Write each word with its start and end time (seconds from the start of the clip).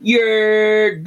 Grrr, 0.00 1.02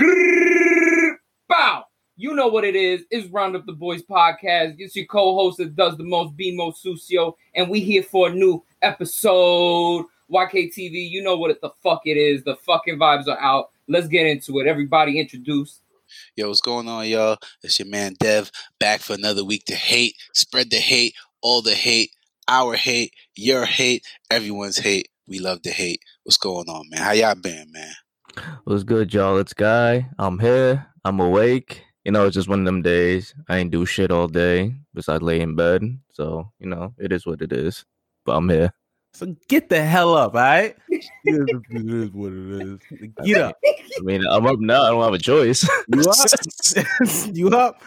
bow. 1.47 1.86
You 2.17 2.33
know 2.36 2.50
what 2.50 2.66
it 2.66 2.75
is. 2.75 3.05
It's 3.09 3.25
Round 3.29 3.55
Up 3.55 3.65
the 3.65 3.71
Boys 3.71 4.03
podcast. 4.03 4.75
It's 4.79 4.97
your 4.97 5.05
co-host 5.05 5.59
that 5.59 5.77
does 5.77 5.95
the 5.95 6.03
most, 6.03 6.35
Bimo 6.35 6.73
Sucio, 6.75 7.35
and 7.55 7.69
we 7.69 7.79
here 7.79 8.04
for 8.04 8.27
a 8.27 8.33
new 8.33 8.62
episode. 8.81 10.05
YKTV, 10.29 11.09
you 11.09 11.23
know 11.23 11.38
what 11.38 11.57
the 11.62 11.69
fuck 11.81 12.01
it 12.04 12.17
is. 12.17 12.43
The 12.43 12.57
fucking 12.57 12.99
vibes 12.99 13.29
are 13.29 13.39
out. 13.39 13.69
Let's 13.88 14.09
get 14.09 14.27
into 14.27 14.59
it. 14.59 14.67
Everybody 14.67 15.21
introduce. 15.21 15.80
Yo, 16.36 16.50
what's 16.50 16.60
going 16.60 16.89
on, 16.89 17.08
y'all? 17.08 17.38
It's 17.64 17.80
your 17.80 17.88
man 17.88 18.16
Dev 18.20 18.52
back 18.78 19.00
for 19.00 19.14
another 19.14 19.46
week 19.46 19.64
to 19.68 19.76
hate, 19.76 20.16
spread 20.34 20.70
the 20.70 20.80
hate, 20.80 21.16
all 21.42 21.62
the 21.62 21.76
hate, 21.76 22.12
our 22.50 22.76
hate, 22.76 23.14
your 23.36 23.64
hate, 23.66 24.05
everyone's 24.30 24.80
hate. 24.80 25.08
We 25.28 25.39
love 25.39 25.62
to 25.62 25.71
hate. 25.71 26.02
What's 26.23 26.36
going 26.36 26.68
on, 26.68 26.89
man? 26.89 27.00
How 27.00 27.14
y'all 27.14 27.36
been, 27.36 27.71
man? 27.71 27.94
What's 28.63 28.84
good, 28.84 29.13
y'all? 29.13 29.38
It's 29.38 29.54
Guy. 29.54 30.07
I'm 30.18 30.39
here. 30.39 30.85
I'm 31.03 31.20
awake. 31.20 31.84
You 32.05 32.12
know, 32.12 32.26
it's 32.26 32.35
just 32.35 32.48
one 32.48 32.59
of 32.59 32.66
them 32.66 32.81
days. 32.81 33.35
I 33.49 33.57
ain't 33.57 33.71
do 33.71 33.85
shit 33.85 34.12
all 34.12 34.27
day 34.27 34.73
besides 34.94 35.21
lay 35.21 35.41
in 35.41 35.55
bed. 35.55 35.84
So, 36.13 36.49
you 36.59 36.67
know, 36.67 36.94
it 36.98 37.12
is 37.12 37.26
what 37.26 37.41
it 37.41 37.52
is. 37.52 37.85
But 38.26 38.38
I'm 38.38 38.49
here. 38.49 38.73
So 39.13 39.35
get 39.49 39.67
the 39.67 39.84
hell 39.84 40.16
up, 40.16 40.35
all 40.35 40.41
right? 40.41 40.76
it 40.90 41.04
is 41.26 42.12
what 42.12 42.31
it 42.31 42.62
is. 42.62 43.12
Get 43.26 43.41
up. 43.41 43.57
I 43.66 44.02
mean, 44.04 44.23
I'm 44.30 44.45
up 44.45 44.59
now. 44.59 44.84
I 44.84 44.90
don't 44.91 45.04
have 45.04 45.13
a 45.13 45.18
choice. 45.18 45.68
You 45.93 46.02
up? 46.02 47.35
you 47.35 47.49
up? 47.49 47.82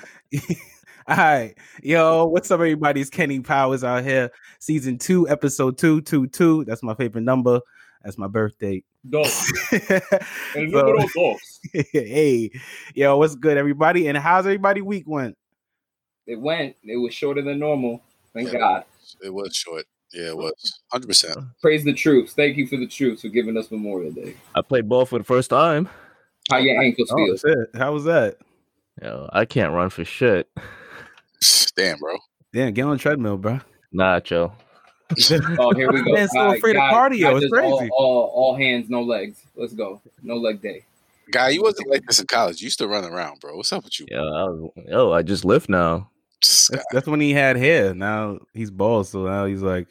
All 1.06 1.16
right, 1.16 1.54
yo, 1.82 2.24
what's 2.26 2.50
up, 2.50 2.54
everybody? 2.54 3.00
It's 3.00 3.10
Kenny 3.10 3.40
Powers 3.40 3.84
out 3.84 4.04
here, 4.04 4.30
season 4.58 4.96
two, 4.96 5.28
episode 5.28 5.76
two, 5.76 6.00
two, 6.00 6.26
two. 6.28 6.64
That's 6.64 6.82
my 6.82 6.94
favorite 6.94 7.24
number. 7.24 7.60
That's 8.02 8.16
my 8.16 8.26
birthday. 8.26 8.82
Dos. 9.08 9.52
El 9.72 9.80
So- 9.80 10.82
número 10.82 11.06
dos. 11.14 11.60
hey, 11.92 12.50
yo, 12.94 13.16
what's 13.18 13.34
good, 13.34 13.56
everybody? 13.56 14.08
And 14.08 14.16
how's 14.18 14.46
everybody 14.46 14.80
week 14.80 15.04
went? 15.06 15.36
It 16.26 16.40
went. 16.40 16.76
It 16.82 16.96
was 16.96 17.12
shorter 17.14 17.42
than 17.42 17.58
normal. 17.58 18.02
Thank 18.32 18.52
Yeah. 18.52 18.58
God. 18.58 18.84
It 19.22 19.32
was 19.32 19.54
short. 19.54 19.84
Yeah, 20.12 20.28
it 20.28 20.36
was. 20.36 20.52
100%. 20.92 21.36
Uh. 21.36 21.40
Praise 21.60 21.84
the 21.84 21.92
troops. 21.92 22.32
Thank 22.32 22.56
you 22.56 22.66
for 22.66 22.76
the 22.76 22.86
troops 22.86 23.22
for 23.22 23.28
giving 23.28 23.56
us 23.56 23.70
Memorial 23.70 24.12
Day. 24.12 24.36
I 24.54 24.62
played 24.62 24.88
ball 24.88 25.04
for 25.06 25.18
the 25.18 25.24
first 25.24 25.50
time. 25.50 25.88
How 26.50 26.58
your 26.58 26.80
ankles 26.80 27.10
Oh, 27.12 27.16
feel? 27.16 27.30
that's 27.32 27.44
it. 27.44 27.68
How 27.78 27.92
was 27.92 28.04
that? 28.04 28.36
Yo, 29.02 29.28
I 29.32 29.44
can't 29.44 29.72
run 29.72 29.90
for 29.90 30.04
shit. 30.04 30.48
Damn, 31.76 31.98
bro. 31.98 32.16
Damn, 32.52 32.72
get 32.72 32.84
on 32.84 32.92
the 32.92 32.98
treadmill, 32.98 33.36
bro. 33.36 33.60
Nah, 33.92 34.20
Joe. 34.20 34.52
Oh, 35.58 35.72
here 35.74 35.90
we 35.92 36.02
go. 36.02 36.12
Man's 36.12 36.30
so 36.32 36.38
All 36.40 36.46
right, 36.48 36.58
afraid 36.58 36.76
of 36.76 36.82
cardio. 36.82 37.20
guys, 37.20 37.42
It's 37.42 37.50
just 37.50 37.54
all- 37.64 37.78
crazy. 37.78 37.90
All, 37.96 38.30
all 38.34 38.56
hands, 38.56 38.88
no 38.88 39.02
legs. 39.02 39.42
Let's 39.54 39.72
go. 39.74 40.00
No 40.22 40.36
leg 40.36 40.60
day. 40.62 40.84
Guy, 41.30 41.50
you 41.50 41.62
wasn't 41.62 41.88
like 41.88 42.04
this 42.06 42.20
in 42.20 42.26
college. 42.26 42.60
You 42.60 42.66
used 42.66 42.78
to 42.78 42.88
run 42.88 43.04
around, 43.04 43.40
bro. 43.40 43.56
What's 43.56 43.72
up 43.72 43.84
with 43.84 43.98
you? 44.00 44.06
Yeah, 44.10 44.18
I, 44.20 44.44
was- 44.44 44.70
yo, 44.88 45.12
I 45.12 45.22
just 45.22 45.44
lift 45.44 45.68
now. 45.68 46.10
That's, 46.42 46.70
that's 46.92 47.06
when 47.06 47.20
he 47.20 47.32
had 47.32 47.56
hair. 47.56 47.94
Now 47.94 48.38
he's 48.52 48.70
bald, 48.70 49.06
so 49.06 49.24
now 49.26 49.46
he's 49.46 49.62
like, 49.62 49.88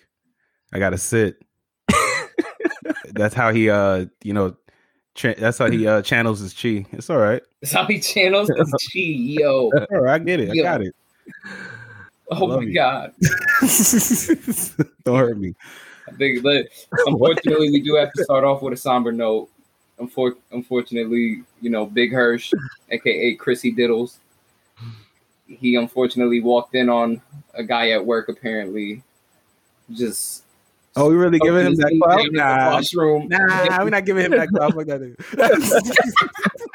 I 0.73 0.80
gotta 0.80 0.97
sit. 0.97 1.41
that's 3.14 3.34
how 3.34 3.52
he, 3.52 3.69
uh, 3.69 4.06
you 4.23 4.34
know, 4.34 4.56
tra- 5.16 5.39
that's 5.39 5.58
how 5.58 5.69
he 5.69 5.88
uh 5.88 6.02
channels 6.03 6.39
his 6.39 6.53
chi. 6.53 6.86
It's 6.91 7.09
all 7.09 7.17
right. 7.17 7.41
That's 7.61 7.73
how 7.73 7.86
he 7.86 8.00
channels 8.00 8.50
his 8.56 8.72
chi, 8.91 9.00
yo. 9.00 9.72
All 9.91 10.02
right, 10.02 10.22
I 10.22 10.23
get 10.23 10.39
it. 10.39 10.52
I 10.52 10.56
got 10.64 10.81
it. 10.81 10.95
Oh 12.30 12.48
my 12.48 12.62
you. 12.64 12.74
god. 12.74 13.14
Don't 15.04 15.18
hurt 15.18 15.38
me. 15.38 15.54
I 16.08 16.12
think 16.14 16.42
that 16.44 16.68
unfortunately 17.06 17.70
we 17.70 17.82
do 17.82 17.96
have 17.96 18.12
to 18.14 18.24
start 18.24 18.44
off 18.44 18.62
with 18.62 18.74
a 18.74 18.78
somber 18.78 19.12
note. 19.12 19.50
Unfor- 20.00 20.38
unfortunately, 20.52 21.44
you 21.62 21.70
know, 21.70 21.86
Big 21.86 22.12
Hirsch, 22.12 22.52
aka 22.90 23.36
Chrissy 23.36 23.74
Diddles, 23.74 24.18
he 25.48 25.76
unfortunately 25.76 26.40
walked 26.42 26.76
in 26.76 26.90
on 26.90 27.22
a 27.54 27.64
guy 27.64 27.92
at 27.92 28.06
work 28.06 28.30
apparently 28.30 29.03
just 29.92 30.44
Oh, 30.96 31.09
we 31.09 31.16
really 31.16 31.40
giving 31.40 31.66
him 31.66 31.76
that 31.76 31.92
clout? 32.02 32.28
Nah, 32.31 32.74
washroom. 32.74 33.28
nah, 33.28 33.84
we're 33.84 33.90
not 33.90 34.06
giving 34.06 34.26
him 34.26 34.31
that 34.31 34.50
clout. 34.50 34.74
Fuck 34.76 34.86
that 34.86 35.02
nigga. 35.02 35.16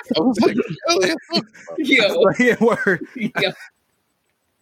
I 0.16 0.20
was 0.20 0.40
like, 0.40 0.56
really? 0.88 1.14
Yo, 1.78 2.24
yeah, 2.40 2.56
word. 2.60 3.00
yo, 3.14 3.52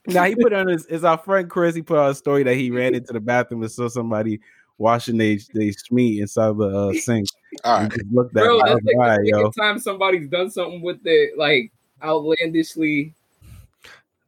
Now 0.09 0.25
he 0.25 0.34
put 0.37 0.53
on 0.53 0.69
his 0.69 0.87
is 0.87 1.05
our 1.05 1.19
friend 1.19 1.49
Chris. 1.50 1.75
He 1.75 1.83
put 1.83 1.99
on 1.99 2.11
a 2.11 2.15
story 2.15 2.43
that 2.44 2.55
he 2.55 2.71
ran 2.71 2.94
into 2.94 3.12
the 3.12 3.21
bathroom 3.21 3.62
and 3.62 3.71
saw 3.71 3.89
somebody 3.89 4.41
washing 4.78 5.17
they 5.17 5.39
they 5.55 5.72
meat 5.91 6.21
inside 6.21 6.56
the 6.56 6.65
uh, 6.65 6.93
sink. 7.00 7.27
All 7.65 7.72
right, 7.72 7.81
He 7.81 7.89
right. 7.89 7.93
just 7.93 8.12
looked 8.12 8.37
at 8.37 8.43
bro, 8.45 8.56
me. 8.56 8.62
That's 8.65 8.75
like 8.75 8.83
like, 8.84 8.84
the 8.84 8.97
right, 8.99 9.21
yo. 9.25 9.37
second 9.39 9.53
time 9.53 9.78
somebody's 9.78 10.28
done 10.28 10.50
something 10.50 10.83
with 10.83 11.00
it, 11.05 11.39
like 11.39 11.72
outlandishly. 12.03 13.15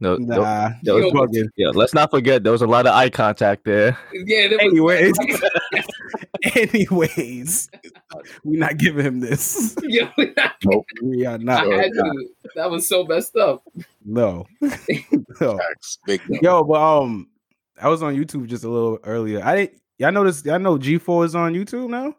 No, 0.00 0.16
no, 0.16 0.42
Nah, 0.42 0.70
Yo, 0.84 0.94
was 1.10 1.48
yeah, 1.56 1.70
let's 1.70 1.92
not 1.92 2.12
forget 2.12 2.44
there 2.44 2.52
was 2.52 2.62
a 2.62 2.66
lot 2.68 2.86
of 2.86 2.94
eye 2.94 3.10
contact 3.10 3.64
there. 3.64 3.98
Yeah, 4.12 4.46
there 4.46 4.58
was 4.62 4.70
Anyways, 4.70 5.12
anyways, 6.54 7.70
we're 8.44 8.58
not 8.58 8.76
giving 8.78 9.04
him 9.04 9.20
this. 9.20 9.76
yo, 9.82 10.08
We 11.02 11.26
are 11.26 11.38
not. 11.38 11.64
I 11.64 11.70
not. 11.70 11.78
had 11.80 11.92
to. 11.92 12.28
That 12.56 12.70
was 12.70 12.88
so 12.88 13.04
messed 13.04 13.36
up. 13.36 13.62
No. 14.04 14.46
no. 14.60 15.58
Facts. 15.58 15.98
Big 16.06 16.20
no. 16.28 16.38
Yo, 16.42 16.64
but 16.64 16.80
um, 17.02 17.28
I 17.80 17.88
was 17.88 18.02
on 18.02 18.14
YouTube 18.16 18.46
just 18.46 18.64
a 18.64 18.68
little 18.68 18.98
earlier. 19.04 19.42
I 19.44 19.56
didn't. 19.56 19.80
Y'all 19.98 20.12
noticed? 20.12 20.46
Y'all 20.46 20.58
know 20.60 20.78
G4 20.78 21.24
is 21.26 21.34
on 21.34 21.54
YouTube 21.54 21.88
now. 21.88 22.14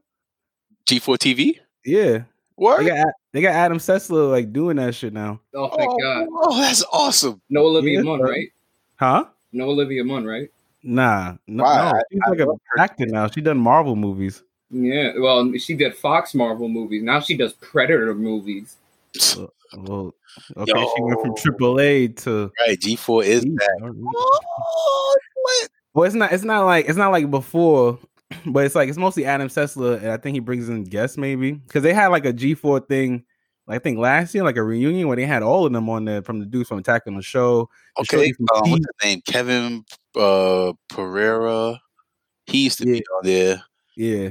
G4 0.86 1.18
TV? 1.18 1.60
Yeah, 1.86 2.24
What? 2.56 2.80
they 2.84 2.90
got 2.90 3.08
they 3.32 3.42
got 3.42 3.54
Adam 3.54 3.78
Sessler 3.78 4.30
like 4.30 4.52
doing 4.52 4.76
that 4.78 4.94
shit 4.96 5.14
now. 5.14 5.40
Oh, 5.54 5.70
thank 5.78 5.90
oh, 5.90 5.98
God. 5.98 6.28
oh, 6.32 6.60
that's 6.60 6.84
awesome. 6.92 7.42
No 7.50 7.66
Olivia 7.68 8.00
Yeah, 8.00 8.04
Munn, 8.04 8.20
right? 8.20 8.50
Huh? 8.98 9.26
No 9.54 9.70
Olivia 9.70 10.04
Munn, 10.04 10.26
right? 10.26 10.50
Nah, 10.90 11.36
no, 11.46 11.64
Why? 11.64 11.92
no. 11.92 12.02
she's 12.12 12.20
I- 12.26 12.30
like 12.32 12.40
I 12.40 12.44
an 12.44 12.58
actor 12.80 13.06
now. 13.06 13.28
She 13.28 13.42
done 13.42 13.60
Marvel 13.60 13.96
movies. 13.96 14.42
Yeah. 14.72 15.12
Well, 15.20 15.52
she 15.58 15.76
did 15.76 15.96
Fox 15.96 16.34
Marvel 16.34 16.68
movies. 16.68 17.04
Now 17.04 17.20
she 17.20 17.38
does 17.38 17.54
Predator 17.54 18.16
movies. 18.16 18.78
Well, 19.78 20.16
okay, 20.58 20.72
she 20.96 21.02
went 21.04 21.22
from 21.22 21.30
Yo. 21.30 21.36
Triple 21.36 21.80
A 21.80 22.08
to. 22.08 22.52
Right. 22.68 22.80
G4 22.80 23.24
is 23.24 23.46
back. 23.46 23.68
Oh, 23.84 25.16
what? 25.44 25.70
Well, 25.94 26.06
it's 26.06 26.16
not. 26.16 26.32
It's 26.32 26.44
not 26.44 26.66
like 26.66 26.88
it's 26.88 26.98
not 26.98 27.12
like 27.12 27.30
before, 27.30 28.00
but 28.48 28.66
it's 28.66 28.74
like 28.76 28.90
it's 28.90 28.98
mostly 28.98 29.26
Adam 29.26 29.48
Sessler, 29.48 29.98
and 30.02 30.10
I 30.12 30.18
think 30.18 30.34
he 30.36 30.40
brings 30.40 30.70
in 30.70 30.84
guests 30.86 31.18
maybe 31.18 31.52
because 31.52 31.84
they 31.84 31.94
had 31.94 32.08
like 32.08 32.26
a 32.26 32.34
G 32.34 32.56
four 32.56 32.80
thing. 32.80 33.26
Like, 33.68 33.82
I 33.82 33.84
think 33.84 34.00
last 34.00 34.34
year, 34.34 34.44
like 34.44 34.58
a 34.58 34.64
reunion 34.64 35.08
where 35.08 35.18
they 35.18 35.28
had 35.28 35.44
all 35.44 35.68
of 35.68 35.74
them 35.74 35.88
on 35.90 36.04
there 36.06 36.24
from 36.24 36.40
the 36.40 36.46
dudes 36.48 36.68
from 36.70 36.80
Attack 36.80 37.04
on 37.06 37.16
the 37.16 37.22
Show. 37.22 37.70
The 37.98 38.02
Okay. 38.02 38.18
shorty 38.18 38.34
from 38.34 38.48
Um, 38.56 38.72
what's 38.72 38.86
his 38.86 39.08
name? 39.08 39.22
Kevin 39.28 39.86
uh, 40.16 40.74
Pereira. 40.90 41.80
He 42.48 42.64
used 42.66 42.80
to 42.80 42.86
be 42.86 43.04
on 43.18 43.24
there. 43.24 43.64
Yeah, 43.96 44.30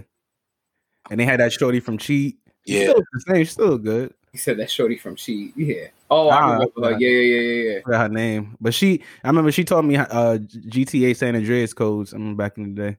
and 1.11 1.21
they 1.21 1.25
had 1.25 1.41
that 1.41 1.53
shorty 1.53 1.81
from 1.81 1.99
Cheat. 1.99 2.39
She's 2.66 2.77
Yeah. 2.77 2.91
still 2.91 3.03
the 3.12 3.21
same. 3.21 3.37
She's 3.44 3.53
still 3.53 3.78
good. 3.78 4.15
He 4.33 4.38
said 4.38 4.59
that 4.59 4.71
shorty 4.71 4.97
from 4.97 5.17
Cheat. 5.17 5.56
Yeah. 5.56 5.88
Oh, 6.11 6.28
I 6.28 6.53
remember 6.53 6.84
her. 6.84 6.99
Yeah, 6.99 7.09
yeah, 7.09 7.41
yeah, 7.41 7.72
yeah. 7.75 7.81
forgot 7.83 8.00
her 8.03 8.09
name, 8.09 8.56
but 8.61 8.75
she. 8.75 9.03
I 9.22 9.28
remember 9.28 9.53
she 9.53 9.65
told 9.65 9.84
me 9.84 9.97
uh 9.97 10.38
GTA 10.38 11.17
San 11.17 11.37
Andreas 11.37 11.72
codes. 11.75 12.12
I 12.12 12.17
remember 12.17 12.43
back 12.43 12.56
in 12.59 12.75
the 12.75 12.83
day. 12.83 12.97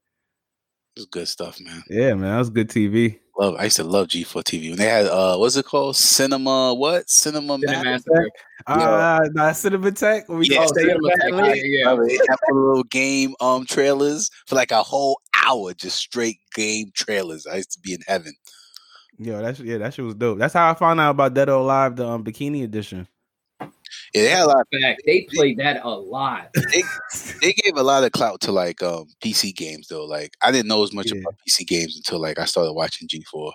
It's 0.95 1.05
good 1.05 1.27
stuff, 1.27 1.59
man. 1.61 1.83
Yeah, 1.89 2.13
man, 2.15 2.31
that 2.31 2.39
was 2.39 2.49
good 2.49 2.69
TV. 2.69 3.19
Love. 3.39 3.55
I 3.57 3.63
used 3.65 3.77
to 3.77 3.85
love 3.85 4.07
G4 4.07 4.43
TV 4.43 4.69
when 4.69 4.79
they 4.79 4.85
had 4.85 5.05
uh, 5.05 5.37
what's 5.37 5.55
it 5.55 5.65
called? 5.65 5.95
Cinema. 5.95 6.73
What? 6.73 7.09
Cinema. 7.09 7.57
Yeah. 7.61 7.81
Man? 7.83 7.83
Massacre. 7.85 8.29
Uh, 8.67 9.19
nah, 9.31 9.51
Cinema 9.53 9.91
Tech. 9.93 10.27
when 10.27 10.39
we 10.39 10.47
Yeah, 10.47 10.57
call 10.57 10.71
it 10.71 10.75
Cinema 10.75 10.99
Cinema 10.99 11.09
Tech, 11.09 11.19
Tech. 11.31 11.55
Yeah, 11.55 11.63
yeah, 11.63 11.79
yeah. 11.83 11.89
Love 11.89 11.99
it. 12.01 12.07
They 12.09 12.17
have 12.27 12.39
the 12.47 12.53
little 12.53 12.83
game 12.83 13.35
um 13.39 13.65
trailers 13.65 14.29
for 14.45 14.55
like 14.55 14.71
a 14.71 14.83
whole 14.83 15.21
hour, 15.45 15.73
just 15.73 15.95
straight 15.95 16.39
game 16.53 16.91
trailers. 16.93 17.47
I 17.47 17.55
used 17.55 17.71
to 17.71 17.79
be 17.79 17.93
in 17.93 18.01
heaven. 18.07 18.33
Yo, 19.17 19.41
that's 19.41 19.57
shit, 19.57 19.67
yeah, 19.67 19.77
that 19.77 19.93
shit 19.93 20.03
was 20.03 20.15
dope. 20.15 20.37
That's 20.37 20.53
how 20.53 20.69
I 20.69 20.73
found 20.73 20.99
out 20.99 21.11
about 21.11 21.33
Dead 21.33 21.49
or 21.49 21.61
Alive, 21.61 21.95
the 21.95 22.07
um, 22.07 22.23
bikini 22.23 22.63
edition. 22.63 23.07
Yeah, 24.13 24.21
they 24.23 24.29
had 24.29 24.43
a 24.43 24.47
lot. 24.47 24.67
Fact, 24.81 25.01
they 25.05 25.27
played 25.33 25.57
that 25.57 25.81
a 25.83 25.89
lot. 25.89 26.49
They, 26.71 26.83
they 27.41 27.53
gave 27.53 27.75
a 27.77 27.83
lot 27.83 28.03
of 28.03 28.11
clout 28.11 28.41
to 28.41 28.51
like 28.51 28.81
um 28.83 29.05
PC 29.23 29.55
games 29.55 29.87
though. 29.87 30.05
Like 30.05 30.33
I 30.43 30.51
didn't 30.51 30.67
know 30.67 30.83
as 30.83 30.93
much 30.93 31.11
Yeah. 31.11 31.19
about 31.21 31.35
PC 31.47 31.65
games 31.67 31.95
until 31.97 32.19
like 32.19 32.39
I 32.39 32.45
started 32.45 32.73
watching 32.73 33.07
G4. 33.07 33.51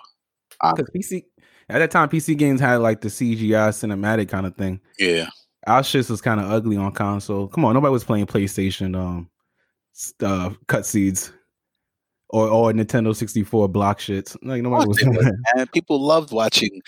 Because 0.75 0.89
PC 0.95 1.23
at 1.69 1.79
that 1.79 1.91
time, 1.91 2.09
PC 2.09 2.37
games 2.37 2.59
had 2.61 2.77
like 2.77 3.01
the 3.01 3.09
CGI 3.09 3.69
cinematic 3.69 4.29
kind 4.29 4.45
of 4.45 4.55
thing. 4.55 4.79
Yeah. 4.99 5.27
Our 5.67 5.83
shit 5.83 6.09
was 6.09 6.21
kind 6.21 6.39
of 6.39 6.51
ugly 6.51 6.77
on 6.77 6.91
console. 6.91 7.47
Come 7.47 7.65
on, 7.65 7.73
nobody 7.73 7.91
was 7.91 8.03
playing 8.03 8.27
PlayStation 8.27 8.95
um 8.95 9.29
s- 9.95 10.13
uh, 10.21 10.51
cutscenes 10.67 11.31
or 12.29 12.47
or 12.47 12.71
Nintendo 12.71 13.15
sixty 13.15 13.43
four 13.43 13.67
block 13.67 13.99
shits. 13.99 14.37
Like 14.43 14.61
nobody 14.61 14.87
was 14.87 14.97
doing 14.97 15.13
that. 15.13 15.37
And 15.57 15.71
people 15.71 15.99
loved 15.99 16.31
watching 16.31 16.81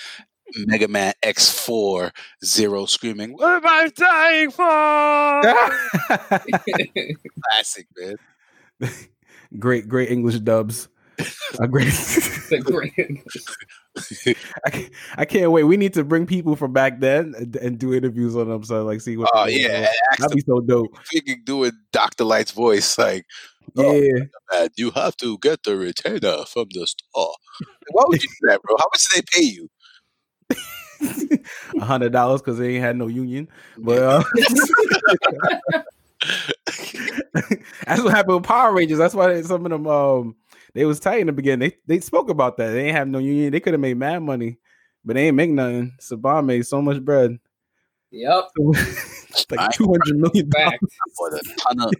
Mega 0.55 0.87
Man 0.87 1.13
X4 1.23 2.11
Zero 2.43 2.85
screaming, 2.85 3.33
What 3.33 3.63
am 3.63 3.67
I 3.67 3.89
dying 3.95 4.51
for? 4.51 4.63
Classic, 7.51 7.87
man. 7.97 8.15
great, 9.59 9.87
great 9.87 10.09
English 10.09 10.39
dubs. 10.39 10.89
A 11.59 11.67
great. 11.67 11.91
Great- 12.63 12.93
I 14.65 14.69
can't, 14.69 14.91
I 15.17 15.25
can't 15.25 15.51
wait. 15.51 15.63
We 15.63 15.75
need 15.75 15.95
to 15.95 16.03
bring 16.03 16.27
people 16.27 16.55
from 16.55 16.71
back 16.73 16.99
then 16.99 17.33
and, 17.35 17.55
and 17.55 17.79
do 17.79 17.93
interviews 17.93 18.35
on 18.35 18.47
them. 18.49 18.63
So 18.63 18.85
like, 18.85 19.01
see 19.01 19.17
what. 19.17 19.29
Oh 19.33 19.47
yeah, 19.47 19.87
that'd 20.19 20.35
be 20.35 20.41
so 20.41 20.59
dope. 20.59 20.95
freaking 21.11 21.43
doing 21.43 21.71
Doctor 21.91 22.23
Light's 22.23 22.51
voice 22.51 22.97
like. 22.97 23.25
Oh. 23.75 23.91
Yeah, 23.93 24.23
Man, 24.51 24.69
you 24.77 24.91
have 24.91 25.17
to 25.17 25.37
get 25.39 25.63
the 25.63 25.75
retainer 25.75 26.45
from 26.45 26.67
the 26.71 26.87
store. 26.87 27.33
Why 27.91 28.03
would 28.07 28.23
you 28.23 28.29
do 28.29 28.47
that, 28.47 28.61
bro? 28.61 28.77
How 28.77 28.85
much 28.93 29.03
do 29.09 29.15
they 29.19 29.23
pay 29.33 29.45
you? 29.45 29.69
A 30.51 31.85
hundred 31.85 32.11
dollars 32.11 32.41
because 32.41 32.57
they 32.57 32.75
ain't 32.75 32.83
had 32.83 32.95
no 32.97 33.07
union. 33.07 33.47
But 33.77 34.01
uh, 34.03 34.23
that's 37.85 38.01
what 38.01 38.13
happened 38.13 38.35
with 38.35 38.43
Power 38.43 38.73
Rangers. 38.73 38.97
That's 38.97 39.13
why 39.13 39.33
they- 39.33 39.43
some 39.43 39.65
of 39.65 39.71
them 39.71 39.87
um 39.87 40.35
they 40.73 40.85
was 40.85 40.99
tight 40.99 41.21
in 41.21 41.27
the 41.27 41.33
beginning. 41.33 41.69
They 41.69 41.95
they 41.95 41.99
spoke 42.01 42.29
about 42.29 42.57
that. 42.57 42.71
They 42.71 42.85
ain't 42.87 42.97
have 42.97 43.07
no 43.07 43.19
union. 43.19 43.51
They 43.51 43.59
could 43.59 43.73
have 43.73 43.79
made 43.81 43.97
mad 43.97 44.19
money, 44.23 44.57
but 45.05 45.15
they 45.15 45.27
ain't 45.27 45.35
make 45.35 45.49
nothing. 45.49 45.93
Saban 45.99 46.45
made 46.45 46.65
so 46.65 46.81
much 46.81 47.01
bread, 47.03 47.37
Yep. 48.11 48.49
Like 49.51 49.71
two 49.71 49.85
hundred 49.85 50.17
million. 50.17 50.49
Fact. 50.51 50.83
For 51.15 51.29
the 51.29 51.39
ton 51.67 51.79
of 51.81 51.93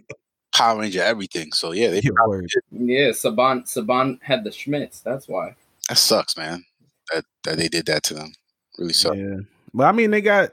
Power 0.52 0.80
Ranger 0.80 1.02
everything. 1.02 1.52
So 1.52 1.72
yeah, 1.72 1.90
they 1.90 2.00
Yeah, 2.02 2.10
word. 2.26 2.50
Yeah, 2.72 3.10
Saban 3.10 3.62
Saban 3.64 4.20
had 4.22 4.42
the 4.44 4.50
Schmitz. 4.50 5.00
That's 5.00 5.28
why. 5.28 5.54
that 5.88 5.98
sucks, 5.98 6.36
man. 6.36 6.64
That 7.12 7.24
that 7.44 7.56
they 7.58 7.68
did 7.68 7.86
that 7.86 8.02
to 8.04 8.14
them. 8.14 8.32
Really 8.78 8.92
sucks. 8.92 9.16
Yeah, 9.16 9.36
but 9.74 9.84
I 9.84 9.92
mean 9.92 10.10
they 10.10 10.20
got. 10.20 10.50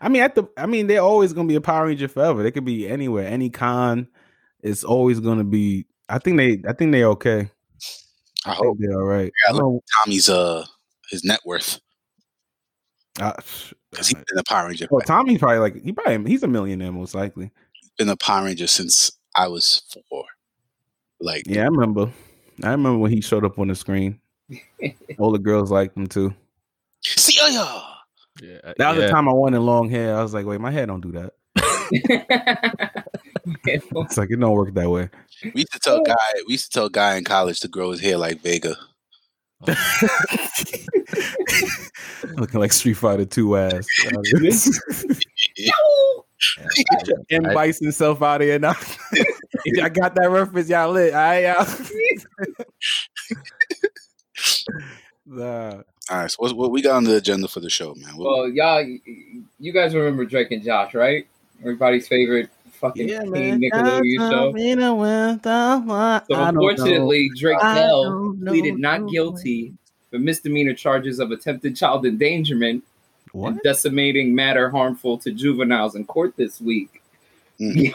I 0.00 0.08
mean 0.08 0.22
at 0.22 0.34
the. 0.34 0.44
I 0.56 0.66
mean 0.66 0.86
they're 0.86 1.00
always 1.02 1.32
gonna 1.32 1.48
be 1.48 1.54
a 1.56 1.60
Power 1.60 1.86
Ranger 1.86 2.08
forever. 2.08 2.42
They 2.42 2.50
could 2.50 2.64
be 2.64 2.88
anywhere, 2.88 3.26
any 3.26 3.50
con. 3.50 4.08
It's 4.62 4.84
always 4.84 5.20
gonna 5.20 5.44
be. 5.44 5.86
I 6.08 6.18
think 6.18 6.36
they. 6.36 6.62
I 6.68 6.72
think 6.72 6.92
they 6.92 7.04
okay. 7.04 7.50
I 8.46 8.50
I 8.50 8.54
hope 8.54 8.76
they're 8.78 8.92
all 9.00 9.06
right. 9.06 9.32
Yeah, 9.46 9.50
I 9.50 9.52
look- 9.52 9.62
know- 9.62 9.80
Tommy's 10.04 10.28
uh 10.28 10.64
his 11.10 11.24
net 11.24 11.40
worth 11.44 11.80
uh, 13.20 13.32
because 13.90 14.08
he's 14.08 14.14
been 14.14 14.38
a 14.38 14.42
Power 14.48 14.68
Ranger. 14.68 14.88
Oh, 14.90 15.00
Tommy's 15.00 15.38
probably 15.38 15.58
like 15.58 15.82
he 15.82 15.92
probably 15.92 16.30
he's 16.30 16.42
a 16.42 16.48
millionaire 16.48 16.92
most 16.92 17.14
likely. 17.14 17.50
been 17.98 18.08
a 18.08 18.16
Power 18.16 18.44
Ranger 18.44 18.66
since 18.66 19.12
I 19.36 19.48
was 19.48 19.82
four. 20.08 20.24
Like 21.20 21.44
Yeah, 21.46 21.62
I 21.62 21.66
remember. 21.66 22.12
I 22.62 22.70
remember 22.70 22.98
when 22.98 23.12
he 23.12 23.20
showed 23.20 23.44
up 23.44 23.58
on 23.58 23.68
the 23.68 23.74
screen. 23.74 24.20
All 25.18 25.32
the 25.32 25.38
girls 25.38 25.70
liked 25.70 25.94
them 25.94 26.06
too. 26.06 26.34
see 27.02 27.38
oh, 27.42 27.48
ya. 27.48 27.82
Yeah, 28.42 28.72
That 28.78 28.90
was 28.90 28.98
yeah. 28.98 29.06
the 29.06 29.12
time 29.12 29.28
I 29.28 29.32
wanted 29.32 29.60
long 29.60 29.88
hair. 29.90 30.16
I 30.16 30.22
was 30.22 30.34
like, 30.34 30.44
wait, 30.46 30.60
my 30.60 30.70
hair 30.70 30.86
don't 30.86 31.00
do 31.00 31.12
that. 31.12 31.32
It's 33.66 34.16
like 34.16 34.30
it 34.30 34.36
don't 34.40 34.52
work 34.52 34.72
that 34.74 34.90
way. 34.90 35.10
We 35.42 35.60
used 35.62 35.72
to 35.72 35.78
tell 35.78 36.02
guy 36.02 36.14
we 36.46 36.54
used 36.54 36.72
to 36.72 36.78
tell 36.78 36.88
guy 36.88 37.16
in 37.16 37.24
college 37.24 37.60
to 37.60 37.68
grow 37.68 37.90
his 37.90 38.00
hair 38.00 38.16
like 38.16 38.40
Vega. 38.40 38.76
Looking 42.36 42.60
like 42.60 42.72
Street 42.72 42.94
Fighter 42.94 43.24
Two 43.24 43.56
ass. 43.56 43.86
and 47.30 47.44
bites 47.54 47.80
himself 47.80 48.22
out 48.22 48.40
of 48.40 48.46
here 48.46 48.58
now. 48.58 48.74
I 49.82 49.88
got 49.88 50.14
that 50.14 50.30
reference, 50.30 50.68
y'all 50.68 50.92
lit. 50.92 51.14
All 51.14 51.20
right, 51.20 51.44
y'all. 51.44 51.66
Nah. 55.26 55.82
All 56.10 56.18
right, 56.18 56.30
so 56.30 56.36
what, 56.38 56.54
what 56.56 56.70
we 56.70 56.82
got 56.82 56.96
on 56.96 57.04
the 57.04 57.16
agenda 57.16 57.48
for 57.48 57.60
the 57.60 57.70
show, 57.70 57.94
man? 57.94 58.16
What- 58.16 58.28
well, 58.28 58.48
y'all, 58.48 58.82
you 59.58 59.72
guys 59.72 59.94
remember 59.94 60.24
Drake 60.26 60.50
and 60.52 60.62
Josh, 60.62 60.92
right? 60.94 61.26
Everybody's 61.60 62.06
favorite 62.06 62.50
fucking 62.72 63.08
Yeah, 63.08 63.20
teen 63.22 63.30
man. 63.30 63.60
Nickelodeon 63.60 64.30
show. 64.30 64.52
So 66.28 66.34
unfortunately, 66.34 67.30
Drake 67.36 67.56
I 67.62 67.74
Bell 67.76 68.02
don't 68.04 68.40
know. 68.40 68.50
pleaded 68.52 68.78
not 68.78 69.08
guilty 69.08 69.72
for 70.10 70.18
misdemeanor 70.18 70.74
charges 70.74 71.20
of 71.20 71.30
attempted 71.30 71.74
child 71.74 72.04
endangerment 72.04 72.84
What? 73.32 73.52
and 73.52 73.60
disseminating 73.64 74.34
matter 74.34 74.68
harmful 74.70 75.16
to 75.18 75.30
juveniles 75.32 75.94
in 75.94 76.04
court 76.04 76.36
this 76.36 76.60
week. 76.60 77.00
Mm. 77.58 77.94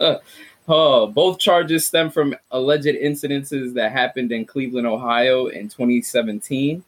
oh, 0.68 1.06
both 1.06 1.38
charges 1.38 1.86
stem 1.86 2.10
from 2.10 2.34
alleged 2.50 2.86
incidences 2.86 3.74
that 3.74 3.92
happened 3.92 4.32
in 4.32 4.44
Cleveland, 4.44 4.86
Ohio 4.86 5.46
in 5.46 5.68
2017 5.68 6.82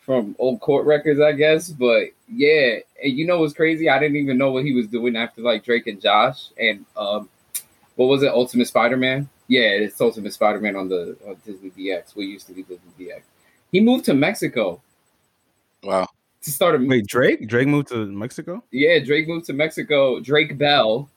from 0.00 0.36
old 0.38 0.60
court 0.60 0.86
records, 0.86 1.20
I 1.20 1.32
guess. 1.32 1.68
But 1.68 2.10
yeah, 2.28 2.76
and 3.02 3.12
you 3.12 3.26
know 3.26 3.40
what's 3.40 3.54
crazy? 3.54 3.90
I 3.90 3.98
didn't 3.98 4.16
even 4.16 4.38
know 4.38 4.52
what 4.52 4.64
he 4.64 4.72
was 4.72 4.86
doing 4.86 5.16
after 5.16 5.42
like 5.42 5.64
Drake 5.64 5.88
and 5.88 6.00
Josh 6.00 6.50
and 6.58 6.86
um, 6.96 7.28
what 7.96 8.06
was 8.06 8.22
it? 8.22 8.28
Ultimate 8.28 8.68
Spider-Man. 8.68 9.28
Yeah, 9.48 9.62
it's 9.62 10.00
Ultimate 10.00 10.32
Spider-Man 10.32 10.76
on 10.76 10.88
the 10.88 11.16
on 11.26 11.36
Disney 11.44 11.70
DX. 11.70 12.14
We 12.14 12.26
used 12.26 12.46
to 12.46 12.52
be 12.52 12.62
Disney 12.62 12.92
DX. 12.98 13.22
He 13.72 13.80
moved 13.80 14.04
to 14.06 14.14
Mexico 14.14 14.80
wow. 15.82 16.06
to 16.42 16.50
start 16.50 16.80
a 16.80 16.84
Wait, 16.86 17.06
Drake? 17.06 17.48
Drake 17.48 17.68
moved 17.68 17.88
to 17.88 18.06
Mexico? 18.06 18.62
yeah, 18.70 18.98
Drake 19.00 19.26
moved 19.26 19.46
to 19.46 19.52
Mexico. 19.52 20.20
Drake 20.20 20.56
Bell 20.56 21.08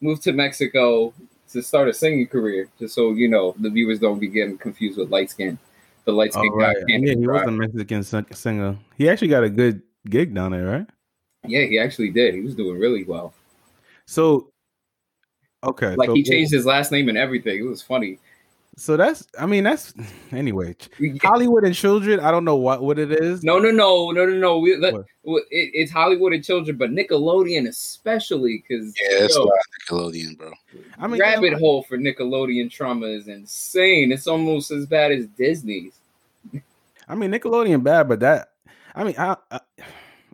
moved 0.00 0.22
to 0.22 0.32
Mexico 0.32 1.12
to 1.52 1.62
start 1.62 1.88
a 1.88 1.94
singing 1.94 2.26
career. 2.26 2.68
Just 2.78 2.94
so 2.94 3.12
you 3.12 3.28
know, 3.28 3.54
the 3.58 3.70
viewers 3.70 3.98
don't 3.98 4.18
be 4.18 4.28
getting 4.28 4.58
confused 4.58 4.98
with 4.98 5.10
light 5.10 5.30
skin. 5.30 5.58
The 6.04 6.12
light 6.12 6.32
skin 6.32 6.50
Oh, 6.52 6.58
guy 6.58 6.66
right. 6.68 6.76
can't 6.88 7.02
Yeah, 7.04 7.14
he 7.14 7.26
was 7.26 7.42
a 7.42 7.50
Mexican 7.50 8.02
singer. 8.02 8.76
He 8.96 9.08
actually 9.08 9.28
got 9.28 9.44
a 9.44 9.50
good 9.50 9.82
gig 10.08 10.34
down 10.34 10.52
there, 10.52 10.66
right? 10.66 10.86
Yeah, 11.44 11.64
he 11.64 11.78
actually 11.78 12.10
did. 12.10 12.34
He 12.34 12.40
was 12.40 12.54
doing 12.54 12.78
really 12.78 13.04
well. 13.04 13.34
So, 14.06 14.50
okay, 15.64 15.96
Like 15.96 16.08
so, 16.08 16.14
he 16.14 16.22
changed 16.22 16.52
his 16.52 16.64
last 16.64 16.92
name 16.92 17.08
and 17.08 17.18
everything. 17.18 17.58
It 17.58 17.68
was 17.68 17.82
funny. 17.82 18.18
So 18.78 18.96
that's, 18.98 19.26
I 19.38 19.46
mean, 19.46 19.64
that's 19.64 19.94
anyway. 20.32 20.76
Hollywood 21.22 21.64
and 21.64 21.74
children. 21.74 22.20
I 22.20 22.30
don't 22.30 22.44
know 22.44 22.56
what 22.56 22.82
what 22.82 22.98
it 22.98 23.10
is. 23.10 23.42
No, 23.42 23.58
no, 23.58 23.70
no, 23.70 24.10
no, 24.10 24.26
no, 24.26 24.34
no. 24.34 24.58
We, 24.58 24.76
let, 24.76 24.94
it, 24.94 25.06
it's 25.50 25.90
Hollywood 25.90 26.34
and 26.34 26.44
children, 26.44 26.76
but 26.76 26.90
Nickelodeon 26.90 27.68
especially 27.68 28.62
because 28.68 28.94
Yeah, 29.00 29.24
it's 29.24 29.36
a 29.36 29.42
lot 29.42 29.52
of 29.52 29.98
Nickelodeon, 30.12 30.36
bro. 30.36 30.52
I 30.98 31.06
mean, 31.06 31.20
rabbit 31.20 31.52
yeah, 31.52 31.58
hole 31.58 31.84
for 31.84 31.96
Nickelodeon 31.96 32.70
trauma 32.70 33.06
is 33.06 33.28
insane. 33.28 34.12
It's 34.12 34.26
almost 34.26 34.70
as 34.70 34.84
bad 34.84 35.10
as 35.10 35.26
Disney's. 35.26 35.94
I 37.08 37.14
mean, 37.14 37.30
Nickelodeon 37.30 37.82
bad, 37.82 38.08
but 38.08 38.20
that. 38.20 38.52
I 38.94 39.04
mean, 39.04 39.14
I 39.16 39.36
I, 39.50 39.60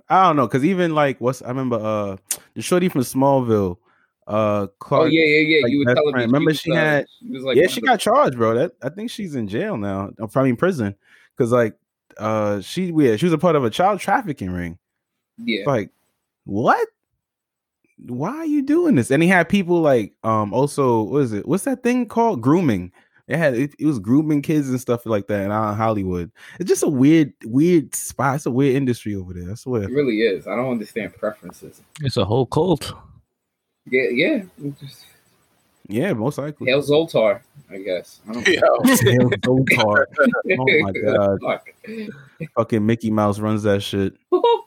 I 0.08 0.26
don't 0.26 0.36
know 0.36 0.48
because 0.48 0.64
even 0.64 0.96
like 0.96 1.20
what's 1.20 1.42
I 1.42 1.48
remember 1.48 1.76
uh 1.76 2.16
the 2.54 2.62
shorty 2.62 2.88
from 2.88 3.02
Smallville, 3.02 3.76
uh 4.26 4.66
Clark. 4.78 5.02
oh 5.02 5.06
yeah, 5.06 5.24
yeah, 5.24 5.56
yeah. 5.56 5.62
like, 5.62 5.72
you 5.72 5.78
were 5.84 5.94
telling 5.94 6.12
friend. 6.12 6.30
me. 6.30 6.32
Remember 6.32 6.50
was, 6.50 6.60
she 6.60 6.72
uh, 6.72 6.76
had- 6.76 7.06
She 7.20 7.28
was 7.28 7.42
like, 7.42 7.56
yeah, 7.56 7.66
she 7.66 7.80
of 7.80 7.86
got 7.86 8.00
charged, 8.00 8.36
bro. 8.36 8.54
That 8.54 8.72
I 8.82 8.88
think 8.88 9.10
she's 9.10 9.34
in 9.34 9.48
jail 9.48 9.76
now. 9.76 10.10
I'm 10.18 10.28
probably 10.28 10.50
in 10.50 10.56
prison 10.56 10.94
because 11.36 11.52
like 11.52 11.74
uh 12.18 12.60
she 12.60 12.92
yeah 12.94 13.16
she 13.16 13.26
was 13.26 13.32
a 13.32 13.38
part 13.38 13.56
of 13.56 13.64
a 13.64 13.70
child 13.70 13.98
trafficking 14.00 14.50
ring. 14.50 14.78
yeah. 15.38 15.64
Like 15.66 15.90
what? 16.44 16.86
Why 18.06 18.30
are 18.36 18.46
you 18.46 18.62
doing 18.62 18.96
this? 18.96 19.10
And 19.10 19.22
he 19.22 19.28
had 19.28 19.48
people 19.48 19.80
like 19.80 20.12
um 20.24 20.52
also 20.52 21.02
what 21.02 21.22
is 21.22 21.32
it? 21.32 21.46
What's 21.46 21.64
that 21.64 21.82
thing 21.82 22.06
called? 22.06 22.40
Grooming. 22.40 22.92
It 23.28 23.36
had 23.38 23.54
it, 23.54 23.74
it 23.78 23.86
was 23.86 23.98
grooming 24.00 24.42
kids 24.42 24.68
and 24.68 24.80
stuff 24.80 25.06
like 25.06 25.28
that 25.28 25.44
in 25.44 25.50
uh, 25.52 25.74
Hollywood. 25.74 26.30
It's 26.58 26.68
just 26.68 26.82
a 26.82 26.88
weird, 26.88 27.32
weird 27.44 27.94
spot. 27.94 28.34
It's 28.36 28.46
a 28.46 28.50
weird 28.50 28.74
industry 28.74 29.14
over 29.14 29.32
there. 29.32 29.52
I 29.52 29.54
swear. 29.54 29.84
It 29.84 29.90
really 29.90 30.22
is. 30.22 30.48
I 30.48 30.56
don't 30.56 30.72
understand 30.72 31.14
preferences. 31.16 31.80
It's 32.00 32.16
a 32.16 32.24
whole 32.24 32.46
cult. 32.46 32.92
Yeah, 33.90 34.08
yeah. 34.12 34.42
Yeah, 35.88 36.12
most 36.12 36.38
likely. 36.38 36.68
Hail 36.68 36.82
Zoltar, 36.82 37.40
I 37.70 37.78
guess. 37.78 38.20
I 38.28 38.32
don't 38.32 38.46
Yo, 38.46 38.60
Hail 38.84 39.30
Zoltar. 39.30 40.04
Oh 40.58 40.66
my 40.82 40.92
god. 40.92 41.38
Fuck. 41.42 41.68
Fucking 42.54 42.84
Mickey 42.86 43.10
Mouse 43.10 43.38
runs 43.38 43.62
that 43.64 43.82
shit. 43.82 44.14
oh 44.32 44.66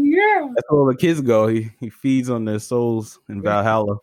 yeah. 0.00 0.48
That's 0.54 0.70
where 0.70 0.80
all 0.80 0.86
the 0.86 0.96
kids 0.98 1.20
go. 1.20 1.46
He 1.46 1.70
he 1.80 1.90
feeds 1.90 2.30
on 2.30 2.44
their 2.44 2.58
souls 2.58 3.20
in 3.28 3.42
Valhalla. 3.42 3.98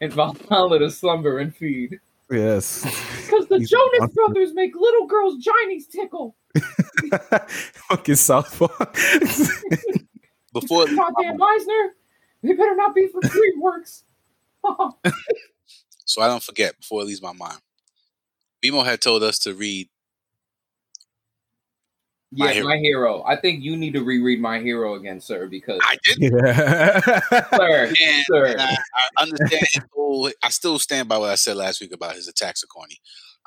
In 0.00 0.10
Valhalla 0.10 0.78
to 0.80 0.90
slumber 0.90 1.38
and 1.38 1.54
feed. 1.54 1.98
Yes. 2.30 2.82
Because 3.24 3.46
the 3.46 3.58
He's 3.58 3.70
Jonas 3.70 4.00
monster. 4.00 4.14
Brothers 4.14 4.52
make 4.54 4.74
little 4.74 5.06
girls' 5.06 5.36
jinies 5.44 5.88
tickle. 5.88 6.34
Fucking 7.88 8.16
South 8.16 8.58
Park. 8.58 8.94
before 10.52 10.86
Goddamn 10.86 11.38
Meisner. 11.38 11.90
They 12.42 12.52
better 12.52 12.76
not 12.76 12.94
be 12.94 13.08
for 13.08 13.20
DreamWorks. 13.20 14.02
so 16.04 16.22
I 16.22 16.28
don't 16.28 16.42
forget 16.42 16.78
before 16.78 17.02
it 17.02 17.06
leaves 17.06 17.22
my 17.22 17.32
mind. 17.32 17.58
Bimo 18.64 18.84
had 18.84 19.00
told 19.00 19.22
us 19.22 19.38
to 19.40 19.54
read. 19.54 19.88
My 22.32 22.48
yeah, 22.48 22.52
Hero. 22.54 22.66
my 22.68 22.76
hero. 22.78 23.22
I 23.24 23.36
think 23.36 23.62
you 23.62 23.76
need 23.76 23.92
to 23.94 24.02
reread 24.02 24.40
my 24.40 24.58
hero 24.58 24.94
again, 24.96 25.20
sir, 25.20 25.46
because 25.46 25.78
I 25.82 25.96
did, 26.02 26.18
yeah. 26.20 27.00
sir, 27.56 27.86
and, 27.88 28.24
sir. 28.26 28.44
and 28.46 28.60
I, 28.60 28.76
I 28.94 29.22
understand. 29.22 29.66
whole- 29.94 30.30
I 30.42 30.48
still 30.50 30.78
stand 30.80 31.08
by 31.08 31.18
what 31.18 31.30
I 31.30 31.36
said 31.36 31.56
last 31.56 31.80
week 31.80 31.92
about 31.94 32.16
his 32.16 32.26
attacks 32.26 32.64
are 32.64 32.66
corny. 32.66 32.98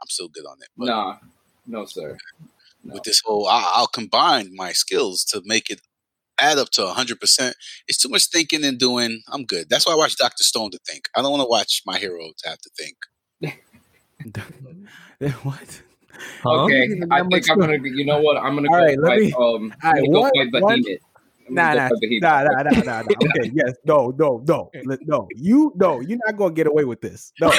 I'm 0.01 0.07
still 0.07 0.29
good 0.29 0.45
on 0.45 0.57
it. 0.61 0.69
But 0.77 0.85
Nah, 0.85 1.17
no, 1.67 1.85
sir. 1.85 2.17
No. 2.83 2.93
with 2.93 3.03
this 3.03 3.21
whole, 3.23 3.47
I, 3.47 3.69
I'll 3.75 3.87
combine 3.87 4.55
my 4.55 4.71
skills 4.71 5.25
to 5.25 5.41
make 5.45 5.69
it 5.69 5.81
add 6.41 6.57
up 6.57 6.69
to 6.71 6.83
100. 6.83 7.19
percent 7.19 7.55
It's 7.87 7.97
too 7.97 8.09
much 8.09 8.27
thinking 8.29 8.63
and 8.65 8.77
doing. 8.79 9.21
I'm 9.31 9.45
good. 9.45 9.67
That's 9.69 9.85
why 9.85 9.93
I 9.93 9.95
watch 9.95 10.15
Doctor 10.17 10.43
Stone 10.43 10.71
to 10.71 10.79
think. 10.87 11.07
I 11.15 11.21
don't 11.21 11.31
want 11.31 11.41
to 11.41 11.47
watch 11.49 11.81
my 11.85 11.97
hero 11.97 12.31
to 12.37 12.49
have 12.49 12.59
to 12.59 12.69
think. 12.77 12.97
what? 15.43 15.81
Huh? 16.43 16.63
Okay, 16.65 16.89
I 17.11 17.21
think 17.23 17.49
I'm 17.49 17.59
fun. 17.59 17.61
gonna. 17.69 17.77
You 17.83 18.05
know 18.05 18.19
what? 18.19 18.37
I'm 18.37 18.55
gonna 18.55 18.67
All 18.69 18.79
go 18.79 18.85
right, 18.85 18.99
let 18.99 19.09
fight. 19.09 19.21
me- 19.21 19.33
Um, 19.33 19.73
I'm 19.83 19.87
all 19.87 19.93
right, 19.93 20.11
go 20.11 20.19
one- 20.21 20.31
fight 20.35 20.61
one- 20.63 20.81
Behemoth. 20.81 20.87
I'm 20.87 20.97
Nah, 21.49 21.73
nah, 21.73 21.89
go 21.89 21.95
fight 21.95 22.01
Behemoth. 22.01 22.21
nah, 22.21 22.43
nah, 22.43 22.61
nah, 22.63 22.81
nah, 22.81 23.01
nah. 23.01 23.29
Okay, 23.29 23.51
yes, 23.53 23.75
no, 23.85 24.13
no, 24.17 24.43
no, 24.47 24.69
no. 24.83 25.27
You, 25.35 25.73
no, 25.75 25.99
you're 26.01 26.19
not 26.25 26.37
gonna 26.37 26.53
get 26.53 26.67
away 26.67 26.85
with 26.85 27.01
this. 27.01 27.31
No, 27.39 27.51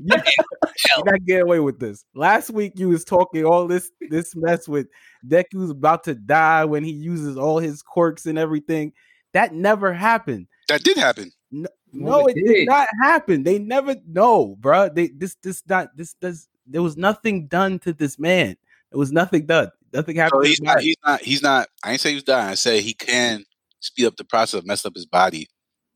you, 0.00 0.14
are 0.96 1.04
not 1.04 1.24
get 1.24 1.42
away 1.42 1.60
with 1.60 1.78
this. 1.78 2.04
Last 2.14 2.50
week 2.50 2.72
you 2.76 2.88
was 2.88 3.04
talking 3.04 3.44
all 3.44 3.66
this 3.66 3.90
this 4.10 4.34
mess 4.36 4.68
with 4.68 4.86
Deku's 5.26 5.70
about 5.70 6.04
to 6.04 6.14
die 6.14 6.64
when 6.64 6.84
he 6.84 6.92
uses 6.92 7.36
all 7.36 7.58
his 7.58 7.82
quirks 7.82 8.26
and 8.26 8.38
everything. 8.38 8.92
That 9.34 9.54
never 9.54 9.92
happened. 9.92 10.46
That 10.68 10.82
did 10.82 10.96
happen. 10.96 11.30
No, 11.50 11.68
no, 11.92 12.26
it 12.26 12.34
did 12.34 12.66
not 12.66 12.88
happen. 13.02 13.42
They 13.42 13.58
never. 13.58 13.96
No, 14.06 14.56
bruh. 14.60 14.94
They 14.94 15.08
this 15.08 15.36
this 15.42 15.62
not 15.68 15.96
this 15.96 16.14
does. 16.14 16.48
There 16.66 16.82
was 16.82 16.96
nothing 16.96 17.46
done 17.46 17.78
to 17.80 17.92
this 17.92 18.18
man. 18.18 18.56
There 18.90 18.98
was 18.98 19.12
nothing 19.12 19.46
done. 19.46 19.70
Nothing 19.92 20.16
So 20.16 20.22
happened. 20.22 20.42
to 20.44 20.48
he's 20.48 20.60
not. 20.60 20.80
He's 20.80 20.96
not. 21.04 21.20
He's 21.22 21.42
not. 21.42 21.68
I 21.84 21.92
ain't 21.92 22.00
say 22.00 22.10
he 22.10 22.14
was 22.16 22.24
dying. 22.24 22.48
I 22.50 22.54
say 22.54 22.80
he 22.80 22.94
can 22.94 23.44
speed 23.80 24.06
up 24.06 24.16
the 24.16 24.24
process 24.24 24.58
of 24.60 24.66
mess 24.66 24.84
up 24.84 24.94
his 24.94 25.06
body 25.06 25.48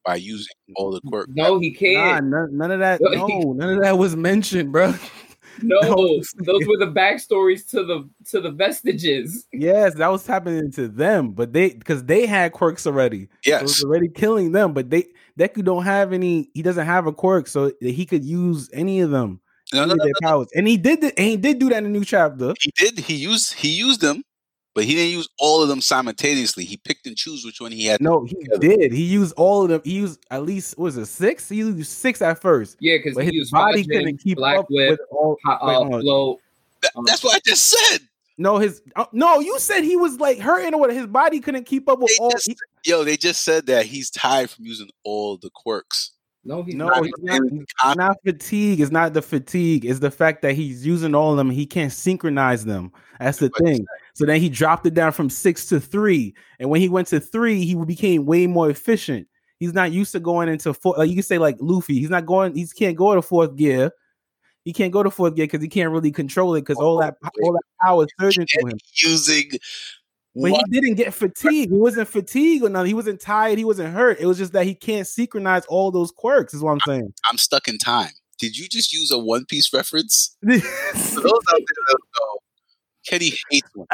by 0.05 0.17
using 0.17 0.55
all 0.77 0.91
the 0.93 1.01
quirk. 1.03 1.29
No, 1.33 1.59
he 1.59 1.73
can't. 1.73 2.27
none, 2.27 2.57
none 2.57 2.71
of 2.71 2.81
that. 2.81 3.01
No, 3.03 3.53
none 3.53 3.71
of 3.77 3.83
that 3.83 3.99
was 3.99 4.17
mentioned, 4.17 4.73
bro. 4.73 4.95
No, 5.63 5.79
no. 5.83 6.23
those 6.47 6.67
were 6.67 6.79
the 6.79 6.91
backstories 6.91 7.69
to 7.73 7.85
the 7.85 8.09
to 8.31 8.41
the 8.41 8.51
vestiges. 8.51 9.47
yes, 9.53 9.95
that 9.97 10.09
was 10.11 10.27
happening 10.27 10.73
to 10.73 10.89
them, 10.89 11.33
but 11.33 11.53
they 11.53 11.75
because 11.75 12.05
they 12.05 12.25
had 12.25 12.53
quirks 12.53 12.87
already. 12.87 13.29
So 13.45 13.57
it 13.57 13.63
was 13.63 13.85
already 13.85 14.09
killing 14.09 14.53
them, 14.53 14.73
but 14.73 14.89
they 14.89 15.09
Deku 15.39 15.63
don't 15.63 15.85
have 15.85 16.15
any. 16.15 16.49
He 16.55 16.63
doesn't 16.63 16.87
have 16.87 17.07
a 17.07 17.13
quirk, 17.13 17.49
so 17.49 17.71
he 17.83 18.07
could 18.07 18.25
use 18.25 18.71
any 18.73 19.01
of 19.03 19.11
them. 19.11 19.42
No, 19.73 19.85
no, 19.85 19.93
any 19.93 19.99
no, 19.99 20.05
their 20.05 20.13
powers, 20.23 20.49
and 20.55 20.67
he 20.69 20.77
did. 20.77 21.01
th- 21.01 21.15
and 21.17 21.27
he 21.27 21.37
did 21.37 21.59
do 21.59 21.69
that 21.71 21.79
in 21.79 21.85
the 21.85 21.91
new 21.91 22.05
chapter. 22.05 22.55
He 22.61 22.73
did. 22.77 22.99
He 22.99 23.15
used. 23.15 23.55
He 23.55 23.69
used 23.69 24.01
them, 24.01 24.23
but 24.75 24.85
he 24.85 24.95
didn't 24.95 25.13
use 25.13 25.29
all 25.39 25.63
of 25.63 25.69
them 25.69 25.81
simultaneously. 25.81 26.65
He 26.65 26.77
picked 26.77 27.07
and 27.07 27.17
chose 27.17 27.45
which 27.45 27.61
one 27.61 27.73
he 27.73 27.87
had. 27.87 28.01
No, 28.03 28.25
he 28.25 28.37
did. 28.61 28.93
He 28.93 29.03
used 29.05 29.35
all 29.37 29.63
of 29.65 29.69
them. 29.71 29.81
He 29.85 29.93
used 29.93 30.21
at 30.31 30.43
least 30.45 30.77
what 30.79 30.85
was 30.85 30.97
it 30.99 31.07
six? 31.07 31.49
He 31.49 31.57
used 31.57 31.91
six 31.91 32.21
at 32.23 32.41
first, 32.41 32.77
Yeah, 32.81 32.97
because 33.03 33.17
he 33.19 33.25
his 33.27 33.35
used 33.35 33.53
body 33.53 33.85
Fajin, 33.85 33.89
couldn't 33.93 34.19
keep 34.19 34.37
Black 34.39 34.59
up 34.59 34.67
Whip, 34.71 34.91
with 34.91 35.01
all. 35.11 35.37
uh, 35.47 35.59
wait. 35.63 36.03
Flow. 36.03 36.39
That- 36.83 36.93
Um, 36.97 37.05
that's 37.07 37.23
what 37.25 37.37
I 37.37 37.41
just 37.47 37.65
said. 37.67 37.99
No, 38.39 38.59
his 38.59 38.83
uh, 38.97 39.05
no. 39.13 39.41
You 39.41 39.59
said 39.59 39.83
he 39.85 39.95
was 39.97 40.19
like 40.19 40.39
hurting 40.39 40.75
or 40.75 40.81
what? 40.81 40.93
His 40.93 41.07
body 41.07 41.39
couldn't 41.39 41.65
keep 41.65 41.89
up 41.89 41.99
with 42.01 42.11
They 42.19 42.25
all. 42.25 42.31
just, 42.31 42.47
he- 42.49 42.57
yo, 42.91 43.05
they 43.05 43.17
just 43.17 43.45
said 43.45 43.67
that 43.67 43.87
he's 43.87 44.11
tired 44.11 44.51
from 44.51 44.65
using 44.65 44.91
all 45.05 45.37
the 45.37 45.51
quirks. 45.55 46.13
No, 46.45 46.63
he's 46.65 46.75
no, 46.75 46.89
not. 46.89 47.05
he's 47.05 47.15
not, 47.21 47.41
he's 47.51 47.97
not 47.97 48.17
fatigue. 48.25 48.81
It's 48.81 48.91
not 48.91 49.15
the 49.15 49.23
fatigue. 49.23 49.85
It's 49.85 50.01
the 50.01 50.11
fact 50.11 50.43
that 50.43 50.55
he's 50.55 50.85
using 50.85 51.15
all 51.15 51.31
of 51.31 51.37
them. 51.37 51.51
He 51.51 51.67
can't 51.67 51.93
synchronize 51.93 52.65
them. 52.65 52.91
That's 53.21 53.39
the 53.39 53.49
thing. 53.63 53.87
So 54.15 54.27
then 54.27 54.41
he 54.41 54.49
dropped 54.49 54.85
it 54.87 54.95
down 54.95 55.13
from 55.13 55.31
six 55.31 55.67
to 55.67 55.79
three, 55.79 56.35
and 56.59 56.69
when 56.69 56.81
he 56.81 56.89
went 56.89 57.09
to 57.09 57.21
three, 57.21 57.65
he 57.65 57.77
became 57.77 58.27
way 58.27 58.49
more 58.49 58.69
efficient. 58.69 59.29
He's 59.61 59.73
not 59.73 59.93
used 59.93 60.11
to 60.13 60.21
going 60.21 60.49
into 60.49 60.75
four. 60.75 60.97
Like 60.99 61.09
you 61.09 61.15
can 61.15 61.23
say, 61.23 61.39
like 61.39 61.57
Luffy, 61.61 62.01
he's 62.01 62.11
not 62.11 62.27
going. 62.27 62.57
He 62.57 62.67
can't 62.67 62.97
go 62.97 63.15
to 63.15 63.23
fourth 63.23 63.55
gear. 63.55 63.93
He 64.65 64.73
can't 64.73 64.93
go 64.93 65.05
to 65.05 65.11
fourth 65.11 65.37
gear 65.37 65.47
because 65.47 65.63
he 65.63 65.69
can't 65.69 65.93
really 65.93 66.11
control 66.11 66.57
it 66.57 66.63
because 66.63 66.79
all 66.79 66.99
that 66.99 67.17
all 67.45 67.53
that 67.53 67.63
power 67.81 68.05
is 68.05 68.11
surging 68.21 68.47
through 68.47 68.71
him. 68.71 68.79
Using 68.95 69.51
But 70.35 70.53
what? 70.53 70.65
he 70.71 70.81
didn't 70.81 70.97
get 70.97 71.13
fatigued. 71.13 71.73
He 71.73 71.79
wasn't 71.79 72.09
fatigued 72.09 72.65
or 72.65 72.71
nothing. 72.71 72.89
He 72.89 72.95
wasn't 72.95 73.21
tired. 73.21 73.59
He 73.59 73.65
wasn't 73.65 73.93
hurt. 73.93 74.19
It 74.19 74.27
was 74.27 74.39
just 74.39 74.53
that 74.55 74.65
he 74.65 74.75
can't 74.75 75.07
synchronize 75.07 75.65
all 75.67 75.91
those 75.91 76.11
quirks. 76.11 76.55
Is 76.55 76.63
what 76.63 76.73
I'm 76.73 76.81
saying. 76.87 77.13
I'm 77.31 77.37
stuck 77.37 77.69
in 77.69 77.77
time. 77.77 78.11
Did 78.39 78.57
you 78.57 78.69
just 78.69 78.93
use 78.93 79.11
a 79.11 79.19
One 79.19 79.45
Piece 79.45 79.73
reference? 79.73 80.37
For 80.43 80.49
those 80.49 80.61
out 80.61 81.21
there 81.21 81.85
that 81.89 81.99
know, 82.21 82.39
Kenny 83.07 83.33
hates 83.51 83.69
one. 83.75 83.87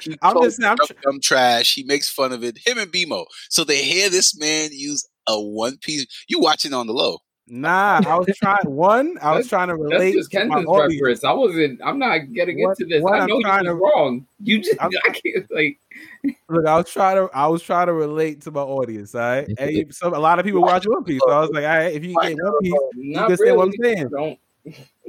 He 0.00 0.16
I'm 0.22 0.40
just 0.42 0.58
saying, 0.58 0.70
I'm 0.70 0.86
tr- 0.86 0.92
dumb 1.02 1.20
trash. 1.20 1.74
He 1.74 1.82
makes 1.82 2.08
fun 2.08 2.32
of 2.32 2.44
it. 2.44 2.58
Him 2.64 2.78
and 2.78 2.92
BMO. 2.92 3.24
So 3.48 3.64
they 3.64 3.82
hear 3.82 4.10
this 4.10 4.38
man 4.38 4.70
use 4.72 5.08
a 5.26 5.40
One 5.40 5.78
Piece. 5.78 6.06
You 6.28 6.40
watching 6.40 6.74
on 6.74 6.86
the 6.86 6.92
low? 6.92 7.18
Nah, 7.50 8.00
I 8.06 8.16
was 8.18 8.26
trying. 8.36 8.58
One, 8.64 9.16
I 9.22 9.36
was 9.36 9.48
trying 9.48 9.68
to 9.68 9.74
That's 9.76 9.92
relate. 9.92 10.14
just 10.14 10.30
to 10.32 10.44
my 10.46 10.56
audience. 10.62 11.00
reference. 11.02 11.24
I 11.24 11.32
wasn't. 11.32 11.80
I'm 11.84 11.98
not 11.98 12.32
getting 12.32 12.62
What- 12.62 12.78
into 12.80 12.94
this. 12.94 13.02
what 13.02 13.20
I 13.20 13.26
know 13.26 13.36
you 13.38 13.42
trying 13.42 13.64
was 13.64 13.72
to- 13.72 13.74
wrong. 13.74 14.26
You 14.42 14.60
just. 14.62 14.80
I'm- 14.80 14.90
I 15.04 15.10
can't 15.10 15.50
like. 15.50 15.78
Look, 16.48 16.66
I 16.66 16.76
was 16.76 16.90
trying 16.90 17.16
to, 17.16 17.28
I 17.34 17.46
was 17.46 17.62
trying 17.62 17.86
to 17.88 17.92
relate 17.94 18.42
to 18.42 18.50
my 18.50 18.60
audience. 18.60 19.14
All 19.14 19.20
right, 19.22 19.48
and 19.58 19.70
you- 19.72 19.86
some 19.90 20.14
a 20.14 20.18
lot 20.18 20.38
of 20.38 20.44
people 20.44 20.62
watch 20.62 20.86
One 20.86 21.04
Piece, 21.04 21.20
so 21.26 21.30
I 21.32 21.40
was 21.40 21.50
like, 21.50 21.64
all 21.64 21.70
right, 21.76 21.92
if 21.94 22.04
you 22.04 22.14
get 22.20 22.36
One 22.42 22.52
Piece, 22.62 22.74
Not 22.94 23.28
can 23.28 23.36
say 23.36 23.52
what 23.52 23.68
I'm 23.68 23.72
saying. 23.82 24.08
Don't. 24.10 24.38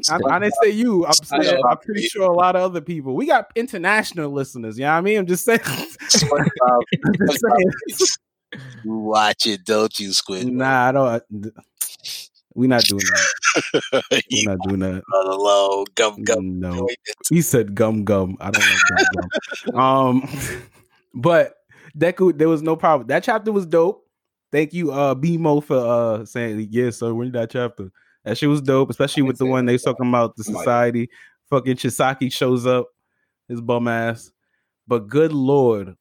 I, 0.09 0.17
I 0.29 0.39
didn't 0.39 0.53
say 0.63 0.69
you. 0.69 1.05
I'm 1.05 1.11
saying. 1.13 1.61
I'm 1.67 1.77
pretty 1.79 2.03
sure 2.03 2.23
a 2.31 2.33
lot 2.33 2.55
of 2.55 2.61
other 2.61 2.79
people. 2.79 3.15
We 3.15 3.25
got 3.25 3.51
international 3.55 4.29
listeners. 4.31 4.77
You 4.79 4.85
know 4.85 4.91
what 4.91 4.97
I 4.99 5.01
mean? 5.01 5.17
I'm 5.19 5.25
just 5.25 5.43
saying. 5.43 5.59
I'm 5.65 5.87
just 5.99 7.41
saying. 7.41 8.07
you 8.85 8.97
watch 8.97 9.45
it, 9.45 9.65
don't 9.65 9.99
you, 9.99 10.13
Squid? 10.13 10.47
Nah, 10.47 10.87
I 10.87 10.91
don't. 10.93 11.23
We're 12.55 12.67
not 12.69 12.83
doing 12.83 13.03
that. 13.03 14.03
you 14.29 14.43
We're 14.45 14.55
not 14.55 14.67
doing 14.67 14.79
that. 14.79 15.03
on 15.13 15.85
the. 15.85 15.91
Gum 15.95 16.23
gum. 16.23 16.59
No. 16.59 16.73
joint. 16.73 16.97
He 17.29 17.41
said 17.41 17.75
gum 17.75 18.03
gum. 18.03 18.37
I 18.39 18.51
don't 18.51 18.63
like 18.63 18.79
gum 18.89 19.27
gum. 19.71 19.79
Um, 19.79 20.29
but 21.13 21.55
Deku, 21.97 22.37
there 22.37 22.49
was 22.49 22.61
no 22.61 22.75
problem. 22.75 23.07
That 23.07 23.23
chapter 23.23 23.51
was 23.51 23.65
dope. 23.65 24.05
Thank 24.51 24.73
you, 24.73 24.91
uh, 24.91 25.13
BMO 25.13 25.63
for 25.63 25.77
uh 25.77 26.25
saying 26.25 26.67
yeah, 26.71 26.89
so 26.89 27.13
when 27.13 27.31
that 27.33 27.51
chapter. 27.51 27.91
That 28.25 28.37
shit 28.37 28.49
was 28.49 28.61
dope, 28.61 28.89
especially 28.89 29.23
with 29.23 29.37
the 29.37 29.45
one 29.45 29.65
they 29.65 29.73
was 29.73 29.83
talking 29.83 30.07
about 30.07 30.35
the 30.35 30.43
society. 30.43 31.09
Fucking 31.49 31.77
Chisaki 31.77 32.31
shows 32.31 32.65
up, 32.65 32.87
his 33.47 33.61
bum 33.61 33.87
ass. 33.87 34.31
But 34.87 35.07
good 35.07 35.31
lord, 35.31 35.95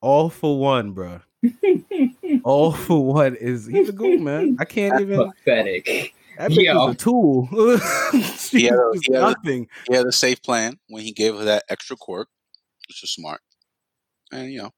all 0.00 0.30
for 0.30 0.58
one, 0.58 0.92
bro. 0.92 1.20
all 2.44 2.72
for 2.72 3.04
one 3.04 3.34
is 3.36 3.66
he's 3.66 3.88
a 3.88 3.92
good 3.92 4.20
man. 4.20 4.56
I 4.60 4.64
can't 4.64 5.00
even. 5.00 5.32
Pathetic. 5.44 6.14
That 6.38 6.50
bitch 6.52 6.64
Yo. 6.64 6.88
is 6.88 6.94
a 6.94 6.96
tool. 6.98 7.48
she 8.36 8.66
Yeah, 8.66 8.70
was 8.72 9.00
yeah. 9.08 9.20
nothing. 9.20 9.66
He 9.88 9.94
had 9.96 10.06
a 10.06 10.12
safe 10.12 10.40
plan 10.42 10.78
when 10.88 11.02
he 11.02 11.12
gave 11.12 11.34
her 11.36 11.44
that 11.44 11.64
extra 11.68 11.96
quirk, 11.96 12.28
which 12.88 13.00
was 13.02 13.10
smart, 13.10 13.40
and 14.32 14.52
you 14.52 14.58
know, 14.62 14.70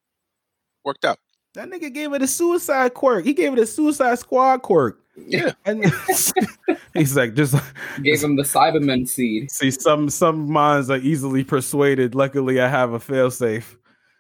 worked 0.85 1.05
out. 1.05 1.19
That 1.55 1.69
nigga 1.69 1.93
gave 1.93 2.13
it 2.15 2.23
a 2.23 2.27
suicide 2.29 2.95
quirk. 2.95 3.25
He 3.25 3.35
gave 3.35 3.53
it 3.53 3.59
a 3.59 3.67
suicide 3.67 4.19
squad 4.21 4.63
quirk. 4.63 5.01
Yeah. 5.17 5.53
And 5.67 5.85
he's 6.95 7.17
like, 7.17 7.35
just 7.35 7.55
Gave 8.03 8.23
him 8.23 8.37
the 8.37 8.43
Cyberman 8.45 9.07
seed. 9.09 9.51
see 9.51 9.71
some 9.73 10.09
some 10.09 10.51
minds 10.51 10.89
are 10.89 10.97
easily 10.99 11.45
persuaded. 11.45 12.15
Luckily, 12.15 12.61
I 12.61 12.69
have 12.69 12.93
a 12.93 12.99
failsafe. 13.01 13.77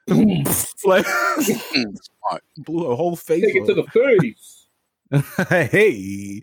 like 0.84 1.06
Smart. 1.40 2.42
blew 2.58 2.86
a 2.88 2.96
whole 2.96 3.16
face. 3.16 3.44
Take 3.44 3.56
it 3.56 3.66
to 3.66 3.74
the 3.74 3.84
face. 3.84 4.66
hey, 5.70 6.40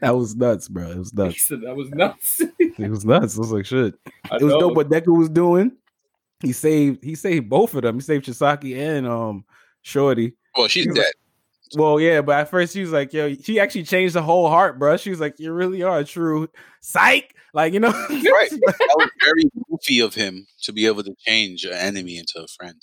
that 0.00 0.14
was 0.16 0.34
nuts, 0.34 0.68
bro. 0.68 0.90
It 0.90 0.98
was 0.98 1.10
He 1.10 1.16
nuts. 1.22 1.42
said 1.46 1.60
that 1.62 1.76
was 1.76 1.90
nuts. 1.90 2.40
It 2.58 2.90
was 2.90 3.04
nuts. 3.04 3.36
It 3.36 3.40
was 3.40 3.52
like 3.52 3.66
shit. 3.66 3.94
I 4.30 4.36
It 4.36 4.42
was 4.42 4.52
know. 4.54 4.60
dope 4.60 4.76
what 4.76 4.88
Deku 4.88 5.16
was 5.16 5.28
doing. 5.28 5.72
He 6.40 6.52
saved. 6.52 7.04
He 7.04 7.14
saved 7.14 7.48
both 7.48 7.74
of 7.74 7.82
them. 7.82 7.96
He 7.96 8.00
saved 8.00 8.26
Chisaki 8.26 8.76
and 8.76 9.06
um 9.06 9.44
Shorty. 9.82 10.34
Well, 10.56 10.68
she's 10.68 10.86
He's 10.86 10.94
dead. 10.94 11.12
Well, 11.74 11.98
yeah, 12.00 12.20
but 12.20 12.38
at 12.40 12.50
first 12.50 12.74
she 12.74 12.82
was 12.82 12.92
like, 12.92 13.12
"Yo," 13.14 13.34
she 13.34 13.58
actually 13.58 13.84
changed 13.84 14.14
the 14.14 14.22
whole 14.22 14.48
heart, 14.48 14.78
bro. 14.78 14.96
She 14.98 15.08
was 15.10 15.20
like, 15.20 15.38
"You 15.38 15.52
really 15.52 15.82
are 15.82 15.98
a 16.00 16.04
true 16.04 16.48
psych," 16.82 17.34
like 17.52 17.72
you 17.72 17.80
know. 17.80 17.90
Right. 17.90 18.50
That 18.62 18.94
was 18.96 19.10
very 19.24 19.44
goofy 19.70 20.00
of 20.00 20.14
him 20.14 20.46
to 20.62 20.72
be 20.72 20.86
able 20.86 21.02
to 21.04 21.14
change 21.26 21.64
an 21.64 21.72
enemy 21.72 22.16
into 22.18 22.40
a 22.42 22.46
friend. 22.48 22.80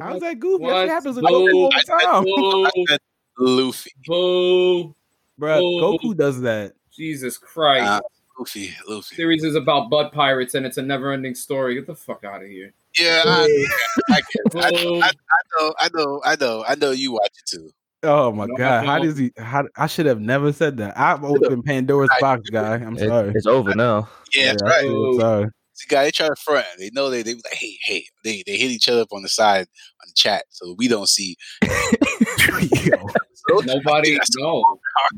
How's 0.00 0.20
that 0.20 0.38
goofy? 0.38 0.64
What? 0.64 0.86
That 0.86 0.88
happens 0.88 1.16
with 1.16 1.24
Boo. 1.24 1.48
Goku 1.48 1.54
all 1.54 1.70
I 1.72 1.78
the 1.78 1.84
said 1.86 2.06
time, 2.06 2.24
Boo, 2.24 2.64
I 2.66 2.70
said 2.88 3.00
Luffy. 3.38 3.90
boo. 4.06 4.94
bro. 5.38 5.58
Boo. 5.58 5.80
Goku 5.98 6.16
does 6.16 6.40
that. 6.42 6.72
Jesus 6.92 7.38
Christ. 7.38 7.86
Uh, 7.86 8.00
Luffy, 8.38 8.72
Luffy. 8.88 9.14
series 9.16 9.44
is 9.44 9.54
about 9.54 9.90
Bud 9.90 10.12
Pirates 10.12 10.54
and 10.54 10.64
it's 10.64 10.76
a 10.78 10.82
never 10.82 11.12
ending 11.12 11.34
story. 11.34 11.74
Get 11.74 11.86
the 11.86 11.94
fuck 11.94 12.24
out 12.24 12.42
of 12.42 12.48
here. 12.48 12.72
Yeah, 12.98 13.22
I, 13.24 13.66
I, 14.10 14.20
get- 14.20 14.64
I, 14.64 14.70
Boo. 14.70 15.00
I 15.02 15.10
know, 15.56 15.74
I 15.80 15.88
know, 15.94 16.20
I 16.24 16.36
know, 16.36 16.64
I 16.68 16.74
know. 16.76 16.90
You 16.92 17.12
watch 17.12 17.32
it 17.38 17.46
too. 17.46 17.70
Oh 18.02 18.32
my 18.32 18.46
No, 18.46 18.54
I 18.54 18.58
god, 18.58 18.86
how 18.86 18.98
does 18.98 19.18
he? 19.18 19.30
How 19.36 19.64
I 19.76 19.86
should 19.86 20.06
have 20.06 20.20
never 20.20 20.52
said 20.52 20.78
that. 20.78 20.98
I've 20.98 21.22
opened 21.22 21.64
Pandora's 21.64 22.08
I- 22.16 22.20
box, 22.20 22.48
guy. 22.48 22.74
I'm 22.76 22.96
It- 22.96 23.06
sorry. 23.08 23.32
it's 23.34 23.46
over 23.46 23.74
now. 23.74 24.08
Yeah, 24.34 24.54
I 24.62 24.66
right. 24.66 24.80
feel 24.82 25.20
sorry. 25.20 25.46
See, 25.74 25.86
guy, 25.88 26.04
they 26.04 26.10
try 26.10 26.28
to 26.28 26.36
front. 26.36 26.66
They 26.78 26.90
know 26.94 27.10
they 27.10 27.22
they 27.22 27.34
like, 27.34 27.52
hey, 27.52 27.76
hey. 27.84 28.04
They 28.24 28.42
they 28.46 28.56
hit 28.56 28.70
each 28.70 28.88
other 28.88 29.02
up 29.02 29.12
on 29.12 29.22
the 29.22 29.28
side 29.28 29.62
on 30.02 30.06
the 30.06 30.12
chat, 30.14 30.44
so 30.48 30.74
we 30.78 30.88
don't 30.88 31.08
see. 31.08 31.36
So, 33.48 33.58
Nobody, 33.64 34.18
no, 34.38 34.62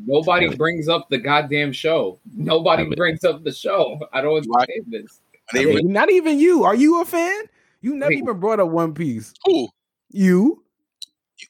nobody 0.07 0.55
brings 0.55 0.89
up 0.89 1.09
the 1.11 1.19
goddamn 1.19 1.73
show. 1.73 2.21
Nobody 2.35 2.83
I 2.83 2.87
mean- 2.87 2.95
brings 2.97 3.25
up 3.25 3.43
the 3.43 3.53
show. 3.53 3.99
I 4.13 4.21
don't 4.21 4.45
Why- 4.47 4.61
understand 4.61 4.85
this. 4.91 5.21
when 5.53 5.65
they 5.65 5.71
Yeah, 5.71 5.77
re- 5.79 5.83
not 5.83 6.11
even 6.11 6.39
you. 6.39 6.63
Are 6.65 6.75
you 6.75 7.03
a 7.03 7.05
fan? 7.05 7.43
You 7.81 7.97
never 7.97 8.11
Wait. 8.11 8.19
even 8.19 8.39
brought 8.39 8.61
up 8.61 8.69
One 8.69 8.95
Piece. 8.95 9.35
who 9.45 9.69
You 10.11 10.63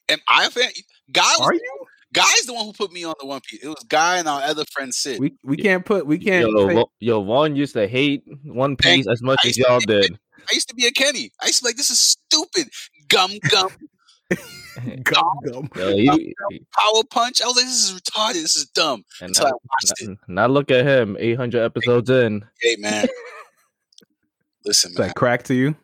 am 0.08 0.18
I 0.26 0.46
a 0.46 0.50
fan? 0.50 0.70
Guy 1.10 1.22
was 1.38 1.48
are 1.48 1.54
you? 1.54 1.84
Guy's 2.12 2.42
the 2.44 2.52
one 2.52 2.66
who 2.66 2.72
put 2.74 2.92
me 2.92 3.04
on 3.04 3.14
the 3.18 3.26
One 3.26 3.40
Piece. 3.40 3.64
It 3.64 3.68
was 3.68 3.82
Guy 3.88 4.18
and 4.18 4.28
our 4.28 4.42
other 4.42 4.64
friend 4.70 4.92
Sid. 4.94 5.18
We 5.18 5.34
we 5.42 5.56
can't 5.56 5.84
put 5.84 6.06
we 6.06 6.18
can't. 6.18 6.48
Yo, 6.50 6.68
say- 6.68 6.84
yo, 7.00 7.22
Vaughn 7.24 7.56
used 7.56 7.72
to 7.74 7.88
hate 7.88 8.22
One 8.44 8.76
Piece 8.76 9.06
as 9.08 9.22
much 9.22 9.38
as 9.46 9.56
y'all 9.56 9.80
hate 9.80 9.88
did. 9.88 10.18
I 10.38 10.54
used 10.54 10.68
to 10.68 10.74
be 10.74 10.86
a 10.86 10.90
Kenny. 10.90 11.30
I 11.40 11.46
used 11.46 11.60
to 11.60 11.64
be 11.64 11.68
like, 11.70 11.76
this 11.76 11.88
is 11.90 12.00
stupid. 12.00 12.68
Gum 13.08 13.30
gum 13.48 13.68
gum, 15.02 15.24
gum. 15.46 15.70
Yo, 15.76 15.96
he, 15.96 16.34
he- 16.50 16.66
power 16.76 17.02
punch. 17.10 17.40
I 17.42 17.46
was 17.46 17.56
like, 17.56 17.64
this 17.66 17.90
is 17.90 18.00
retarded. 18.00 18.34
This 18.34 18.56
is 18.56 18.66
dumb. 18.66 19.04
and 19.20 19.28
Until 19.30 19.46
I 19.46 19.50
now, 19.50 19.58
watched 19.70 20.02
it. 20.02 20.08
now- 20.08 20.16
now 20.28 20.46
look 20.48 20.70
at 20.70 20.84
him, 20.86 21.16
800 21.18 21.62
episodes 21.62 22.10
in. 22.10 22.44
Hey 22.60 22.76
man. 22.78 23.06
Listen, 24.64 24.90
It's 24.90 24.98
man. 24.98 25.08
like 25.08 25.16
crack 25.16 25.42
to 25.44 25.54
you. 25.54 25.74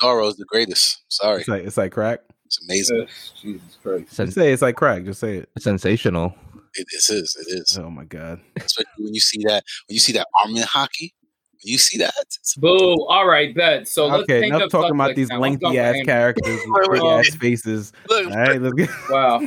Zoro's 0.00 0.36
the 0.36 0.44
greatest. 0.44 1.02
Sorry. 1.08 1.40
It's 1.40 1.48
like 1.48 1.64
it's 1.64 1.76
like 1.76 1.92
crack. 1.92 2.20
It's 2.48 2.62
amazing. 2.64 3.02
Ugh, 3.02 3.08
Jesus 3.42 3.76
Christ. 3.82 4.10
Sen- 4.14 4.26
Just 4.26 4.38
say 4.38 4.50
it's 4.54 4.62
like 4.62 4.74
crack. 4.76 5.04
Just 5.04 5.20
say 5.20 5.36
it. 5.36 5.50
sensational. 5.58 6.34
It, 6.74 6.86
it 6.92 6.96
is. 7.12 7.36
It 7.38 7.46
is. 7.60 7.78
Oh 7.78 7.90
my 7.90 8.04
god. 8.04 8.40
Especially 8.56 8.86
when 9.04 9.12
you 9.12 9.20
see 9.20 9.42
that 9.46 9.62
when 9.86 9.94
you 9.94 10.00
see 10.00 10.12
that 10.12 10.26
Armament 10.42 10.66
Haki. 10.66 11.12
You 11.60 11.76
see 11.76 11.98
that, 11.98 12.14
Boo. 12.58 13.04
All 13.08 13.26
right, 13.26 13.52
bet. 13.52 13.88
So 13.88 14.06
let's 14.06 14.22
okay, 14.22 14.46
enough 14.46 14.62
up 14.62 14.70
talking 14.70 14.94
about 14.94 15.16
these 15.16 15.28
now. 15.28 15.40
Lengthy 15.40 15.76
ass 15.76 15.96
anime. 15.96 16.06
characters 16.06 16.60
with 16.66 16.90
big 16.92 17.02
ass 17.02 17.34
faces. 17.34 17.92
look, 18.08 18.26
All 18.30 18.36
right, 18.38 18.62
let's 18.62 18.74
get 18.74 18.88
Wow. 19.10 19.40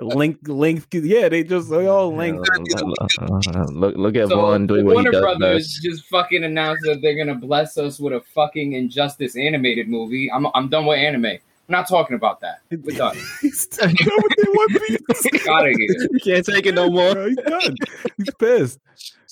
link 0.00 0.38
link. 0.48 0.86
Yeah, 0.92 1.28
they 1.28 1.44
just 1.44 1.68
they 1.68 1.86
all 1.86 2.10
Yo, 2.10 2.16
link. 2.16 2.38
Uh, 2.40 2.80
uh, 3.20 3.40
uh, 3.54 3.64
look, 3.72 3.94
look 3.96 4.16
at 4.16 4.28
So 4.28 4.36
Vaughn 4.36 4.66
doing 4.66 4.86
what 4.86 4.92
he 4.92 4.94
Warner 4.94 5.10
does 5.12 5.20
Brothers 5.20 5.66
best. 5.66 5.82
just 5.82 6.06
fucking 6.06 6.44
announced 6.44 6.82
that 6.84 7.00
they're 7.02 7.16
gonna 7.16 7.38
bless 7.38 7.76
us 7.76 7.98
with 8.00 8.14
a 8.14 8.22
fucking 8.34 8.72
Injustice 8.72 9.36
animated 9.36 9.88
movie. 9.88 10.30
I'm 10.32 10.46
I'm 10.54 10.68
done 10.70 10.86
with 10.86 10.98
anime. 10.98 11.36
I'm 11.68 11.72
not 11.72 11.88
talking 11.88 12.14
about 12.16 12.40
that. 12.40 12.60
We're 12.70 12.96
done. 12.96 13.16
He's 13.40 13.66
done 13.66 13.90
with 13.90 14.36
their 14.36 14.52
One 14.52 14.68
Piece. 14.68 15.22
Get 15.32 15.48
out 15.48 15.66
of 15.68 15.74
here. 15.76 16.08
You 16.12 16.20
can't 16.20 16.46
take 16.46 16.66
it 16.66 16.74
no 16.74 16.88
more. 16.88 17.12
Bro, 17.12 17.26
He's 17.28 17.36
done. 17.36 17.74
He's 18.16 18.34
pissed. 18.38 18.78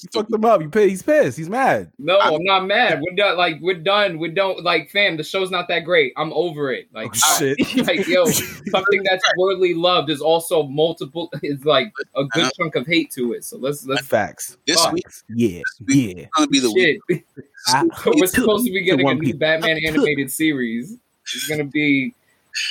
He 0.00 0.08
fucked 0.12 0.32
him 0.32 0.44
up. 0.44 0.60
He 0.60 0.66
pissed. 0.66 0.88
He's 0.90 1.02
pissed. 1.02 1.38
He's 1.38 1.48
mad. 1.48 1.92
No, 1.98 2.18
I'm 2.18 2.42
not 2.42 2.66
mad. 2.66 3.00
We're 3.00 3.14
done. 3.14 3.36
Like 3.36 3.58
we're 3.60 3.74
done. 3.78 4.18
We 4.18 4.28
don't 4.30 4.64
like 4.64 4.90
fam. 4.90 5.16
The 5.16 5.22
show's 5.22 5.52
not 5.52 5.68
that 5.68 5.84
great. 5.84 6.12
I'm 6.16 6.32
over 6.32 6.72
it. 6.72 6.88
Like, 6.92 7.12
Oh, 7.14 7.36
shit. 7.38 7.56
like 7.86 8.06
yo, 8.08 8.24
something 8.26 9.02
that's 9.08 9.22
worldly 9.38 9.74
loved 9.74 10.10
is 10.10 10.20
also 10.20 10.64
multiple. 10.64 11.30
Is 11.44 11.64
like 11.64 11.92
a 12.16 12.24
good 12.24 12.50
chunk 12.58 12.74
of 12.74 12.84
hate 12.86 13.12
to 13.12 13.32
it. 13.34 13.44
So 13.44 13.58
let's 13.58 13.86
let's 13.86 14.04
Facts. 14.06 14.58
this 14.66 14.82
Fuck. 14.82 14.92
week 14.92 15.04
Yeah. 15.30 15.62
week- 15.86 16.16
Yeah. 16.18 16.24
gonna 16.36 16.48
be 16.48 16.58
the 16.58 16.72
week. 16.72 17.24
I- 17.68 17.86
So 18.02 18.12
we're 18.16 18.26
supposed 18.26 18.66
to 18.66 18.72
be 18.72 18.82
getting 18.82 19.08
a 19.08 19.14
new 19.14 19.20
Piece. 19.20 19.36
Batman 19.36 19.78
animated 19.86 20.30
series. 20.32 20.96
It's 21.32 21.46
gonna 21.48 21.64
be. 21.64 22.12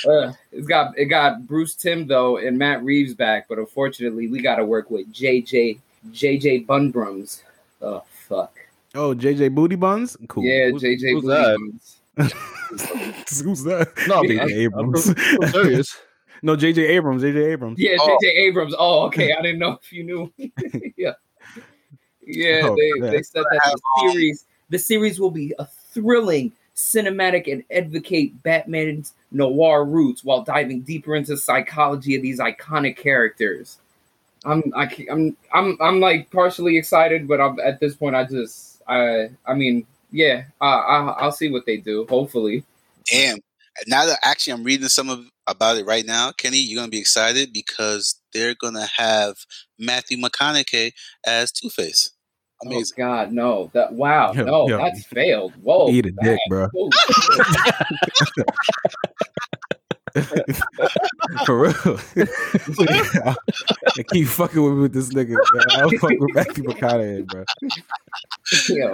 Uh, 0.08 0.32
it's 0.52 0.66
got 0.66 0.98
it 0.98 1.06
got 1.06 1.46
Bruce 1.46 1.74
Timm 1.74 2.06
though 2.06 2.38
and 2.38 2.58
Matt 2.58 2.82
Reeves 2.84 3.14
back, 3.14 3.46
but 3.48 3.58
unfortunately 3.58 4.28
we 4.28 4.40
got 4.40 4.56
to 4.56 4.64
work 4.64 4.90
with 4.90 5.12
JJ 5.12 5.78
JJ 6.10 6.66
Bunbrums. 6.66 7.42
Oh 7.82 8.02
fuck. 8.28 8.54
Oh, 8.94 9.14
JJ 9.14 9.54
Booty 9.54 9.76
Buns. 9.76 10.16
Cool. 10.28 10.44
Yeah, 10.44 10.70
Who's- 10.70 10.82
JJ 10.82 11.12
who's 11.12 11.22
Booty 11.24 11.26
that? 11.26 11.58
Buns. 11.58 11.98
Who's 13.42 13.62
that? 13.64 13.88
No, 14.08 14.22
JJ 14.22 14.38
I'm- 14.40 14.50
Abrams. 14.52 15.08
I'm 15.08 15.48
serious. 15.52 15.96
no, 16.42 16.56
JJ 16.56 16.88
Abrams. 16.88 17.22
JJ 17.22 17.52
Abrams. 17.52 17.78
Yeah, 17.78 17.96
Oh. 18.00 18.18
JJ 18.22 18.28
Abrams. 18.30 18.74
Oh, 18.78 19.02
okay. 19.06 19.32
I 19.32 19.42
didn't 19.42 19.58
know 19.58 19.78
if 19.82 19.92
you 19.92 20.04
knew. 20.04 20.32
yeah. 20.96 21.12
Yeah, 22.26 22.60
Oh, 22.64 22.76
they, 22.76 23.00
man. 23.00 23.10
they 23.12 23.22
said 23.22 23.44
that 23.50 23.60
the 24.00 24.10
series 24.10 24.46
the 24.70 24.78
series 24.78 25.20
will 25.20 25.30
be 25.30 25.52
a 25.58 25.66
thrilling, 25.66 26.52
cinematic, 26.74 27.50
and 27.50 27.64
advocate 27.70 28.42
Batman's 28.42 29.14
noir 29.30 29.84
roots 29.84 30.24
while 30.24 30.42
diving 30.42 30.80
deeper 30.80 31.14
into 31.14 31.36
psychology 31.36 32.16
of 32.16 32.22
these 32.22 32.40
iconic 32.40 32.96
characters. 32.96 33.78
I'm 34.44 34.62
I, 34.76 34.86
ca- 34.86 35.08
I'm 35.10 35.36
I'm 35.52 35.78
I'm 35.80 36.00
like 36.00 36.30
partially 36.30 36.76
excited, 36.76 37.26
but 37.26 37.40
I'm, 37.40 37.58
at 37.60 37.80
this 37.80 37.94
point 37.94 38.14
I 38.14 38.24
just 38.24 38.82
I 38.86 39.30
I 39.46 39.54
mean 39.54 39.86
yeah 40.10 40.44
I, 40.60 40.66
I 40.66 41.00
I'll 41.20 41.32
see 41.32 41.50
what 41.50 41.66
they 41.66 41.78
do. 41.78 42.06
Hopefully, 42.08 42.64
Damn. 43.10 43.38
Now 43.86 44.06
that 44.06 44.18
actually 44.22 44.52
I'm 44.52 44.64
reading 44.64 44.88
some 44.88 45.10
of 45.10 45.24
about 45.46 45.76
it 45.76 45.86
right 45.86 46.06
now, 46.06 46.32
Kenny, 46.32 46.58
you're 46.58 46.80
gonna 46.80 46.90
be 46.90 47.00
excited 47.00 47.52
because 47.52 48.20
they're 48.32 48.54
gonna 48.54 48.86
have 48.96 49.36
Matthew 49.78 50.18
McConaughey 50.18 50.92
as 51.26 51.52
Two 51.52 51.70
Face. 51.70 52.10
Oh, 52.64 52.68
Amazing. 52.68 52.94
Oh 53.04 53.06
God, 53.06 53.32
no! 53.32 53.70
That 53.74 53.92
wow, 53.92 54.32
Yo, 54.32 54.44
no, 54.44 54.68
yo. 54.68 54.78
that's 54.78 55.04
failed. 55.04 55.52
Whoa, 55.62 55.88
Eat 55.90 56.06
a 56.06 56.12
dick, 56.12 56.38
bro. 56.48 56.68
Whoa. 60.14 60.22
For 61.46 61.60
real. 61.60 62.00
I 63.96 64.02
keep 64.12 64.28
fucking 64.28 64.62
with, 64.62 64.74
me 64.74 64.80
with 64.82 64.92
this 64.92 65.08
nigga, 65.10 65.30
man. 65.30 65.64
I'll 65.70 65.90
fuck 65.90 66.10
with 66.10 66.34
Matthew 66.34 66.64
McConaughey, 66.64 67.26
bro. 67.26 67.44
Yo. 68.68 68.92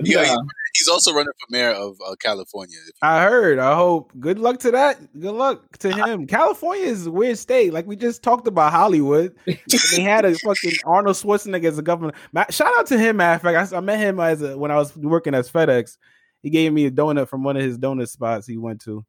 Yeah, 0.00 0.22
Yeah. 0.22 0.36
He's 0.74 0.88
also 0.88 1.12
running 1.12 1.32
for 1.38 1.46
mayor 1.50 1.70
of 1.70 1.96
uh, 2.06 2.14
California. 2.16 2.76
I 3.00 3.22
heard. 3.22 3.58
I 3.58 3.74
hope. 3.74 4.12
Good 4.20 4.38
luck 4.38 4.58
to 4.60 4.70
that. 4.72 4.98
Good 5.18 5.32
luck 5.32 5.78
to 5.78 5.92
him. 5.92 6.26
California 6.26 6.84
is 6.84 7.06
a 7.06 7.10
weird 7.10 7.38
state. 7.38 7.72
Like 7.72 7.86
we 7.86 7.96
just 7.96 8.22
talked 8.22 8.46
about 8.46 8.72
Hollywood. 8.72 9.34
they 9.46 10.02
had 10.02 10.26
a 10.26 10.34
fucking 10.34 10.72
Arnold 10.84 11.16
Schwarzenegger 11.16 11.64
as 11.64 11.78
a 11.78 11.82
governor. 11.82 12.12
Shout 12.50 12.78
out 12.78 12.86
to 12.88 12.98
him. 12.98 13.16
Matter 13.16 13.36
of 13.36 13.54
fact, 13.54 13.72
I, 13.72 13.76
I 13.78 13.80
met 13.80 13.98
him 13.98 14.20
as 14.20 14.42
a, 14.42 14.56
when 14.56 14.70
I 14.70 14.76
was 14.76 14.94
working 14.96 15.34
as 15.34 15.50
FedEx. 15.50 15.96
He 16.42 16.50
gave 16.50 16.72
me 16.72 16.86
a 16.86 16.90
donut 16.90 17.28
from 17.28 17.42
one 17.42 17.56
of 17.56 17.62
his 17.62 17.78
donut 17.78 18.08
spots 18.08 18.46
he 18.46 18.58
went 18.58 18.82
to. 18.82 19.04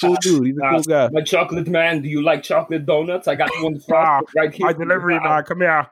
Cool 0.00 0.16
dude. 0.20 0.46
He's 0.46 0.58
a 0.58 0.60
cool 0.70 0.82
guy. 0.82 1.08
My 1.12 1.22
chocolate 1.22 1.68
man, 1.68 2.02
do 2.02 2.08
you 2.08 2.22
like 2.22 2.42
chocolate 2.42 2.86
donuts? 2.86 3.28
I 3.28 3.34
got 3.34 3.50
one 3.60 3.80
frosted 3.80 4.28
right 4.36 4.52
here. 4.52 4.66
My 4.66 4.72
delivery 4.72 5.18
man, 5.18 5.42
come 5.44 5.60
here. 5.60 5.86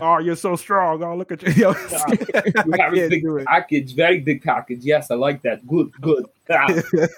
Oh, 0.00 0.18
you're 0.18 0.36
so 0.36 0.56
strong. 0.56 1.02
Oh, 1.02 1.16
look 1.16 1.32
at 1.32 1.42
you. 1.42 1.52
Yo, 1.56 1.70
You 1.70 1.76
I 2.72 2.82
have 2.82 2.94
a 2.94 3.08
big 3.08 3.24
package, 3.46 3.94
very 3.94 4.20
big 4.20 4.42
package. 4.42 4.84
Yes, 4.84 5.10
I 5.10 5.14
like 5.14 5.42
that. 5.42 5.66
Good, 5.66 5.92
good. 6.00 6.26
Ah, 6.50 6.66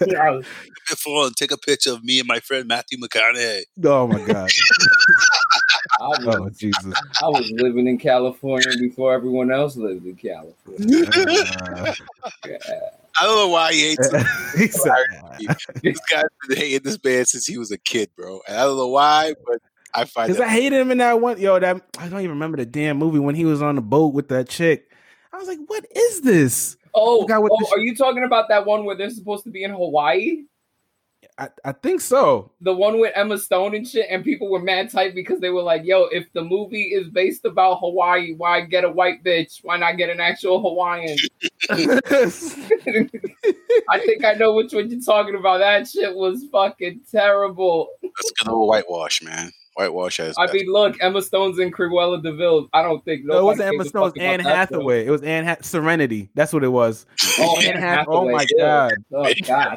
yeah. 0.07 0.41
Before 0.89 1.27
and 1.27 1.37
take 1.37 1.53
a 1.53 1.57
picture 1.57 1.93
of 1.93 2.03
me 2.03 2.19
and 2.19 2.27
my 2.27 2.41
friend 2.41 2.67
Matthew 2.67 2.99
McConaughey. 2.99 3.63
Oh 3.85 4.07
my 4.09 4.21
god. 4.27 4.51
I, 6.01 6.09
was, 6.09 6.27
Oh 6.27 6.49
Jesus. 6.51 6.95
I 7.23 7.29
was 7.29 7.51
living 7.57 7.87
in 7.87 7.99
California 7.99 8.77
before 8.79 9.15
everyone 9.15 9.53
else 9.53 9.77
lived 9.77 10.05
in 10.05 10.17
California. 10.17 11.07
Uh, 11.15 11.95
Yeah. 12.47 12.91
I 13.19 13.25
don't 13.25 13.37
know 13.37 13.49
why 13.49 13.73
he 13.73 13.81
hates 13.81 14.13
him. 14.13 14.25
he 14.59 14.69
said, 14.69 14.93
this 15.83 15.99
guy's 16.11 16.25
been 16.49 16.59
hating 16.59 16.81
this 16.83 16.99
man 17.03 17.25
since 17.25 17.47
he 17.47 17.59
was 17.59 17.71
a 17.71 17.79
kid, 17.79 18.11
bro. 18.17 18.41
And 18.47 18.57
I 18.57 18.65
don't 18.65 18.77
know 18.77 18.89
why, 18.89 19.35
but 19.47 19.61
I 19.95 20.05
find 20.05 20.29
Because 20.29 20.39
that 20.39 20.49
I 20.49 20.53
hated 20.53 20.81
him 20.81 20.91
in 20.91 20.99
that 20.99 21.21
one. 21.21 21.41
Yo, 21.41 21.59
that 21.59 21.83
I 21.99 22.09
don't 22.09 22.21
even 22.21 22.31
remember 22.31 22.59
the 22.59 22.67
damn 22.67 22.99
movie 22.99 23.19
when 23.19 23.35
he 23.35 23.45
was 23.45 23.63
on 23.63 23.77
the 23.77 23.83
boat 23.83 24.15
with 24.15 24.29
that 24.29 24.49
chick. 24.49 24.91
I 25.33 25.39
was 25.39 25.49
like, 25.49 25.59
what 25.67 25.85
is 25.95 26.21
this? 26.23 26.77
Oh, 26.93 27.23
oh 27.23 27.27
the 27.27 27.69
are 27.73 27.79
you 27.79 27.95
talking 27.95 28.25
about 28.25 28.49
that 28.49 28.67
one 28.67 28.85
where 28.85 28.97
they're 28.97 29.11
supposed 29.11 29.45
to 29.45 29.51
be 29.51 29.63
in 29.63 29.71
Hawaii? 29.71 30.45
I, 31.39 31.49
I 31.65 31.73
think 31.73 32.01
so. 32.01 32.51
the 32.61 32.75
one 32.75 32.99
with 33.01 33.13
Emma 33.15 33.39
Stone 33.39 33.75
and 33.75 33.87
shit, 33.87 34.07
and 34.11 34.23
people 34.25 34.51
were 34.51 34.61
mad 34.61 34.91
tight 34.91 35.15
because 35.15 35.41
they 35.41 35.51
were 35.51 35.63
like, 35.63 35.83
"Yo, 35.85 36.05
if 36.05 36.33
the 36.33 36.43
movie 36.43 36.89
is 36.95 37.09
based 37.09 37.45
about 37.45 37.81
Hawaii, 37.81 38.35
why 38.35 38.61
get 38.63 38.85
a 38.85 38.91
white 38.91 39.25
bitch? 39.25 39.61
Why 39.63 39.77
not 39.79 39.97
get 39.97 40.11
an 40.11 40.21
actual 40.21 40.61
Hawaiian?" 40.61 41.17
I 43.89 43.99
think 43.99 44.25
I 44.25 44.35
know 44.35 44.55
which 44.55 44.73
one 44.73 44.91
you're 44.91 45.01
talking 45.01 45.35
about. 45.35 45.59
That 45.59 45.89
shit 45.89 46.15
was 46.15 46.45
fucking 46.53 47.01
terrible. 47.11 47.89
that's 48.03 48.33
good 48.39 48.49
old 48.51 48.69
whitewash, 48.69 49.23
man. 49.23 49.51
Whitewash 49.77 50.17
has 50.19 50.35
I 50.37 50.51
mean, 50.53 50.67
look, 50.67 50.97
Emma 51.01 51.23
Stone's 51.23 51.59
in 51.59 51.71
Cruella 51.71 52.23
de 52.23 52.35
Vil. 52.35 52.69
I 52.73 52.83
don't 52.83 53.03
think 53.05 53.25
no, 53.25 53.39
it 53.39 53.43
wasn't 53.45 53.69
Emma 53.69 53.79
gives 53.79 53.87
a 53.87 53.89
Stone. 53.91 54.03
It 54.03 54.05
was 54.05 54.15
Anne. 54.19 54.41
Hathaway. 54.41 55.07
It 55.07 55.11
was 55.11 55.23
Anne 55.23 55.47
ha- 55.47 55.57
Serenity. 55.63 56.29
That's 56.35 56.53
what 56.53 56.65
it 56.65 56.69
was. 56.69 57.07
Oh, 57.39 57.57
Anne 57.61 57.77
Anne 57.77 57.81
Hath- 57.83 58.07
oh 58.09 58.29
my 58.29 58.45
ew. 58.51 58.59
God. 58.59 58.93
Oh 59.15 59.33
god. 59.47 59.77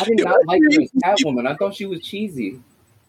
I 0.00 0.04
did 0.04 0.24
not 0.24 0.38
like 0.46 0.60
her 0.62 0.80
Catwoman. 1.04 1.46
I 1.46 1.54
thought 1.56 1.74
she 1.74 1.86
was 1.86 2.02
cheesy. 2.02 2.60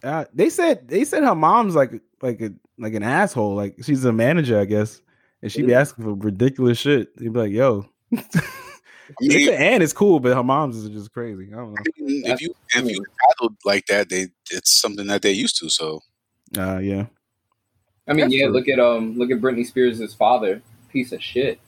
Uh, 0.02 0.24
they 0.34 0.50
said 0.50 0.88
they 0.88 1.04
said 1.04 1.22
her 1.22 1.34
mom's 1.34 1.74
like 1.74 1.92
like 2.22 2.40
a 2.40 2.50
like 2.78 2.94
an 2.94 3.02
asshole. 3.02 3.54
Like 3.54 3.76
she's 3.82 4.04
a 4.04 4.12
manager, 4.12 4.58
I 4.58 4.64
guess, 4.64 5.00
and 5.42 5.52
she'd 5.52 5.66
be 5.66 5.74
asking 5.74 6.04
for 6.04 6.14
ridiculous 6.14 6.78
shit. 6.78 7.16
They'd 7.16 7.32
be 7.32 7.38
like, 7.38 7.52
"Yo." 7.52 7.86
I 8.14 8.22
They 9.20 9.28
mean, 9.28 9.48
Anne 9.50 9.82
is 9.82 9.92
cool, 9.92 10.20
but 10.20 10.34
her 10.34 10.42
mom's 10.42 10.76
is 10.76 10.88
just 10.88 11.12
crazy. 11.12 11.50
I 11.52 11.56
don't 11.56 11.74
know. 11.74 11.82
if 11.98 12.40
you 12.40 12.54
if 12.74 12.84
you 12.90 13.04
paddled 13.20 13.56
like 13.64 13.84
that, 13.86 14.08
they 14.08 14.28
it's 14.50 14.70
something 14.80 15.06
that 15.08 15.20
they're 15.22 15.32
used 15.32 15.58
to. 15.58 15.68
So 15.68 16.00
Uh, 16.56 16.78
yeah. 16.78 17.06
I 18.08 18.14
mean, 18.14 18.24
That's 18.26 18.34
yeah, 18.34 18.44
true. 18.46 18.52
look 18.54 18.68
at 18.68 18.78
um 18.80 19.18
look 19.18 19.30
at 19.30 19.38
Britney 19.40 19.66
Spears' 19.66 20.14
father. 20.14 20.62
Piece 20.90 21.12
of 21.12 21.22
shit. 21.22 21.58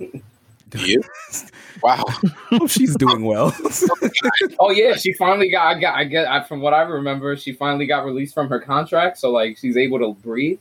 yeah. 0.74 0.98
wow. 1.82 2.04
Hope 2.50 2.70
she's 2.70 2.96
doing 2.96 3.24
well. 3.24 3.54
Oh 4.58 4.70
yeah, 4.70 4.94
she 4.94 5.12
finally 5.12 5.50
got. 5.50 5.76
I 5.76 5.80
got. 5.80 5.94
I 5.96 6.04
get. 6.04 6.26
I, 6.26 6.42
from 6.42 6.60
what 6.60 6.72
I 6.72 6.82
remember, 6.82 7.36
she 7.36 7.52
finally 7.52 7.86
got 7.86 8.04
released 8.04 8.34
from 8.34 8.48
her 8.48 8.58
contract, 8.60 9.18
so 9.18 9.30
like 9.30 9.58
she's 9.58 9.76
able 9.76 9.98
to 9.98 10.14
breathe. 10.22 10.58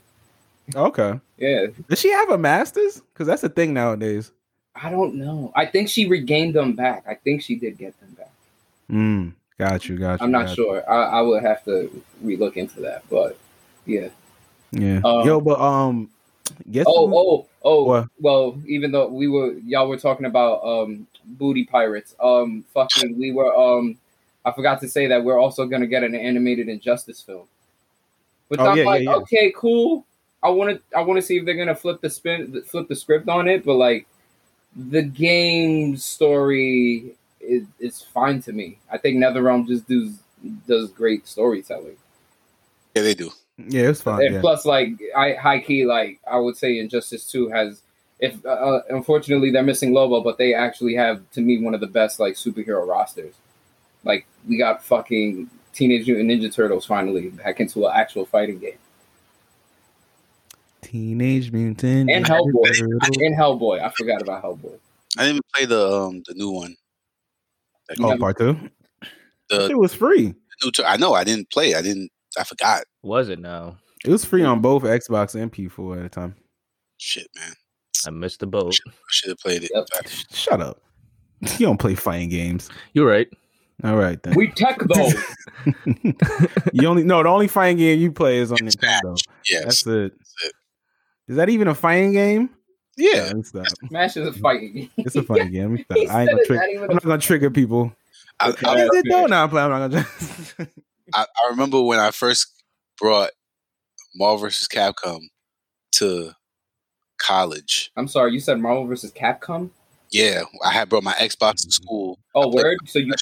okay. 0.76 1.20
Yeah, 1.38 1.68
Does 1.90 2.00
she 2.00 2.12
have 2.12 2.30
a 2.30 2.38
master's? 2.38 3.02
Because 3.02 3.28
that's 3.28 3.44
a 3.44 3.50
thing 3.50 3.74
nowadays. 3.74 4.32
I 4.76 4.90
don't 4.90 5.16
know. 5.16 5.52
I 5.56 5.66
think 5.66 5.90
she 5.90 6.08
regained 6.08 6.56
them 6.56 6.74
back. 6.74 7.06
I 7.08 7.16
think 7.16 7.42
she 7.42 7.56
did 7.56 7.78
get 7.78 7.98
them 8.00 8.12
back. 8.18 8.32
Mm. 8.92 9.34
Got 9.58 9.88
you, 9.88 9.98
got 9.98 10.20
you. 10.20 10.26
I'm 10.26 10.32
not 10.32 10.48
got 10.48 10.58
you. 10.58 10.64
sure. 10.64 10.90
I, 10.90 11.20
I 11.20 11.22
would 11.22 11.42
have 11.44 11.64
to 11.66 12.04
relook 12.24 12.58
into 12.58 12.82
that, 12.82 13.04
but 13.10 13.38
yeah. 13.86 14.10
Yeah. 14.72 15.00
Um, 15.06 15.26
Yo, 15.26 15.40
but 15.40 15.60
um, 15.60 16.10
guess 16.72 16.86
Oh, 16.88 17.08
who- 17.08 17.18
oh, 17.18 17.48
oh. 17.64 17.84
What? 17.86 18.08
Well, 18.20 18.62
even 18.68 18.92
though 18.92 19.08
we 19.08 19.28
were 19.28 19.54
y'all 19.66 19.88
were 19.88 19.98
talking 19.98 20.26
about 20.26 20.64
um 20.64 21.08
booty 21.26 21.66
pirates, 21.66 22.16
um, 22.22 22.64
fucking, 22.74 23.18
we 23.18 23.32
were 23.32 23.54
um, 23.56 23.98
I 24.46 24.52
forgot 24.52 24.80
to 24.82 24.88
say 24.88 25.08
that 25.08 25.24
we're 25.24 25.40
also 25.40 25.66
gonna 25.66 25.88
get 25.88 26.04
an 26.04 26.16
animated 26.16 26.70
Injustice 26.70 27.22
film. 27.22 27.48
Which 28.48 28.60
Oh, 28.60 28.68
I'm 28.68 28.78
yeah, 28.78 28.84
yeah, 28.84 28.90
like, 28.90 29.04
yeah. 29.04 29.16
okay, 29.16 29.54
cool. 29.56 30.06
I 30.44 30.50
want 30.50 30.78
to, 30.78 30.98
I 30.98 31.02
want 31.02 31.18
to 31.20 31.26
see 31.26 31.38
if 31.38 31.46
they're 31.46 31.56
gonna 31.58 31.74
flip 31.76 32.00
the 32.02 32.10
spin, 32.10 32.62
flip 32.64 32.88
the 32.88 32.96
script 32.96 33.28
on 33.28 33.48
it. 33.48 33.66
But 33.66 33.74
like, 33.76 34.06
the 34.76 35.02
game 35.02 35.98
story 35.98 37.16
is 37.42 37.64
is 37.80 38.02
fine 38.02 38.42
to 38.44 38.54
me. 38.54 38.78
I 38.92 38.98
think 39.00 39.18
NetherRealm 39.18 39.68
just 39.68 39.88
does 39.88 40.20
does 40.68 40.92
great 40.92 41.28
storytelling. 41.28 41.98
Yeah, 42.96 43.02
they 43.02 43.16
do. 43.16 43.32
Yeah, 43.58 43.90
it's 43.90 44.02
fine. 44.02 44.26
And 44.26 44.36
Yeah. 44.36 44.42
plus, 44.42 44.66
like 44.66 44.90
I 45.16 45.34
high 45.34 45.60
key, 45.60 45.86
like 45.86 46.20
I 46.30 46.38
would 46.38 46.58
say, 46.58 46.80
Injustice 46.80 47.30
Two 47.30 47.50
has. 47.50 47.82
If 48.20 48.46
uh, 48.46 48.80
unfortunately 48.90 49.52
they're 49.52 49.62
missing 49.62 49.94
Lobo, 49.94 50.22
but 50.22 50.38
they 50.38 50.54
actually 50.54 50.96
have 50.96 51.22
to 51.32 51.42
me 51.42 51.62
one 51.62 51.74
of 51.74 51.82
the 51.82 51.88
best 51.88 52.18
like 52.20 52.36
superhero 52.36 52.88
rosters. 52.88 53.34
Like 54.06 54.26
we 54.48 54.58
got 54.58 54.82
fucking 54.84 55.50
Teenage 55.74 56.08
Mutant 56.08 56.30
Ninja 56.32 56.54
Turtles 56.54 56.86
finally 56.86 57.30
back 57.32 57.60
into 57.60 57.86
an 57.86 57.92
actual 57.94 58.26
fighting 58.26 58.60
game, 58.60 58.78
Teenage 60.82 61.52
Mutant 61.52 62.10
And 62.10 62.26
Ninja 62.26 62.30
Hellboy. 62.40 62.78
Turtles. 62.78 63.18
and 63.22 63.36
Hellboy. 63.38 63.82
I 63.82 63.90
forgot 63.98 64.22
about 64.22 64.44
Hellboy. 64.44 64.78
I 65.18 65.24
didn't 65.24 65.36
even 65.38 65.42
play 65.54 65.66
the 65.66 65.92
um 65.92 66.24
the 66.28 66.34
new 66.36 66.52
one. 66.52 66.76
That 67.90 67.98
Oh, 68.02 68.18
part 68.18 68.38
two. 68.38 68.58
the, 69.50 69.66
It 69.72 69.78
was 69.78 69.94
free. 69.94 70.34
new 70.64 70.72
tur- 70.72 70.86
I 70.86 70.98
know 70.98 71.14
I 71.14 71.24
didn't 71.24 71.50
play. 71.52 71.76
I 71.76 71.82
didn't. 71.82 72.10
I 72.38 72.44
forgot. 72.44 72.84
Was 73.02 73.30
it 73.30 73.40
now? 73.40 73.78
It 74.04 74.10
was 74.10 74.26
free 74.26 74.44
on 74.44 74.62
both 74.62 74.84
Xbox 74.84 75.40
and 75.40 75.52
P4 75.52 75.98
at 75.98 76.04
the 76.04 76.10
time. 76.10 76.36
Shit, 76.98 77.28
man. 77.36 77.54
I 78.08 78.12
missed 78.12 78.40
the 78.40 78.48
boat. 78.48 78.76
I 78.88 78.92
should 79.10 79.30
have 79.30 79.40
played 79.40 79.64
it. 79.64 79.72
Yep. 79.74 79.88
Shut 80.32 80.62
up. 80.62 80.82
You 81.60 81.68
don't 81.68 81.78
play 81.80 81.96
fighting 81.96 82.30
games. 82.30 82.70
You're 82.94 83.08
right. 83.08 83.28
All 83.84 83.98
right 83.98 84.22
then. 84.24 84.36
We 84.36 84.48
tech 84.52 84.80
those. 84.80 85.14
you 86.74 86.88
only 86.88 87.04
no 87.04 87.22
the 87.22 87.30
only 87.30 87.48
fighting 87.48 87.78
game 87.78 88.00
you 88.00 88.12
play 88.12 88.38
is 88.38 88.52
on 88.52 88.58
It's 88.66 88.76
Nintendo. 88.78 89.16
Yes. 89.48 89.64
That's 89.66 89.86
it. 89.86 90.14
That's 90.18 90.46
it. 90.46 90.54
Is 91.28 91.36
that 91.36 91.50
even 91.50 91.68
a 91.68 91.76
fighting 91.76 92.14
game? 92.14 92.50
Yeah. 92.98 93.32
let 93.36 93.46
stop. 93.46 93.66
Smash 93.90 94.18
is 94.18 94.28
a 94.28 94.34
fighting 94.34 94.74
game. 94.74 94.90
It's 94.98 95.16
a 95.16 95.24
fighting 95.24 95.52
game. 95.52 95.64
Let 95.64 95.72
me 95.72 95.84
stop. 95.84 96.16
I 96.16 96.22
ain't 96.22 96.32
gonna 96.32 96.46
trick, 96.46 96.62
I'm 96.62 96.88
not 96.88 97.04
gonna 97.04 97.18
trigger 97.20 97.52
people. 97.52 97.94
I, 98.40 98.50
Okay. 98.50 98.66
I, 98.68 98.76
Is 98.84 98.90
it 98.94 99.06
fair. 99.08 99.22
though? 99.22 99.28
No, 99.28 99.44
I'm 99.44 99.50
playing. 99.50 99.72
I'm 99.72 99.92
not 99.92 99.92
gonna. 99.92 100.70
I, 101.16 101.26
I 101.46 101.50
remember 101.50 101.82
when 101.82 102.00
I 102.00 102.12
first 102.12 102.48
brought 103.00 103.32
Marvel 104.16 104.38
vs. 104.40 104.68
Capcom 104.68 105.20
to 105.94 106.32
college. 107.18 107.92
I'm 107.96 108.08
sorry, 108.08 108.34
you 108.34 108.40
said 108.40 108.60
Marvel 108.60 108.86
versus 108.86 109.12
Capcom. 109.12 109.70
Yeah, 110.12 110.44
I 110.64 110.72
had 110.72 110.90
brought 110.90 111.04
my 111.04 111.14
Xbox 111.14 111.66
to 111.66 111.72
school. 111.72 112.20
Oh, 112.34 112.50
I 112.50 112.52
played- 112.52 112.64
word. 112.64 112.78
So 112.86 113.00
you, 113.00 113.14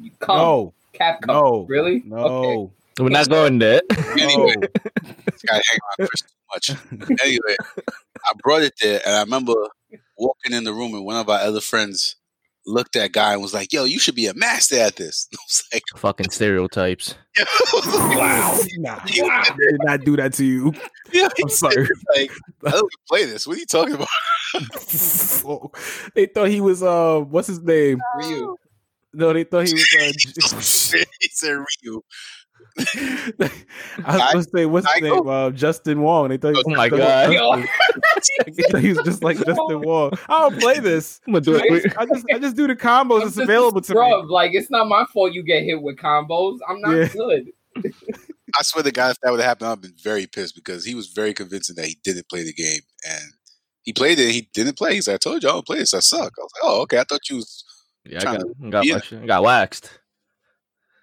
you 0.00 0.10
come 0.20 0.36
no, 0.38 0.74
Capcom? 0.94 1.26
no, 1.28 1.66
Really? 1.68 1.96
Okay. 1.96 2.04
no, 2.08 2.72
We're 2.98 3.08
not 3.10 3.28
going 3.28 3.58
there. 3.58 3.82
Anyway, 4.18 4.54
no. 4.56 4.66
this 5.26 5.42
guy 5.42 5.54
hang 5.70 5.78
around 6.00 6.08
Chris 6.08 6.22
too 6.22 6.36
much. 6.54 7.20
Anyway, 7.22 7.56
I 7.78 8.32
brought 8.42 8.62
it 8.62 8.72
there, 8.80 9.00
and 9.06 9.14
I 9.14 9.20
remember 9.20 9.54
walking 10.16 10.52
in 10.52 10.64
the 10.64 10.72
room, 10.72 10.94
and 10.94 11.04
one 11.04 11.16
of 11.16 11.28
our 11.28 11.38
other 11.40 11.60
friends 11.60 12.16
looked 12.66 12.96
at 12.96 13.12
guy 13.12 13.32
and 13.32 13.42
was 13.42 13.54
like, 13.54 13.72
"Yo, 13.72 13.84
you 13.84 13.98
should 13.98 14.14
be 14.14 14.26
a 14.26 14.34
master 14.34 14.76
at 14.76 14.96
this." 14.96 15.28
I 15.34 15.36
was 15.46 15.62
like, 15.72 15.82
Fucking 15.96 16.30
stereotypes. 16.30 17.14
Wow. 17.74 18.58
Nah, 18.78 18.98
Wow. 19.18 19.42
I 19.44 19.50
did 19.58 19.80
not 19.80 20.00
do 20.04 20.16
that 20.16 20.32
to 20.34 20.44
you. 20.44 20.72
yeah, 21.12 21.28
I'm 21.42 21.48
sorry. 21.48 21.86
Like, 22.16 22.30
I 22.66 22.70
don't 22.70 22.90
play 23.08 23.24
this. 23.24 23.46
What 23.46 23.56
are 23.56 23.60
you 23.60 23.66
talking 23.66 23.94
about? 23.94 24.08
they 26.14 26.26
thought 26.26 26.48
he 26.48 26.60
was 26.60 26.82
uh, 26.82 27.20
what's 27.20 27.48
his 27.48 27.60
name? 27.62 28.00
Ryu. 28.16 28.56
No, 29.16 29.32
they 29.32 29.44
thought 29.44 29.66
he 29.66 29.72
was. 29.74 29.96
Uh, 29.98 30.98
he 31.20 31.28
said 31.30 31.52
Ryu. 31.82 32.02
I 32.78 33.50
was 34.06 34.32
gonna 34.32 34.42
say 34.42 34.66
what's 34.66 34.86
his 34.92 34.96
I 34.96 35.00
name? 35.00 35.26
Uh, 35.28 35.50
Justin 35.50 36.00
Wong. 36.02 36.28
They 36.28 36.36
thought 36.36 36.54
he 36.54 36.62
was 36.62 36.64
Oh 36.66 36.70
my 36.76 36.88
just- 36.88 36.98
God. 36.98 37.32
Yo. 37.32 37.62
They 38.46 38.62
thought 38.70 38.80
he 38.82 38.88
was 38.90 38.98
just 39.04 39.22
like 39.24 39.36
Justin 39.38 39.80
Wong. 39.80 40.12
I 40.28 40.40
don't 40.48 40.60
play 40.60 40.78
this. 40.80 41.20
I'm 41.26 41.32
gonna 41.34 41.44
do 41.44 41.54
it. 41.56 41.82
just, 41.82 41.98
I 41.98 42.06
just, 42.06 42.26
I 42.34 42.38
just 42.38 42.56
do 42.56 42.66
the 42.66 42.76
combos 42.76 43.16
I'm 43.16 43.24
that's 43.26 43.38
available 43.38 43.78
a 43.78 43.82
to 43.82 43.94
me. 43.94 44.22
Like 44.28 44.52
it's 44.54 44.70
not 44.70 44.88
my 44.88 45.04
fault 45.12 45.32
you 45.32 45.42
get 45.42 45.62
hit 45.64 45.80
with 45.80 45.96
combos. 45.96 46.58
I'm 46.68 46.80
not 46.80 46.92
Yeah. 46.94 47.08
good. 47.08 47.46
I 48.58 48.62
swear 48.62 48.84
to 48.84 48.90
God, 48.92 49.10
if 49.12 49.20
that 49.20 49.30
would 49.30 49.40
have 49.40 49.48
happened, 49.48 49.68
I've 49.70 49.80
been 49.80 49.94
very 50.02 50.26
pissed 50.26 50.54
because 50.54 50.84
he 50.84 50.94
was 50.94 51.08
very 51.08 51.34
convincing 51.34 51.76
that 51.76 51.86
he 51.86 51.98
didn't 52.04 52.28
play 52.28 52.42
the 52.42 52.52
game. 52.52 52.80
And 53.08 53.22
he 53.82 53.92
played 53.92 54.18
it, 54.18 54.30
he 54.30 54.48
didn't 54.54 54.78
play. 54.78 54.94
He's 54.94 55.08
like, 55.08 55.14
I 55.16 55.18
told 55.18 55.42
you 55.42 55.48
I 55.48 55.52
don't 55.52 55.66
play 55.66 55.78
this. 55.78 55.92
I 55.94 56.00
suck. 56.00 56.20
I 56.38 56.42
was 56.42 56.50
like, 56.54 56.62
oh, 56.64 56.80
okay. 56.82 56.98
I 56.98 57.04
thought 57.08 57.28
you 57.28 57.36
was. 57.36 57.64
Yeah, 58.08 58.18
I 58.20 58.36
got, 58.36 58.70
got, 58.70 58.86
yeah. 58.86 59.00
my 59.20 59.26
got 59.26 59.42
waxed. 59.42 59.90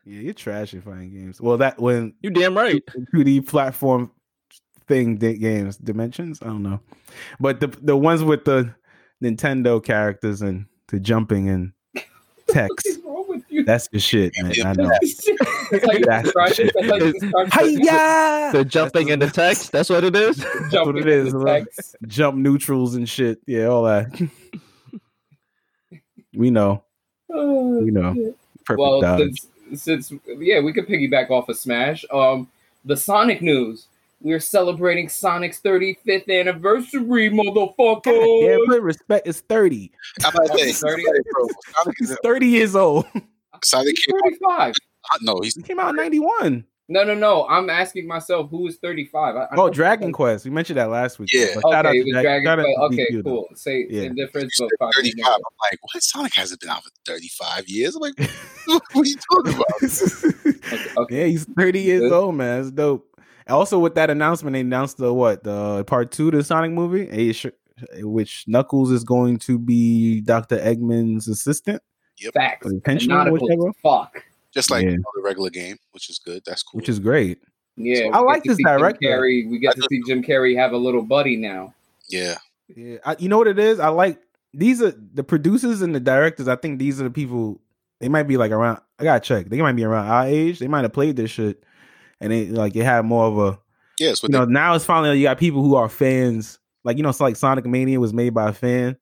Yeah, 0.05 0.19
you're 0.19 0.33
trash 0.33 0.73
at 0.73 0.83
fighting 0.83 1.11
games. 1.13 1.39
Well, 1.39 1.57
that 1.57 1.79
when 1.79 2.13
You 2.21 2.29
damn 2.29 2.55
right. 2.55 2.83
2D 3.13 3.47
platform 3.47 4.11
thing 4.87 5.15
games 5.15 5.77
dimensions. 5.77 6.41
I 6.41 6.47
don't 6.47 6.63
know, 6.63 6.79
but 7.39 7.59
the 7.59 7.67
the 7.67 7.95
ones 7.95 8.23
with 8.23 8.45
the 8.45 8.73
Nintendo 9.23 9.83
characters 9.83 10.41
and 10.41 10.65
the 10.89 10.99
jumping 10.99 11.49
and 11.49 11.71
text. 12.47 12.85
What's 12.85 12.97
wrong 13.05 13.25
with 13.29 13.43
you? 13.49 13.63
That's 13.63 13.87
the 13.87 13.99
shit, 13.99 14.33
man. 14.41 14.53
I 14.65 14.73
know. 14.73 14.89
it's 15.01 15.85
like 15.85 15.99
you 15.99 16.05
That's 16.05 16.23
described 16.25 16.59
like 16.75 17.01
you 17.01 17.13
described. 17.13 17.53
Hiya! 17.53 18.49
The 18.53 18.65
jumping 18.67 19.09
in 19.09 19.19
the 19.19 19.29
text. 19.29 19.71
That's 19.71 19.89
what 19.89 20.03
it 20.03 20.15
is. 20.15 20.37
Jumping 20.69 20.95
what 20.95 20.97
it 20.97 21.07
is, 21.07 21.27
in 21.27 21.39
the 21.39 21.43
bro. 21.43 21.59
text. 21.59 21.95
Jump 22.07 22.37
neutrals 22.37 22.95
and 22.95 23.07
shit. 23.07 23.39
Yeah, 23.47 23.67
all 23.67 23.83
that. 23.83 24.29
we 26.35 26.49
know. 26.51 26.83
Oh, 27.33 27.79
We 27.79 27.91
know. 27.91 28.35
Perfect 28.65 28.79
well, 28.79 29.01
dodge. 29.01 29.39
since, 29.71 29.81
since 29.83 30.13
yeah, 30.39 30.59
we 30.61 30.71
could 30.71 30.87
piggyback 30.87 31.29
off 31.29 31.49
of 31.49 31.57
Smash. 31.57 32.05
Um, 32.11 32.47
the 32.85 32.95
Sonic 32.95 33.41
news. 33.41 33.87
We're 34.21 34.39
celebrating 34.39 35.09
Sonic's 35.09 35.59
35th 35.59 36.29
anniversary, 36.29 37.29
motherfucker. 37.29 38.47
yeah, 38.47 38.57
put 38.65 38.81
respect. 38.81 39.27
It's 39.27 39.41
thirty. 39.41 39.91
I'm 40.23 40.33
about 40.33 40.57
to 40.57 40.73
say, 40.73 40.89
30? 40.89 41.03
bro, 41.03 41.47
Sonic, 41.75 41.95
is, 41.99 42.17
thirty 42.23 42.47
years 42.47 42.73
old. 42.73 43.05
Sonic 43.61 43.97
came 43.97 44.15
out. 44.15 44.23
35. 44.23 44.73
No, 45.23 45.39
he's 45.43 45.55
He 45.55 45.61
came 45.61 45.77
out 45.77 45.89
in 45.89 45.95
ninety 45.97 46.19
one. 46.19 46.63
No, 46.89 47.03
no, 47.05 47.15
no. 47.15 47.47
I'm 47.47 47.69
asking 47.69 48.07
myself 48.07 48.49
who 48.49 48.67
is 48.67 48.77
35. 48.77 49.35
I, 49.35 49.39
I 49.43 49.47
Oh, 49.53 49.55
know- 49.55 49.69
Dragon 49.69 50.11
Quest. 50.11 50.43
We 50.45 50.51
mentioned 50.51 50.77
that 50.77 50.89
last 50.89 51.17
week. 51.17 51.29
Yeah. 51.33 51.45
But 51.55 51.61
shout 51.71 51.85
out 51.85 51.85
Okay, 51.87 51.99
to 51.99 52.03
with 52.03 52.13
Dra- 52.13 52.21
Dragon 52.43 52.65
Quest. 52.65 52.77
Okay, 52.79 53.07
DQ, 53.11 53.23
though. 53.23 53.29
cool. 53.31 53.47
Say 53.55 53.87
Yeah. 53.89 54.01
the 54.09 54.15
difference. 54.15 54.55
but 54.59 54.69
said 54.69 54.77
fucking 54.79 55.03
35. 55.03 55.25
I'm 55.33 55.41
like, 55.71 55.79
what? 55.93 56.03
Sonic 56.03 56.33
hasn't 56.35 56.59
been 56.61 56.69
out 56.69 56.83
for 56.83 56.89
35 57.05 57.67
years. 57.69 57.95
I'm 57.95 58.01
like, 58.01 58.19
what 58.67 58.81
are 58.95 59.05
you 59.05 59.15
talking 59.31 59.53
about? 59.53 59.65
Okay, 60.73 60.89
okay. 60.97 61.19
Yeah, 61.21 61.25
he's 61.27 61.45
30 61.57 61.79
years 61.81 62.01
Good. 62.01 62.11
old, 62.13 62.35
man. 62.35 62.61
It's 62.61 62.71
dope. 62.71 63.05
Also, 63.47 63.77
with 63.79 63.95
that 63.95 64.09
announcement, 64.09 64.53
they 64.53 64.61
announced 64.61 64.97
the 64.97 65.13
what 65.13 65.43
the 65.43 65.83
part 65.85 66.11
two 66.11 66.31
to 66.31 66.37
the 66.37 66.43
Sonic 66.43 66.71
movie, 66.71 67.33
which 67.99 68.45
Knuckles 68.47 68.91
is 68.91 69.03
going 69.03 69.37
to 69.39 69.59
be 69.59 70.21
Doctor 70.21 70.57
Eggman's 70.57 71.27
assistant, 71.27 71.81
Facts. 72.33 72.65
or 72.65 72.71
henchman, 72.85 73.31
whichever. 73.31 73.71
fuck. 73.83 74.23
Just 74.53 74.69
like 74.71 74.83
Yeah. 74.83 74.91
you 74.91 74.97
know, 74.97 75.03
the 75.15 75.21
regular 75.23 75.49
game, 75.49 75.77
which 75.91 76.09
is 76.09 76.19
good. 76.19 76.43
That's 76.45 76.63
cool. 76.63 76.77
Which 76.79 76.89
is 76.89 76.99
great. 76.99 77.39
Yeah, 77.75 78.09
I 78.13 78.19
like 78.19 78.43
this 78.43 78.57
director. 78.63 78.99
Carrey. 79.07 79.49
We 79.49 79.57
get 79.59 79.75
to 79.75 79.81
see 79.89 80.01
Jim 80.05 80.21
Carrey 80.23 80.55
have 80.55 80.73
a 80.73 80.77
little 80.77 81.01
buddy 81.01 81.35
now. 81.35 81.73
yeah. 82.09 82.35
Yeah, 82.75 82.97
I, 83.05 83.15
you 83.19 83.27
know 83.29 83.37
what 83.37 83.47
it 83.47 83.59
is. 83.59 83.79
I 83.79 83.89
like 83.89 84.19
these 84.53 84.81
are 84.81 84.93
the 85.13 85.23
producers 85.23 85.81
and 85.81 85.93
the 85.93 85.99
directors. 85.99 86.47
I 86.47 86.55
think 86.55 86.79
these 86.79 86.99
are 87.01 87.03
the 87.03 87.09
people. 87.11 87.59
They 87.99 88.07
might 88.09 88.23
be 88.23 88.37
like 88.37 88.51
around. 88.51 88.79
I 88.99 89.03
gotta 89.03 89.19
check. 89.19 89.47
They 89.49 89.61
might 89.61 89.73
be 89.75 89.83
around 89.83 90.07
our 90.07 90.25
age. 90.25 90.59
They 90.59 90.67
might 90.67 90.83
have 90.83 90.93
played 90.93 91.15
this 91.17 91.29
shit, 91.29 91.61
and 92.21 92.31
they 92.31 92.45
like 92.47 92.75
it 92.75 92.83
had 92.85 93.03
more 93.05 93.25
of 93.25 93.37
a 93.37 93.59
Yeah, 93.99 94.09
you 94.09 94.15
what 94.21 94.31
know, 94.31 94.45
now 94.45 94.75
it's 94.75 94.85
finally 94.85 95.17
you 95.17 95.23
got 95.23 95.37
people 95.39 95.61
who 95.61 95.75
are 95.75 95.89
fans. 95.89 96.57
Like 96.83 96.97
you 96.97 97.03
know, 97.03 97.09
it's 97.09 97.19
like 97.19 97.35
Sonic 97.35 97.65
Mania 97.65 97.99
was 97.99 98.13
made 98.13 98.33
by 98.33 98.49
a 98.49 98.53
fan. 98.53 98.95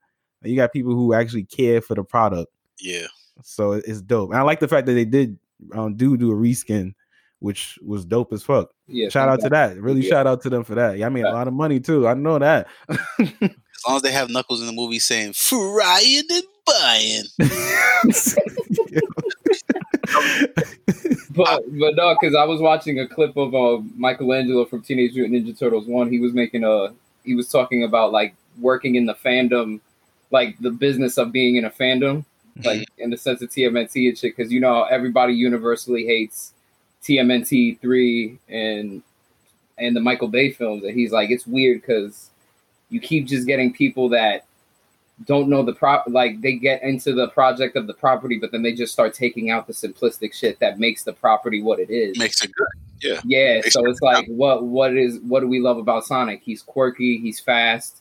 You 0.43 0.55
got 0.55 0.73
people 0.73 0.93
who 0.93 1.13
actually 1.13 1.43
care 1.43 1.81
for 1.81 1.93
the 1.95 2.03
product. 2.03 2.51
yeah. 2.79 3.05
So 3.43 3.73
it's 3.73 4.01
dope. 4.01 4.29
And 4.31 4.39
I 4.39 4.43
like 4.43 4.59
the 4.59 4.67
fact 4.67 4.85
that 4.87 4.93
they 4.93 5.05
did 5.05 5.37
um, 5.73 5.95
do 5.95 6.17
do 6.17 6.31
a 6.31 6.35
reskin, 6.35 6.93
which 7.39 7.77
was 7.83 8.05
dope 8.05 8.33
as 8.33 8.43
fuck. 8.43 8.71
Yeah, 8.87 9.09
shout 9.09 9.29
out 9.29 9.39
to 9.41 9.49
that. 9.49 9.77
Really 9.77 10.01
Yeah. 10.01 10.09
shout 10.09 10.27
out 10.27 10.41
to 10.43 10.49
them 10.49 10.63
for 10.63 10.75
that. 10.75 10.97
Yeah, 10.97 11.05
I 11.07 11.09
made 11.09 11.25
a 11.25 11.31
lot 11.31 11.47
of 11.47 11.53
money 11.53 11.79
too. 11.79 12.07
I 12.07 12.13
know 12.13 12.37
that. 12.39 12.67
As 12.89 13.87
long 13.87 13.95
as 13.97 14.01
they 14.03 14.11
have 14.11 14.29
Knuckles 14.29 14.59
in 14.61 14.67
the 14.67 14.73
movie 14.73 14.99
saying 14.99 15.33
frying 15.33 16.23
and 16.29 16.43
buying. 16.65 17.23
But 21.33 21.63
but 21.79 21.95
no, 21.95 22.15
because 22.19 22.35
I 22.35 22.43
was 22.43 22.59
watching 22.59 22.99
a 22.99 23.07
clip 23.07 23.37
of 23.37 23.55
uh, 23.55 23.81
Michelangelo 23.95 24.65
from 24.65 24.81
Teenage 24.81 25.13
Mutant 25.15 25.47
Ninja 25.47 25.57
Turtles 25.57 25.87
one. 25.87 26.09
He 26.11 26.19
was 26.19 26.33
making 26.33 26.63
a 26.65 26.89
he 27.23 27.35
was 27.35 27.47
talking 27.49 27.83
about 27.83 28.11
like 28.11 28.35
working 28.59 28.95
in 28.95 29.05
the 29.05 29.13
fandom, 29.13 29.79
like 30.31 30.57
the 30.59 30.71
business 30.71 31.17
of 31.17 31.31
being 31.31 31.55
in 31.55 31.63
a 31.63 31.69
fandom. 31.71 32.25
Like 32.65 32.87
in 32.97 33.09
the 33.09 33.17
sense 33.17 33.41
of 33.41 33.49
TMNT 33.49 34.09
and 34.09 34.17
shit, 34.17 34.35
because 34.35 34.51
you 34.51 34.59
know 34.59 34.83
everybody 34.83 35.33
universally 35.33 36.05
hates 36.05 36.53
TMNT 37.03 37.79
three 37.79 38.39
and 38.49 39.01
and 39.77 39.95
the 39.95 40.01
Michael 40.01 40.27
Bay 40.27 40.51
films, 40.51 40.83
and 40.83 40.93
he's 40.93 41.11
like, 41.11 41.29
it's 41.31 41.47
weird 41.47 41.81
because 41.81 42.29
you 42.89 42.99
keep 42.99 43.25
just 43.25 43.47
getting 43.47 43.73
people 43.73 44.09
that 44.09 44.45
don't 45.25 45.49
know 45.49 45.63
the 45.63 45.73
prop 45.73 46.05
like 46.07 46.41
they 46.41 46.53
get 46.53 46.81
into 46.83 47.13
the 47.13 47.27
project 47.29 47.75
of 47.75 47.87
the 47.87 47.93
property 47.93 48.39
but 48.39 48.51
then 48.51 48.63
they 48.63 48.73
just 48.73 48.91
start 48.91 49.13
taking 49.13 49.51
out 49.51 49.67
the 49.67 49.73
simplistic 49.73 50.33
shit 50.33 50.59
that 50.59 50.79
makes 50.79 51.03
the 51.03 51.13
property 51.13 51.61
what 51.61 51.79
it 51.79 51.89
is 51.89 52.17
Makes 52.17 52.43
it 52.43 52.51
good. 52.53 52.67
Yeah. 53.01 53.21
yeah 53.25 53.53
Makes 53.55 53.73
so 53.73 53.85
it 53.85 53.89
it's 53.89 54.01
like 54.01 54.25
what 54.27 54.63
what 54.63 54.95
is 54.95 55.19
what 55.19 55.41
do 55.41 55.47
we 55.47 55.59
love 55.59 55.77
about 55.77 56.05
sonic 56.05 56.41
he's 56.43 56.63
quirky 56.63 57.19
he's 57.19 57.39
fast 57.39 57.97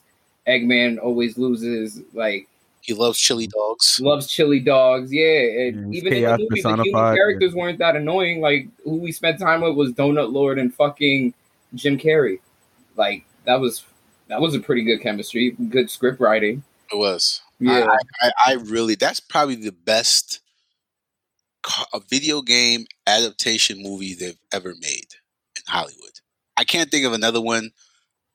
eggman 0.47 0.99
always 0.99 1.37
loses 1.37 2.01
like 2.13 2.47
He 2.81 2.93
loves 2.93 3.19
chili 3.19 3.47
dogs. 3.47 3.99
loves 4.01 4.27
chili 4.27 4.59
dogs 4.59 5.13
yeah 5.13 5.23
Yeah, 5.23 5.61
and 5.67 5.95
even 5.95 6.13
in 6.13 6.23
the 6.23 6.37
movie 6.37 6.61
the 6.61 6.83
human 6.83 7.15
characters 7.15 7.53
weren't 7.53 7.79
that 7.79 7.95
annoying 7.95 8.41
like 8.41 8.67
who 8.83 8.95
we 8.95 9.11
spent 9.11 9.39
time 9.39 9.61
with 9.61 9.75
was 9.75 9.91
donut 9.93 10.31
lord 10.31 10.57
and 10.59 10.73
fucking 10.73 11.33
jim 11.75 11.97
carrey 11.97 12.39
like 12.97 13.23
that 13.45 13.59
was 13.59 13.83
that 14.27 14.41
was 14.41 14.55
a 14.55 14.59
pretty 14.59 14.83
good 14.83 14.99
chemistry 15.01 15.51
good 15.69 15.89
script 15.89 16.19
writing 16.19 16.63
It 16.91 16.97
was. 16.97 17.41
yeah 17.59 17.87
I, 18.21 18.27
I, 18.27 18.31
I 18.47 18.53
really, 18.55 18.95
that's 18.95 19.19
probably 19.19 19.55
the 19.55 19.71
best 19.71 20.39
a 21.93 21.99
video 22.09 22.41
game 22.41 22.85
adaptation 23.05 23.81
movie 23.83 24.15
they've 24.15 24.39
ever 24.51 24.73
made 24.79 25.07
in 25.55 25.63
Hollywood. 25.67 26.19
I 26.57 26.63
can't 26.63 26.89
think 26.89 27.05
of 27.05 27.13
another 27.13 27.39
one 27.41 27.71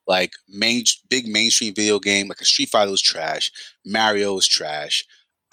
like 0.07 0.31
main 0.49 0.83
big 1.09 1.27
mainstream 1.27 1.73
video 1.73 1.99
game 1.99 2.27
like 2.27 2.41
a 2.41 2.45
Street 2.45 2.69
Fighter 2.69 2.91
was 2.91 3.01
trash, 3.01 3.51
Mario 3.85 4.33
was 4.35 4.47
trash. 4.47 5.05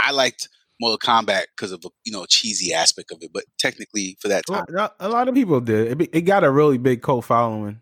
I 0.02 0.10
liked 0.12 0.48
Mortal 0.80 0.98
Kombat 0.98 1.44
because 1.56 1.72
of 1.72 1.80
the 1.82 1.90
you 2.04 2.12
know 2.12 2.26
cheesy 2.26 2.72
aspect 2.72 3.10
of 3.12 3.22
it, 3.22 3.30
but 3.32 3.44
technically 3.58 4.16
for 4.20 4.28
that 4.28 4.44
time, 4.48 4.64
Well, 4.72 4.92
a 5.00 5.08
lot 5.08 5.28
of 5.28 5.34
people 5.34 5.60
did. 5.60 6.00
It, 6.00 6.10
it 6.12 6.20
got 6.22 6.44
a 6.44 6.50
really 6.50 6.78
big 6.78 7.02
cult 7.02 7.24
following. 7.24 7.80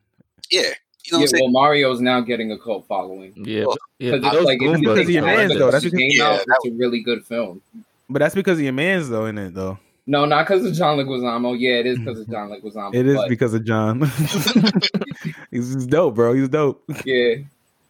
yeah, 0.50 0.70
you 1.04 1.18
know 1.18 1.24
yeah, 1.24 1.26
well, 1.40 1.50
Mario's 1.50 2.00
now 2.00 2.20
getting 2.20 2.52
a 2.52 2.58
cult 2.58 2.86
following. 2.86 3.32
Yeah, 3.36 3.64
Well, 3.66 3.76
yeah. 3.98 4.12
Because 4.12 4.34
it's 4.34 4.44
like 4.44 4.62
if 4.62 4.68
Goombas 4.68 4.82
you 4.82 4.88
because 4.88 5.00
of 5.00 5.10
your 5.10 5.22
the 5.22 5.26
mans, 5.26 5.58
though. 5.58 5.70
That's 5.70 5.84
because- 5.84 6.00
Yeah, 6.00 6.24
out, 6.24 6.38
that 6.46 6.58
it's 6.64 6.74
a 6.74 6.76
really 6.78 7.00
good 7.02 7.24
film. 7.26 7.62
But 8.10 8.18
that's 8.20 8.34
because 8.34 8.58
of 8.58 8.64
your 8.64 8.72
man's 8.74 9.08
though, 9.08 9.24
in 9.26 9.38
it 9.38 9.54
though. 9.54 9.78
No, 10.06 10.24
not 10.24 10.46
because 10.46 10.64
of 10.66 10.74
John 10.74 10.98
Leguizamo. 10.98 11.58
Yeah, 11.58 11.74
it 11.74 11.86
is 11.86 11.98
because 11.98 12.20
of 12.20 12.28
John 12.28 12.50
Leguizamo. 12.50 12.94
It 12.94 13.06
is 13.06 13.16
but, 13.16 13.28
because 13.28 13.54
of 13.54 13.64
John. 13.64 14.00
he's, 15.50 15.74
he's 15.74 15.86
dope, 15.86 16.16
bro. 16.16 16.34
He's 16.34 16.48
dope. 16.48 16.82
yeah. 17.04 17.36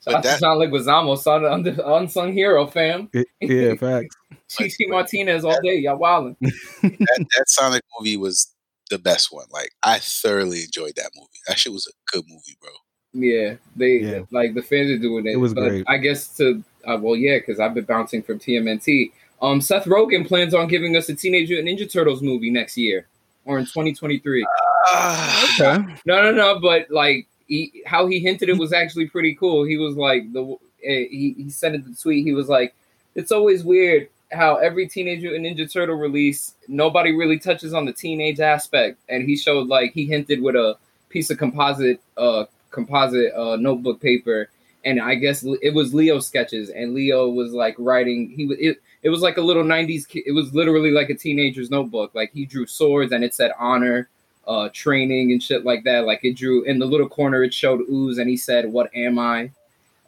Shout 0.05 0.15
out 0.17 0.23
that- 0.25 0.35
to 0.35 0.41
John 0.41 0.59
Leguizamo, 0.59 1.17
son 1.17 1.45
of 1.45 1.65
the 1.65 1.95
unsung 1.95 2.33
hero, 2.33 2.67
fam. 2.67 3.09
yeah, 3.41 3.75
facts. 3.77 4.17
TT 4.49 4.89
Martinez 4.89 5.45
all 5.45 5.59
day, 5.63 5.77
y'all 5.77 5.99
wildin'. 5.99 6.37
that, 6.83 7.27
that 7.37 7.45
Sonic 7.49 7.83
movie 7.99 8.17
was 8.17 8.53
the 8.91 8.99
best 8.99 9.33
one. 9.33 9.47
Like 9.51 9.71
I 9.83 9.99
thoroughly 9.99 10.65
enjoyed 10.65 10.95
that 10.97 11.11
movie. 11.17 11.29
That 11.49 11.59
shit 11.59 11.73
was 11.73 11.87
a 11.87 12.13
good 12.13 12.25
movie, 12.29 12.59
bro. 12.61 12.71
Yeah, 13.15 13.55
they 13.77 13.99
Yeah. 13.99 14.21
like 14.31 14.55
the 14.55 14.63
fans 14.63 14.91
are 14.91 14.99
doing 14.99 15.27
it. 15.27 15.33
It 15.33 15.37
was 15.37 15.55
but 15.55 15.69
great. 15.69 15.85
I 15.89 15.97
guess 15.99 16.37
to 16.37 16.63
uh, 16.85 16.99
well, 17.01 17.17
yeah, 17.17 17.39
because 17.39 17.61
I've 17.61 17.75
been 17.75 17.85
bouncing 17.85 18.23
from 18.23 18.39
TMNT. 18.39 19.13
Um, 19.43 19.61
Seth 19.61 19.85
Rogen 19.87 20.27
plans 20.27 20.55
on 20.55 20.69
giving 20.69 20.97
us 20.97 21.09
a 21.09 21.15
Teenage 21.15 21.49
Mutant 21.51 21.69
Ninja 21.69 21.93
Turtles 21.93 22.23
movie 22.23 22.51
next 22.51 22.79
year 22.79 23.07
or 23.45 23.59
in 23.59 23.65
2023. 23.67 24.47
Ah, 24.89 25.45
Okay. 25.55 25.95
No, 26.07 26.23
no, 26.23 26.31
no. 26.33 26.61
But 26.61 26.91
like 26.91 27.27
he, 27.49 27.83
how 27.85 28.07
he 28.07 28.21
hinted 28.21 28.49
it 28.49 28.57
was 28.59 28.73
actually 28.73 29.09
pretty 29.09 29.35
cool. 29.35 29.65
He 29.65 29.77
was 29.77 29.97
like 29.97 30.33
the 30.33 30.57
eh, 30.85 31.07
he 31.11 31.35
he 31.37 31.51
said 31.51 31.75
in 31.75 31.83
the 31.83 31.95
tweet 32.01 32.25
he 32.25 32.33
was 32.33 32.49
like, 32.49 32.75
it's 33.15 33.33
always 33.33 33.65
weird 33.65 34.09
how 34.31 34.57
every 34.57 34.89
Teenage 34.89 35.23
Mutant 35.23 35.45
Ninja 35.45 35.71
Turtle 35.71 35.97
release 35.97 36.55
nobody 36.69 37.13
really 37.13 37.39
touches 37.39 37.75
on 37.75 37.85
the 37.85 37.93
teenage 37.93 38.41
aspect, 38.41 38.99
and 39.09 39.29
he 39.29 39.37
showed 39.37 39.67
like 39.69 39.93
he 39.93 40.07
hinted 40.07 40.41
with 40.41 40.55
a 40.55 40.77
piece 41.11 41.31
of 41.31 41.37
composite 41.39 42.01
uh 42.17 42.45
composite 42.71 43.35
uh 43.35 43.57
notebook 43.57 44.01
paper. 44.01 44.49
And 44.85 45.01
I 45.01 45.15
guess 45.15 45.45
it 45.63 45.75
was 45.75 45.95
Leo 45.95 46.19
sketches, 46.19 46.71
and 46.71 46.95
Leo 46.95 47.29
was 47.29 47.53
like 47.53 47.77
writing. 47.79 48.31
He 48.31 48.47
was 48.47 48.59
it. 48.61 48.79
It 49.03 49.11
was 49.11 49.21
like 49.21 49.37
a 49.37 49.43
little 49.43 49.65
'90s. 49.65 50.07
It 50.15 50.33
was 50.33 50.55
literally 50.55 50.91
like 50.91 51.11
a 51.11 51.15
teenager's 51.15 51.71
notebook. 51.71 52.15
Like 52.15 52.33
he 52.33 52.47
drew 52.47 52.67
swords, 52.67 53.13
and 53.13 53.25
it 53.25 53.35
said 53.35 53.53
honor, 53.59 54.09
uh 54.47 54.69
training 54.73 55.33
and 55.33 55.43
shit 55.43 55.65
like 55.65 55.85
that. 55.85 56.05
Like 56.05 56.25
it 56.25 56.37
drew 56.37 56.63
in 56.65 56.79
the 56.79 56.87
little 56.87 57.09
corner 57.09 57.43
it 57.45 57.55
showed 57.55 57.81
ooze 57.89 58.19
and 58.19 58.29
he 58.29 58.37
said, 58.37 58.71
What 58.71 58.91
am 58.95 59.19
I? 59.19 59.51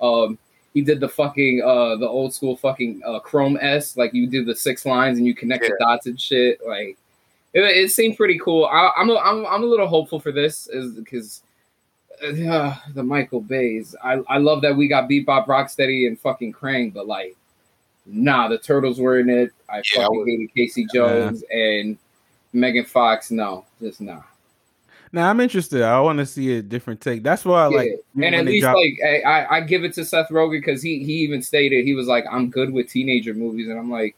Um 0.01 0.39
he 0.73 0.83
did 0.83 1.01
the 1.01 1.09
fucking 1.09 1.63
uh 1.65 1.97
the 1.97 2.09
old 2.09 2.35
school 2.35 2.57
fucking 2.57 3.03
uh 3.05 3.21
Chrome 3.21 3.59
S, 3.61 3.97
like 3.97 4.13
you 4.13 4.27
do 4.27 4.45
the 4.45 4.55
six 4.55 4.85
lines 4.85 5.19
and 5.19 5.27
you 5.27 5.35
connect 5.35 5.65
the 5.65 5.77
dots 5.79 6.07
and 6.07 6.21
shit. 6.21 6.61
Like 6.67 6.99
it, 7.53 7.63
it 7.63 7.93
seemed 7.93 8.17
pretty 8.17 8.39
cool. 8.41 8.65
I, 8.67 8.91
I'm 8.97 9.09
a, 9.11 9.17
I'm 9.17 9.47
I'm 9.47 9.63
a 9.63 9.67
little 9.67 9.87
hopeful 9.87 10.19
for 10.19 10.33
this 10.33 10.69
is 10.69 10.95
because 10.95 11.43
uh, 12.23 12.75
the 12.95 13.03
Michael 13.03 13.41
Bays. 13.41 13.95
I 14.03 14.15
I 14.29 14.39
love 14.39 14.63
that 14.63 14.77
we 14.77 14.89
got 14.89 15.09
Bebop 15.09 15.47
Rocksteady 15.47 16.09
and 16.09 16.19
fucking 16.19 16.53
Krang, 16.53 16.93
but 16.93 17.07
like 17.07 17.37
nah, 18.07 18.49
the 18.49 18.59
Turtles 18.59 18.99
were 19.01 19.19
in 19.19 19.29
it. 19.31 19.51
I 19.69 19.77
Yeah, 19.77 19.81
I 20.01 20.03
fucking 20.05 20.19
would- 20.19 20.29
hated 20.29 20.55
Casey 20.55 20.87
Jones 20.93 21.43
and 21.53 21.97
Megan 22.53 22.85
Fox. 22.85 23.31
No, 23.31 23.65
just 23.81 24.01
nah. 24.01 24.23
Now 25.13 25.31
I'm 25.31 25.39
interested. 25.41 25.83
I 25.83 26.01
want 26.01 26.19
to 26.19 26.27
see 26.27 26.57
a 26.59 26.63
different 26.63 27.01
take. 27.01 27.23
That's 27.23 27.45
why 27.45 27.67
I 27.67 27.69
Yeah. 27.71 27.77
like. 27.77 27.91
and 28.21 28.35
at 28.35 28.45
least 28.47 28.63
drop- 28.63 28.77
like 28.77 28.99
I, 29.05 29.21
I 29.21 29.57
I 29.57 29.61
give 29.61 29.85
it 29.85 29.93
to 29.95 30.05
Seth 30.05 30.29
Rogen 30.29 30.51
because 30.61 30.83
he 30.83 31.05
he 31.05 31.15
even 31.19 31.41
stated 31.43 31.85
he 31.85 31.95
was 31.95 32.09
like 32.09 32.25
I'm 32.31 32.51
good 32.51 32.73
with 32.73 32.89
teenager 32.89 33.33
movies 33.33 33.69
and 33.69 33.79
I'm 33.79 33.91
like 33.91 34.17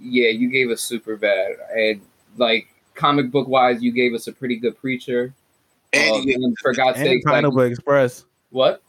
yeah 0.00 0.30
you 0.30 0.48
gave 0.50 0.70
us 0.70 0.80
super 0.80 1.16
bad 1.16 1.52
and 1.76 2.00
like 2.38 2.66
comic 2.94 3.30
book 3.30 3.46
wise 3.46 3.82
you 3.82 3.92
gave 3.92 4.14
us 4.14 4.26
a 4.26 4.32
pretty 4.32 4.56
good 4.56 4.76
preacher 4.78 5.32
and, 5.92 6.14
Um, 6.16 6.28
and 6.44 6.58
for 6.58 6.72
God's 6.72 6.98
and 6.98 7.06
sake 7.06 7.22
like, 7.26 7.34
Pineapple 7.34 7.60
Express. 7.60 8.24
what 8.50 8.82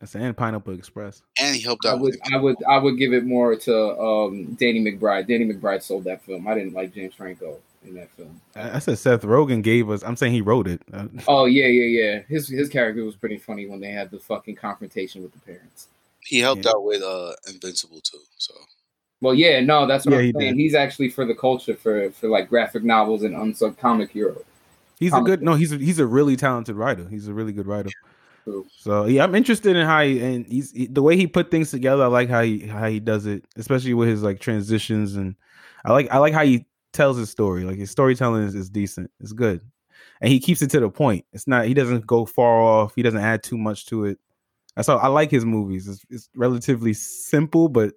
That's 0.00 0.14
and 0.14 0.36
Pineapple 0.36 0.74
Express. 0.74 1.22
and 1.40 1.56
he 1.56 1.62
helped 1.62 1.86
out. 1.86 1.90
I 1.90 1.94
out. 1.94 2.00
would 2.02 2.16
I 2.32 2.36
would 2.36 2.56
I 2.68 2.78
would 2.78 2.98
give 2.98 3.12
it 3.14 3.24
more 3.24 3.56
to 3.56 3.98
um 4.00 4.54
Danny 4.54 4.80
McBride 4.84 5.26
Danny 5.26 5.44
McBride 5.46 5.82
sold 5.82 6.04
that 6.04 6.22
film 6.22 6.46
I 6.46 6.54
didn't 6.54 6.74
like 6.74 6.92
James 6.94 7.14
Franco 7.14 7.58
in 7.86 7.94
that 7.94 8.10
film 8.10 8.40
I, 8.54 8.76
I 8.76 8.78
said 8.80 8.98
Seth 8.98 9.22
Rogen 9.22 9.62
gave 9.62 9.88
us. 9.88 10.02
I'm 10.02 10.16
saying 10.16 10.32
he 10.32 10.40
wrote 10.42 10.66
it. 10.66 10.82
Uh, 10.92 11.06
oh 11.28 11.44
yeah 11.46 11.66
yeah 11.66 12.02
yeah 12.02 12.22
his 12.28 12.48
his 12.48 12.68
character 12.68 13.04
was 13.04 13.16
pretty 13.16 13.38
funny 13.38 13.66
when 13.66 13.80
they 13.80 13.90
had 13.90 14.10
the 14.10 14.18
fucking 14.18 14.56
confrontation 14.56 15.22
with 15.22 15.32
the 15.32 15.40
parents. 15.40 15.88
he 16.20 16.40
helped 16.40 16.64
Yeah. 16.64 16.72
out 16.72 16.84
with 16.84 17.02
uh 17.02 17.32
Invincible 17.48 18.00
too. 18.00 18.18
So 18.36 18.52
Well, 19.22 19.32
yeah, 19.34 19.60
no, 19.60 19.86
that's 19.86 20.04
what 20.04 20.12
Yeah, 20.12 20.18
I'm 20.18 20.24
he 20.26 20.32
saying. 20.38 20.56
did. 20.56 20.60
He's 20.60 20.74
actually 20.74 21.08
for 21.08 21.24
the 21.24 21.34
culture, 21.34 21.74
for 21.74 22.10
for 22.10 22.28
like 22.28 22.50
graphic 22.50 22.84
novels 22.84 23.22
and 23.22 23.34
unsung 23.34 23.74
comic 23.76 24.10
hero. 24.10 24.36
he's 25.00 25.12
a 25.12 25.16
Comic 25.16 25.26
good. 25.26 25.42
No, 25.42 25.54
he's 25.54 25.72
a, 25.72 25.78
he's 25.78 25.98
a 25.98 26.06
really 26.06 26.36
talented 26.36 26.76
writer. 26.76 27.08
He's 27.08 27.28
a 27.28 27.32
really 27.32 27.52
good 27.52 27.66
writer. 27.66 27.88
True. 28.46 28.66
So 28.76 29.06
yeah, 29.06 29.24
I'm 29.24 29.34
interested 29.34 29.76
in 29.76 29.86
how 29.86 30.02
he 30.04 30.20
and 30.22 30.46
he's 30.46 30.70
he- 30.70 30.86
the 30.86 31.02
way 31.02 31.16
he 31.16 31.26
put 31.26 31.50
things 31.50 31.70
together. 31.70 32.04
I 32.04 32.06
like 32.06 32.28
how 32.28 32.42
he 32.42 32.60
how 32.60 32.86
he 32.88 33.00
does 33.00 33.26
it, 33.26 33.44
especially 33.56 33.94
with 33.94 34.08
his 34.08 34.22
like 34.22 34.38
transitions 34.40 35.16
and 35.16 35.34
I 35.84 35.92
like 35.92 36.08
I 36.12 36.18
like 36.18 36.32
how 36.32 36.44
he 36.44 36.66
tells 36.92 37.16
his 37.16 37.30
story. 37.30 37.64
Like 37.64 37.76
his 37.78 37.90
storytelling 37.90 38.44
is, 38.44 38.54
is 38.54 38.70
decent. 38.70 39.10
It's 39.20 39.32
good, 39.32 39.62
and 40.20 40.30
he 40.30 40.38
keeps 40.38 40.62
it 40.62 40.70
to 40.70 40.80
the 40.80 40.90
point. 40.90 41.24
It's 41.32 41.48
not 41.48 41.66
he 41.66 41.74
doesn't 41.74 42.06
go 42.06 42.24
far 42.24 42.60
off. 42.60 42.94
He 42.94 43.02
doesn't 43.02 43.20
add 43.20 43.42
too 43.42 43.58
much 43.58 43.86
to 43.86 44.04
it. 44.04 44.18
That's 44.76 44.88
I 44.88 45.08
like 45.08 45.30
his 45.30 45.44
movies. 45.44 45.88
It's, 45.88 46.04
it's 46.10 46.30
relatively 46.36 46.94
simple, 46.94 47.68
but 47.68 47.94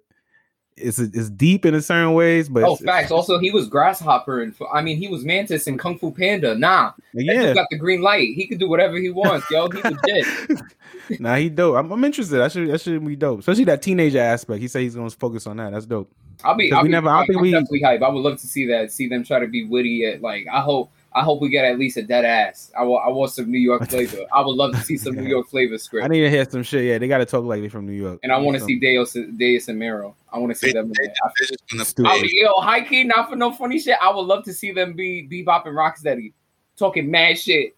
it's 0.76 0.98
it's 0.98 1.30
deep 1.30 1.66
in 1.66 1.74
a 1.74 1.82
certain 1.82 2.14
ways. 2.14 2.48
But 2.48 2.64
oh, 2.64 2.76
facts. 2.76 3.10
Also, 3.10 3.38
he 3.38 3.50
was 3.50 3.68
Grasshopper, 3.68 4.42
and 4.42 4.54
I 4.72 4.80
mean, 4.82 4.96
he 4.96 5.08
was 5.08 5.24
Mantis 5.24 5.66
and 5.66 5.78
Kung 5.78 5.98
Fu 5.98 6.10
Panda. 6.10 6.54
Nah, 6.54 6.92
yeah. 7.12 7.54
got 7.54 7.66
the 7.70 7.78
green 7.78 8.02
light. 8.02 8.34
He 8.34 8.46
could 8.46 8.58
do 8.58 8.68
whatever 8.68 8.96
he 8.96 9.10
wants, 9.10 9.50
yo. 9.50 9.68
He 9.68 9.82
legit. 9.82 10.62
nah, 11.20 11.36
he 11.36 11.48
dope. 11.48 11.76
I'm, 11.76 11.90
I'm 11.92 12.04
interested. 12.04 12.40
I 12.40 12.48
should 12.48 12.68
that 12.68 12.80
should 12.80 13.04
be 13.04 13.16
dope, 13.16 13.40
especially 13.40 13.64
that 13.64 13.82
teenager 13.82 14.20
aspect. 14.20 14.60
He 14.60 14.68
said 14.68 14.82
he's 14.82 14.94
going 14.94 15.10
to 15.10 15.16
focus 15.16 15.46
on 15.46 15.56
that. 15.58 15.72
That's 15.72 15.86
dope. 15.86 16.10
I'll 16.44 16.54
be. 16.54 16.72
I'll 16.72 16.82
we 16.82 16.88
be 16.88 16.92
never- 16.92 17.08
I 17.08 17.12
don't 17.12 17.20
I'm 17.20 17.26
think 17.26 17.40
we- 17.40 17.50
definitely 17.50 17.82
hype. 17.82 18.02
I 18.02 18.08
would 18.08 18.20
love 18.20 18.40
to 18.40 18.46
see 18.46 18.66
that. 18.68 18.92
See 18.92 19.08
them 19.08 19.24
try 19.24 19.40
to 19.40 19.46
be 19.48 19.64
witty. 19.64 20.06
At 20.06 20.22
like, 20.22 20.46
I 20.50 20.60
hope. 20.60 20.92
I 21.12 21.22
hope 21.22 21.40
we 21.40 21.48
get 21.48 21.64
at 21.64 21.78
least 21.78 21.96
a 21.96 22.02
dead 22.02 22.24
ass. 22.24 22.70
I 22.78 22.84
want. 22.84 23.04
I 23.06 23.10
want 23.10 23.32
some 23.32 23.50
New 23.50 23.58
York 23.58 23.88
flavor. 23.88 24.18
I 24.32 24.40
would 24.40 24.54
love 24.54 24.72
to 24.72 24.80
see 24.80 24.96
some 24.96 25.16
New 25.16 25.28
York 25.28 25.48
flavor 25.48 25.76
script. 25.76 26.04
I 26.04 26.08
need 26.08 26.20
to 26.20 26.30
hear 26.30 26.48
some 26.48 26.62
shit. 26.62 26.84
Yeah, 26.84 26.98
they 26.98 27.08
got 27.08 27.18
to 27.18 27.26
talk 27.26 27.44
like 27.44 27.62
they 27.62 27.68
from 27.68 27.86
New 27.86 27.92
York. 27.92 28.20
And 28.22 28.30
I 28.30 28.38
want 28.38 28.58
to 28.58 28.64
see 28.64 28.80
Desus, 28.80 29.36
Desus 29.36 29.68
and 29.68 29.78
Mero. 29.78 30.14
I 30.32 30.38
want 30.38 30.52
to 30.52 30.58
see 30.58 30.68
they, 30.68 30.74
them. 30.74 30.86
in 30.86 30.92
they. 30.92 31.08
I 31.08 31.30
they're 31.38 31.48
just 31.48 31.68
gonna 31.68 31.84
Stupid. 31.84 32.10
Oh, 32.12 32.22
yo, 32.22 32.60
high 32.60 32.82
key, 32.82 33.04
not 33.04 33.28
for 33.28 33.36
no 33.36 33.50
funny 33.50 33.80
shit. 33.80 33.96
I 34.00 34.14
would 34.14 34.22
love 34.22 34.44
to 34.44 34.52
see 34.52 34.70
them 34.72 34.92
be 34.92 35.28
bebop 35.28 35.66
and 35.66 35.76
rocksteady, 35.76 36.32
talking 36.76 37.10
mad 37.10 37.38
shit. 37.38 37.76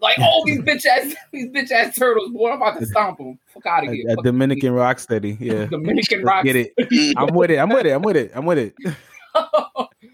Like, 0.00 0.18
oh, 0.20 0.42
these 0.46 0.60
bitch 0.60 0.86
ass, 0.86 1.14
these 1.32 1.48
bitch 1.48 1.72
ass 1.72 1.96
turtles, 1.96 2.30
boy, 2.30 2.52
I'm 2.52 2.62
about 2.62 2.78
to 2.78 2.86
stomp 2.86 3.18
them. 3.18 3.38
Fuck 3.52 3.66
out 3.66 3.86
of 3.86 3.92
here. 3.92 4.04
a 4.08 4.14
Fuck 4.14 4.24
Dominican 4.24 4.72
rock 4.72 5.00
steady. 5.00 5.36
Yeah, 5.40 5.66
Dominican 5.66 6.22
Let's 6.22 6.26
rock. 6.26 6.44
get 6.44 6.56
it. 6.56 6.72
I'm 7.16 7.34
with 7.34 7.50
it. 7.50 7.58
I'm 7.58 7.68
with 7.68 7.86
it. 7.86 7.92
I'm 7.92 8.02
with 8.02 8.16
it. 8.16 8.32
I'm 8.34 8.46
with 8.46 8.58
it. 8.58 8.74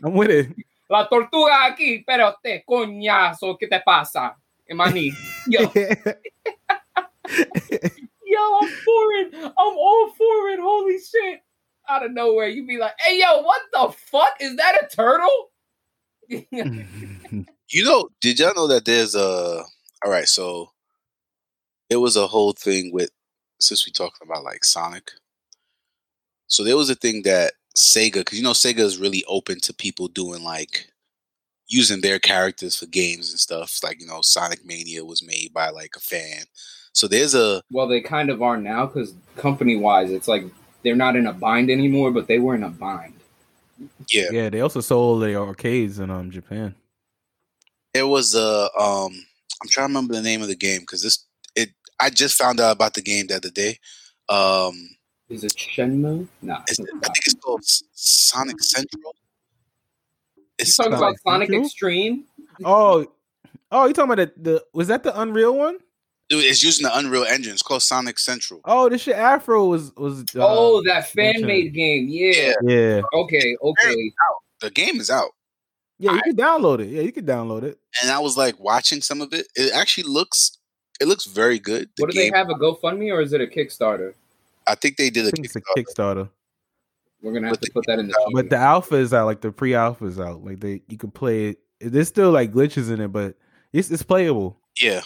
I'm 0.02 0.14
with 0.14 0.30
it. 0.30 0.56
La 0.88 1.08
tortuga 1.08 1.64
aquí, 1.66 2.04
pero 2.06 2.36
te 2.42 2.64
coñazo, 2.64 3.56
¿qué 3.58 3.66
te 3.66 3.80
pasa? 3.80 4.36
Maní. 4.68 5.10
Yo, 5.46 5.60
yo, 8.24 8.58
I'm 8.60 8.68
for 8.68 9.12
it. 9.14 9.34
I'm 9.34 9.76
all 9.76 10.10
for 10.16 10.50
it. 10.50 10.60
Holy 10.60 10.98
shit. 10.98 11.42
out 11.88 12.04
of 12.04 12.12
nowhere. 12.12 12.48
You'd 12.48 12.66
be 12.66 12.78
like, 12.78 12.94
"Hey, 12.98 13.20
yo, 13.20 13.42
what 13.42 13.62
the 13.72 13.92
fuck 14.10 14.36
is 14.40 14.56
that? 14.56 14.82
A 14.82 14.88
turtle?" 14.94 15.50
You 17.68 17.82
know, 17.82 18.08
did 18.20 18.38
y'all 18.38 18.54
know 18.54 18.68
that 18.68 18.84
there's 18.84 19.16
a 19.16 19.64
all 20.04 20.10
right, 20.10 20.28
so 20.28 20.70
it 21.90 21.96
was 21.96 22.14
a 22.14 22.28
whole 22.28 22.52
thing 22.52 22.92
with 22.92 23.10
since 23.58 23.84
we 23.84 23.90
talking 23.90 24.22
about 24.22 24.44
like 24.44 24.62
Sonic. 24.64 25.10
So 26.46 26.62
there 26.62 26.76
was 26.76 26.90
a 26.90 26.94
thing 26.94 27.22
that 27.22 27.54
Sega, 27.76 28.14
because 28.14 28.38
you 28.38 28.44
know 28.44 28.52
Sega 28.52 28.80
is 28.80 28.98
really 28.98 29.22
open 29.28 29.60
to 29.60 29.74
people 29.74 30.08
doing 30.08 30.42
like 30.42 30.90
using 31.68 32.00
their 32.00 32.18
characters 32.18 32.76
for 32.76 32.86
games 32.86 33.30
and 33.30 33.38
stuff. 33.38 33.64
It's 33.64 33.84
like 33.84 34.00
you 34.00 34.06
know, 34.06 34.20
Sonic 34.22 34.64
Mania 34.64 35.04
was 35.04 35.22
made 35.22 35.52
by 35.52 35.68
like 35.70 35.94
a 35.96 36.00
fan. 36.00 36.44
So 36.92 37.06
there's 37.06 37.34
a 37.34 37.62
well, 37.70 37.86
they 37.86 38.00
kind 38.00 38.30
of 38.30 38.42
are 38.42 38.56
now 38.56 38.86
because 38.86 39.14
company-wise, 39.36 40.10
it's 40.10 40.28
like 40.28 40.44
they're 40.82 40.96
not 40.96 41.16
in 41.16 41.26
a 41.26 41.32
bind 41.32 41.70
anymore, 41.70 42.10
but 42.10 42.26
they 42.26 42.38
were 42.38 42.54
in 42.54 42.62
a 42.62 42.70
bind. 42.70 43.12
yeah, 44.10 44.30
yeah, 44.30 44.48
they 44.48 44.60
also 44.60 44.80
sold 44.80 45.22
the 45.22 45.36
arcades 45.36 45.98
in 45.98 46.10
um 46.10 46.30
Japan. 46.30 46.74
there 47.92 48.06
was 48.06 48.34
a 48.34 48.70
um 48.80 49.12
I'm 49.62 49.68
trying 49.68 49.88
to 49.88 49.90
remember 49.90 50.14
the 50.14 50.22
name 50.22 50.42
of 50.42 50.48
the 50.48 50.56
game 50.56 50.80
because 50.80 51.02
this 51.02 51.26
it 51.54 51.70
I 52.00 52.10
just 52.10 52.38
found 52.38 52.60
out 52.60 52.72
about 52.72 52.94
the 52.94 53.02
game 53.02 53.26
the 53.26 53.36
other 53.36 53.50
day. 53.50 53.78
Um 54.28 54.96
Is 55.28 55.44
it 55.44 55.52
Shenmue? 55.56 56.28
Nah. 56.42 56.60
it's, 56.68 56.78
it's 56.78 56.88
I 56.88 57.08
think 57.08 57.26
it's 57.26 57.34
called 57.34 57.62
Sonic 57.64 58.60
Central. 58.62 59.14
You 60.36 60.44
It's 60.58 60.76
talking 60.76 60.92
Sonic 60.92 60.98
about 60.98 61.16
Sonic 61.32 61.48
Central? 61.48 61.64
Extreme? 61.64 62.24
Oh, 62.64 63.06
oh, 63.72 63.86
you 63.86 63.92
talking 63.92 64.12
about 64.12 64.34
the, 64.36 64.50
the 64.50 64.64
was 64.72 64.88
that 64.88 65.02
the 65.02 65.18
Unreal 65.20 65.56
one? 65.56 65.78
Dude, 66.28 66.44
it's 66.44 66.62
using 66.62 66.84
the 66.84 66.96
Unreal 66.96 67.24
Engine. 67.24 67.52
It's 67.52 67.62
called 67.62 67.82
Sonic 67.82 68.18
Central. 68.18 68.60
Oh, 68.64 68.88
this 68.88 69.02
shit 69.02 69.16
Afro 69.16 69.66
was 69.66 69.94
was. 69.96 70.22
Uh, 70.34 70.40
oh, 70.40 70.82
that 70.84 71.08
fan 71.10 71.42
made 71.42 71.72
game. 71.72 72.06
Yeah. 72.08 72.52
yeah, 72.62 73.02
Okay. 73.12 73.56
Okay. 73.62 74.12
The 74.60 74.70
game 74.70 75.00
is 75.00 75.10
out. 75.10 75.30
yeah. 75.98 76.14
You 76.14 76.22
can 76.22 76.36
download 76.36 76.80
it. 76.80 76.88
Yeah, 76.88 77.02
you 77.02 77.12
can 77.12 77.26
download 77.26 77.62
it. 77.62 77.78
and 78.02 78.10
I 78.10 78.18
was 78.18 78.36
like 78.36 78.58
watching 78.58 79.00
some 79.02 79.20
of 79.20 79.32
it. 79.32 79.46
It 79.54 79.72
actually 79.72 80.04
looks 80.04 80.58
it 81.00 81.06
looks 81.06 81.26
very 81.26 81.58
good. 81.58 81.90
The 81.96 82.02
What 82.04 82.10
do 82.10 82.16
game, 82.18 82.32
they 82.32 82.38
have? 82.38 82.48
A 82.48 82.54
GoFundMe 82.54 83.12
or 83.12 83.20
is 83.20 83.32
it 83.32 83.40
a 83.40 83.46
Kickstarter? 83.46 84.14
I 84.66 84.74
think 84.74 84.96
they 84.96 85.10
did 85.10 85.24
I 85.26 85.28
a 85.28 85.30
think 85.30 85.46
it's 85.46 85.56
a 85.56 85.60
Kickstarter. 85.60 85.74
Kickstarter, 85.76 86.30
We're 87.22 87.32
gonna 87.32 87.48
have 87.48 87.60
But 87.60 87.66
to 87.66 87.72
put 87.72 87.84
that 87.86 87.98
in 87.98 88.08
the. 88.08 88.30
but 88.34 88.50
the 88.50 88.56
alpha 88.56 88.96
is 88.96 89.12
out. 89.14 89.26
Like 89.26 89.40
the 89.40 89.52
pre-alpha 89.52 90.04
is 90.06 90.18
out. 90.20 90.44
Like 90.44 90.60
they, 90.60 90.82
you 90.88 90.98
can 90.98 91.10
play 91.10 91.50
it. 91.50 91.58
There's 91.80 92.08
still 92.08 92.30
like 92.30 92.52
glitches 92.52 92.90
in 92.92 93.00
it, 93.00 93.08
but 93.08 93.36
it's 93.72 93.90
it's 93.90 94.02
playable. 94.02 94.58
Yeah, 94.80 95.02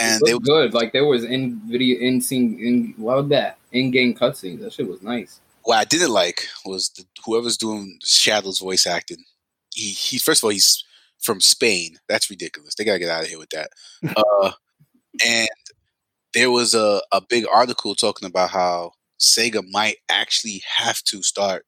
and 0.00 0.20
It 0.22 0.26
they 0.26 0.32
looked 0.34 0.46
good. 0.46 0.74
Like 0.74 0.92
there 0.92 1.04
was 1.06 1.24
in 1.24 1.60
video 1.68 1.98
in 2.00 2.20
scene 2.20 2.58
in 2.60 2.94
what 3.02 3.16
was 3.16 3.28
that 3.30 3.58
in 3.72 3.90
game 3.90 4.14
cutscenes. 4.14 4.60
That 4.60 4.72
shit 4.72 4.88
was 4.88 5.02
nice. 5.02 5.40
what 5.62 5.76
I 5.78 5.84
didn't 5.84 6.10
like 6.10 6.46
was 6.64 6.88
the, 6.90 7.04
whoever's 7.24 7.56
doing 7.56 7.98
Shadow's 8.04 8.58
voice 8.58 8.86
acting. 8.86 9.24
He 9.74 9.90
he 9.90 10.18
first 10.18 10.40
of 10.40 10.44
all 10.44 10.50
he's 10.50 10.84
from 11.20 11.40
Spain. 11.40 11.98
That's 12.08 12.28
ridiculous. 12.30 12.74
They 12.74 12.84
gotta 12.84 12.98
get 12.98 13.10
out 13.10 13.22
of 13.22 13.28
here 13.28 13.38
with 13.38 13.50
that. 13.50 13.70
uh, 14.16 14.50
and 15.26 15.48
there 16.34 16.50
was 16.50 16.74
a 16.74 17.02
a 17.12 17.20
big 17.20 17.44
article 17.52 17.94
talking 17.94 18.26
about 18.26 18.50
how 18.50 18.92
Sega 19.20 19.62
might 19.70 19.96
actually 20.08 20.62
have 20.78 21.02
to 21.04 21.22
start 21.22 21.64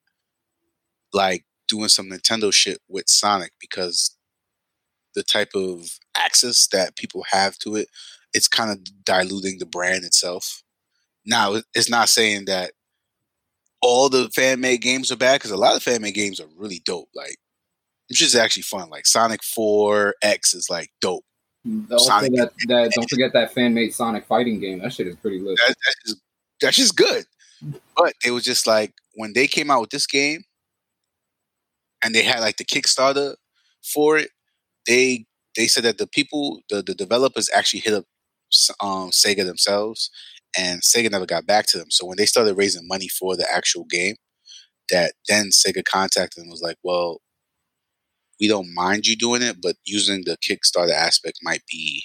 like 1.13 1.45
doing 1.69 1.89
some 1.89 2.11
Nintendo 2.11 2.53
shit 2.53 2.79
with 2.89 3.09
Sonic 3.09 3.53
because 3.61 4.17
the 5.15 5.23
type 5.23 5.51
of 5.55 5.99
access 6.17 6.67
that 6.69 6.97
people 6.97 7.25
have 7.31 7.59
to 7.59 7.77
it, 7.77 7.89
it's 8.33 8.49
kind 8.49 8.71
of 8.71 9.05
diluting 9.05 9.59
the 9.59 9.67
brand 9.67 10.05
itself. 10.05 10.63
Now, 11.25 11.61
it's 11.75 11.91
not 11.91 12.09
saying 12.09 12.47
that 12.47 12.73
all 13.81 14.09
the 14.09 14.31
fan 14.35 14.61
made 14.61 14.81
games 14.81 15.13
are 15.13 15.17
bad 15.17 15.35
because 15.37 15.51
a 15.51 15.57
lot 15.57 15.77
of 15.77 15.83
fan 15.83 16.03
made 16.03 16.15
games 16.15 16.41
are 16.41 16.49
really 16.57 16.81
dope. 16.85 17.09
Like, 17.15 17.37
it's 18.09 18.19
just 18.19 18.35
actually 18.35 18.63
fun. 18.63 18.91
Like 18.91 19.07
Sonic 19.07 19.43
Four 19.43 20.15
X 20.23 20.55
is 20.55 20.69
like 20.71 20.91
dope. 21.01 21.25
Also, 21.91 22.07
Sonic- 22.07 22.33
that, 22.33 22.53
that 22.69 22.91
don't 22.93 23.09
forget 23.09 23.33
that 23.35 23.53
fan 23.55 23.73
made 23.73 23.95
Sonic 23.95 24.27
fighting 24.27 24.59
game. 24.59 24.81
That 24.81 24.93
shit 24.93 25.07
is 25.07 25.17
pretty 25.17 25.39
lit. 25.39 25.57
That, 25.59 25.77
that's 25.85 25.97
just 26.05 26.21
that's 26.61 26.77
just 26.77 26.97
good. 26.97 27.25
But 27.97 28.15
it 28.25 28.33
was 28.33 28.43
just 28.45 28.67
like 28.67 28.93
when 29.15 29.33
they 29.33 29.47
came 29.47 29.71
out 29.71 29.81
with 29.81 29.91
this 29.91 30.07
game, 30.07 30.43
and 32.03 32.15
they 32.15 32.23
had 32.23 32.41
like 32.41 32.57
the 32.57 32.65
Kickstarter 32.65 33.37
for 33.83 34.19
it. 34.19 34.31
They 34.87 35.27
they 35.57 35.69
said 35.69 35.85
that 35.85 35.99
the 35.99 36.09
people, 36.09 36.61
the 36.69 36.83
the 36.83 36.95
developers 36.95 37.49
actually 37.55 37.81
hit 37.81 37.95
up 37.95 38.05
um, 38.81 39.11
Sega 39.11 39.45
themselves, 39.45 40.11
and 40.59 40.83
Sega 40.83 41.11
never 41.11 41.27
got 41.27 41.47
back 41.47 41.67
to 41.67 41.79
them. 41.79 41.91
So 41.91 42.07
when 42.07 42.17
they 42.17 42.27
started 42.27 42.57
raising 42.57 42.89
money 42.89 43.09
for 43.09 43.37
the 43.37 43.47
actual 43.51 43.85
game, 43.85 44.17
that 44.91 45.13
then 45.29 45.51
Sega 45.51 45.85
contacted 45.85 46.41
them 46.41 46.45
and 46.45 46.51
was 46.51 46.63
like, 46.63 46.79
"Well, 46.83 47.21
we 48.41 48.49
don't 48.49 48.75
mind 48.75 49.07
you 49.07 49.17
doing 49.17 49.43
it, 49.43 49.57
but 49.63 49.77
using 49.85 50.23
the 50.25 50.37
Kickstarter 50.39 50.93
aspect 50.93 51.39
might 51.43 51.63
be." 51.71 52.05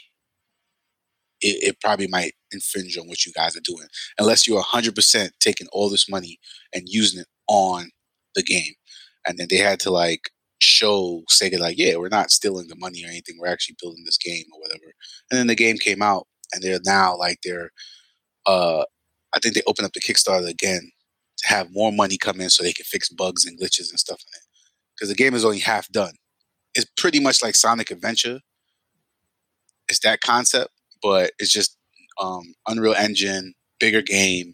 It, 1.39 1.69
it 1.69 1.81
probably 1.81 2.07
might 2.07 2.33
infringe 2.51 2.97
on 2.97 3.07
what 3.07 3.23
you 3.23 3.31
guys 3.31 3.55
are 3.55 3.61
doing 3.63 3.87
unless 4.17 4.47
you're 4.47 4.59
100% 4.63 5.29
taking 5.39 5.67
all 5.71 5.87
this 5.87 6.09
money 6.09 6.39
and 6.73 6.85
using 6.87 7.21
it 7.21 7.27
on 7.47 7.91
the 8.35 8.43
game. 8.43 8.73
And 9.27 9.37
then 9.37 9.47
they 9.49 9.57
had 9.57 9.79
to 9.81 9.91
like 9.91 10.31
show 10.59 11.23
Sega, 11.29 11.59
like, 11.59 11.77
yeah, 11.77 11.97
we're 11.97 12.09
not 12.09 12.31
stealing 12.31 12.67
the 12.67 12.75
money 12.75 13.03
or 13.03 13.09
anything. 13.09 13.37
We're 13.39 13.47
actually 13.51 13.75
building 13.81 14.03
this 14.05 14.17
game 14.17 14.45
or 14.53 14.61
whatever. 14.61 14.93
And 15.29 15.39
then 15.39 15.47
the 15.47 15.55
game 15.55 15.77
came 15.77 16.01
out 16.01 16.27
and 16.53 16.63
they're 16.63 16.79
now 16.85 17.17
like, 17.17 17.39
they're, 17.43 17.71
uh, 18.45 18.83
I 19.33 19.39
think 19.39 19.55
they 19.55 19.61
opened 19.67 19.85
up 19.85 19.93
the 19.93 20.01
Kickstarter 20.01 20.49
again 20.49 20.91
to 21.39 21.47
have 21.47 21.67
more 21.71 21.91
money 21.91 22.17
come 22.17 22.41
in 22.41 22.49
so 22.49 22.63
they 22.63 22.73
can 22.73 22.85
fix 22.85 23.09
bugs 23.09 23.45
and 23.45 23.59
glitches 23.59 23.89
and 23.89 23.99
stuff 23.99 24.21
in 24.21 24.37
it. 24.39 24.46
Because 24.97 25.09
the 25.09 25.15
game 25.15 25.35
is 25.35 25.45
only 25.45 25.59
half 25.59 25.89
done. 25.89 26.15
It's 26.75 26.89
pretty 26.97 27.19
much 27.19 27.43
like 27.43 27.55
Sonic 27.55 27.91
Adventure. 27.91 28.41
It's 29.89 29.99
that 29.99 30.21
concept, 30.21 30.71
but 31.01 31.31
it's 31.39 31.51
just 31.51 31.77
um, 32.21 32.53
Unreal 32.67 32.93
Engine, 32.95 33.53
bigger 33.79 34.01
game. 34.01 34.53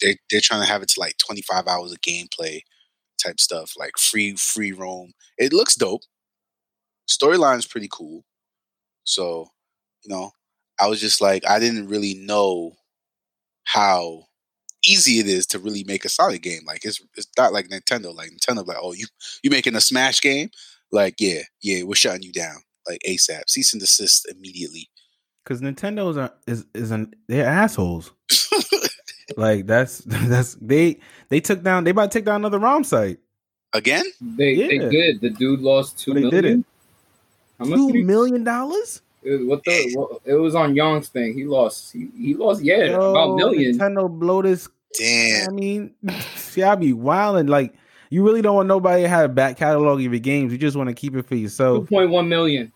They 0.00 0.16
they're 0.30 0.40
trying 0.42 0.62
to 0.62 0.68
have 0.68 0.82
it 0.82 0.88
to 0.90 1.00
like 1.00 1.16
25 1.18 1.66
hours 1.68 1.92
of 1.92 2.00
gameplay 2.02 2.60
type 3.22 3.40
stuff, 3.40 3.74
like 3.78 3.98
free 3.98 4.36
free 4.36 4.72
roam. 4.72 5.12
It 5.38 5.52
looks 5.52 5.76
dope. 5.76 6.02
Storyline's 7.08 7.66
pretty 7.66 7.88
cool. 7.90 8.24
So, 9.04 9.48
you 10.04 10.14
know, 10.14 10.32
I 10.80 10.88
was 10.88 11.00
just 11.00 11.20
like, 11.20 11.46
I 11.48 11.58
didn't 11.58 11.88
really 11.88 12.14
know 12.14 12.72
how 13.64 14.26
easy 14.84 15.18
it 15.20 15.26
is 15.26 15.46
to 15.48 15.58
really 15.58 15.84
make 15.84 16.04
a 16.04 16.08
solid 16.08 16.42
game. 16.42 16.62
Like 16.66 16.84
it's 16.84 17.00
it's 17.16 17.28
not 17.38 17.52
like 17.52 17.68
Nintendo. 17.68 18.14
Like 18.14 18.30
Nintendo, 18.30 18.66
like, 18.66 18.78
oh, 18.80 18.92
you 18.92 19.06
you 19.42 19.50
making 19.50 19.74
a 19.76 19.80
Smash 19.80 20.20
game? 20.20 20.50
Like, 20.90 21.14
yeah, 21.18 21.42
yeah, 21.62 21.84
we're 21.84 21.94
shutting 21.94 22.22
you 22.22 22.32
down 22.32 22.56
like 22.88 23.00
ASAP. 23.08 23.42
Cease 23.48 23.72
and 23.72 23.80
desist 23.80 24.28
immediately. 24.30 24.88
Because 25.44 25.60
Nintendo's 25.60 26.16
are, 26.16 26.32
is 26.46 26.64
is 26.74 26.90
an 26.90 27.14
they're 27.28 27.46
assholes. 27.46 28.12
like 29.36 29.66
that's 29.66 29.98
that's 30.06 30.54
they 30.60 30.98
they 31.28 31.40
took 31.40 31.62
down 31.62 31.84
they 31.84 31.90
about 31.90 32.10
to 32.10 32.18
take 32.18 32.24
down 32.24 32.36
another 32.36 32.58
ROM 32.58 32.84
site. 32.84 33.18
Again? 33.72 34.04
They 34.20 34.54
they 34.54 34.78
did. 34.78 35.20
The 35.20 35.30
dude 35.30 35.60
lost 35.60 35.98
two 35.98 36.12
They 36.14 36.20
million. 36.20 36.42
did 36.42 36.58
it. 36.60 36.64
How 37.58 37.64
much? 37.64 37.78
Two 37.78 37.92
did 37.92 38.36
he- 38.38 38.44
dollars? 38.44 39.00
It- 39.24 39.46
What 39.46 39.64
the? 39.64 39.90
What, 39.94 40.20
it 40.24 40.34
was 40.34 40.54
on 40.54 40.74
Young's 40.74 41.08
thing. 41.08 41.34
He 41.34 41.44
lost. 41.44 41.92
He, 41.92 42.08
he 42.16 42.34
lost. 42.34 42.62
Yeah, 42.62 42.84
about 42.86 43.30
a 43.30 43.36
million. 43.36 43.78
Nintendo 43.78 44.08
blow 44.10 44.42
this. 44.42 44.68
Damn. 44.98 45.48
I 45.48 45.50
mean, 45.50 45.94
see, 46.36 46.62
I 46.62 46.74
be 46.74 46.92
wilding. 46.92 47.46
Like 47.46 47.74
you 48.10 48.24
really 48.24 48.42
don't 48.42 48.56
want 48.56 48.68
nobody 48.68 49.02
to 49.02 49.08
have 49.08 49.30
a 49.30 49.32
back 49.32 49.56
catalog 49.56 49.98
of 49.98 50.12
your 50.12 50.18
games. 50.20 50.52
You 50.52 50.58
just 50.58 50.76
want 50.76 50.88
to 50.88 50.94
keep 50.94 51.14
it 51.16 51.22
for 51.22 51.30
Two 51.30 51.40
yourself. 51.40 51.88
Two 51.88 51.94
point 51.94 52.10
one 52.10 52.28
million. 52.28 52.72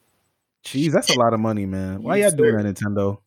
Jeez, 0.65 0.93
that's 0.93 1.11
a 1.11 1.15
lot 1.15 1.33
of 1.33 1.41
money, 1.41 1.65
man. 1.67 2.03
Why 2.03 2.17
Yes, 2.17 2.33
y'all 2.33 2.39
doing 2.39 2.57
sir. 2.57 2.63
that, 2.63 2.75
Nintendo? 2.75 3.19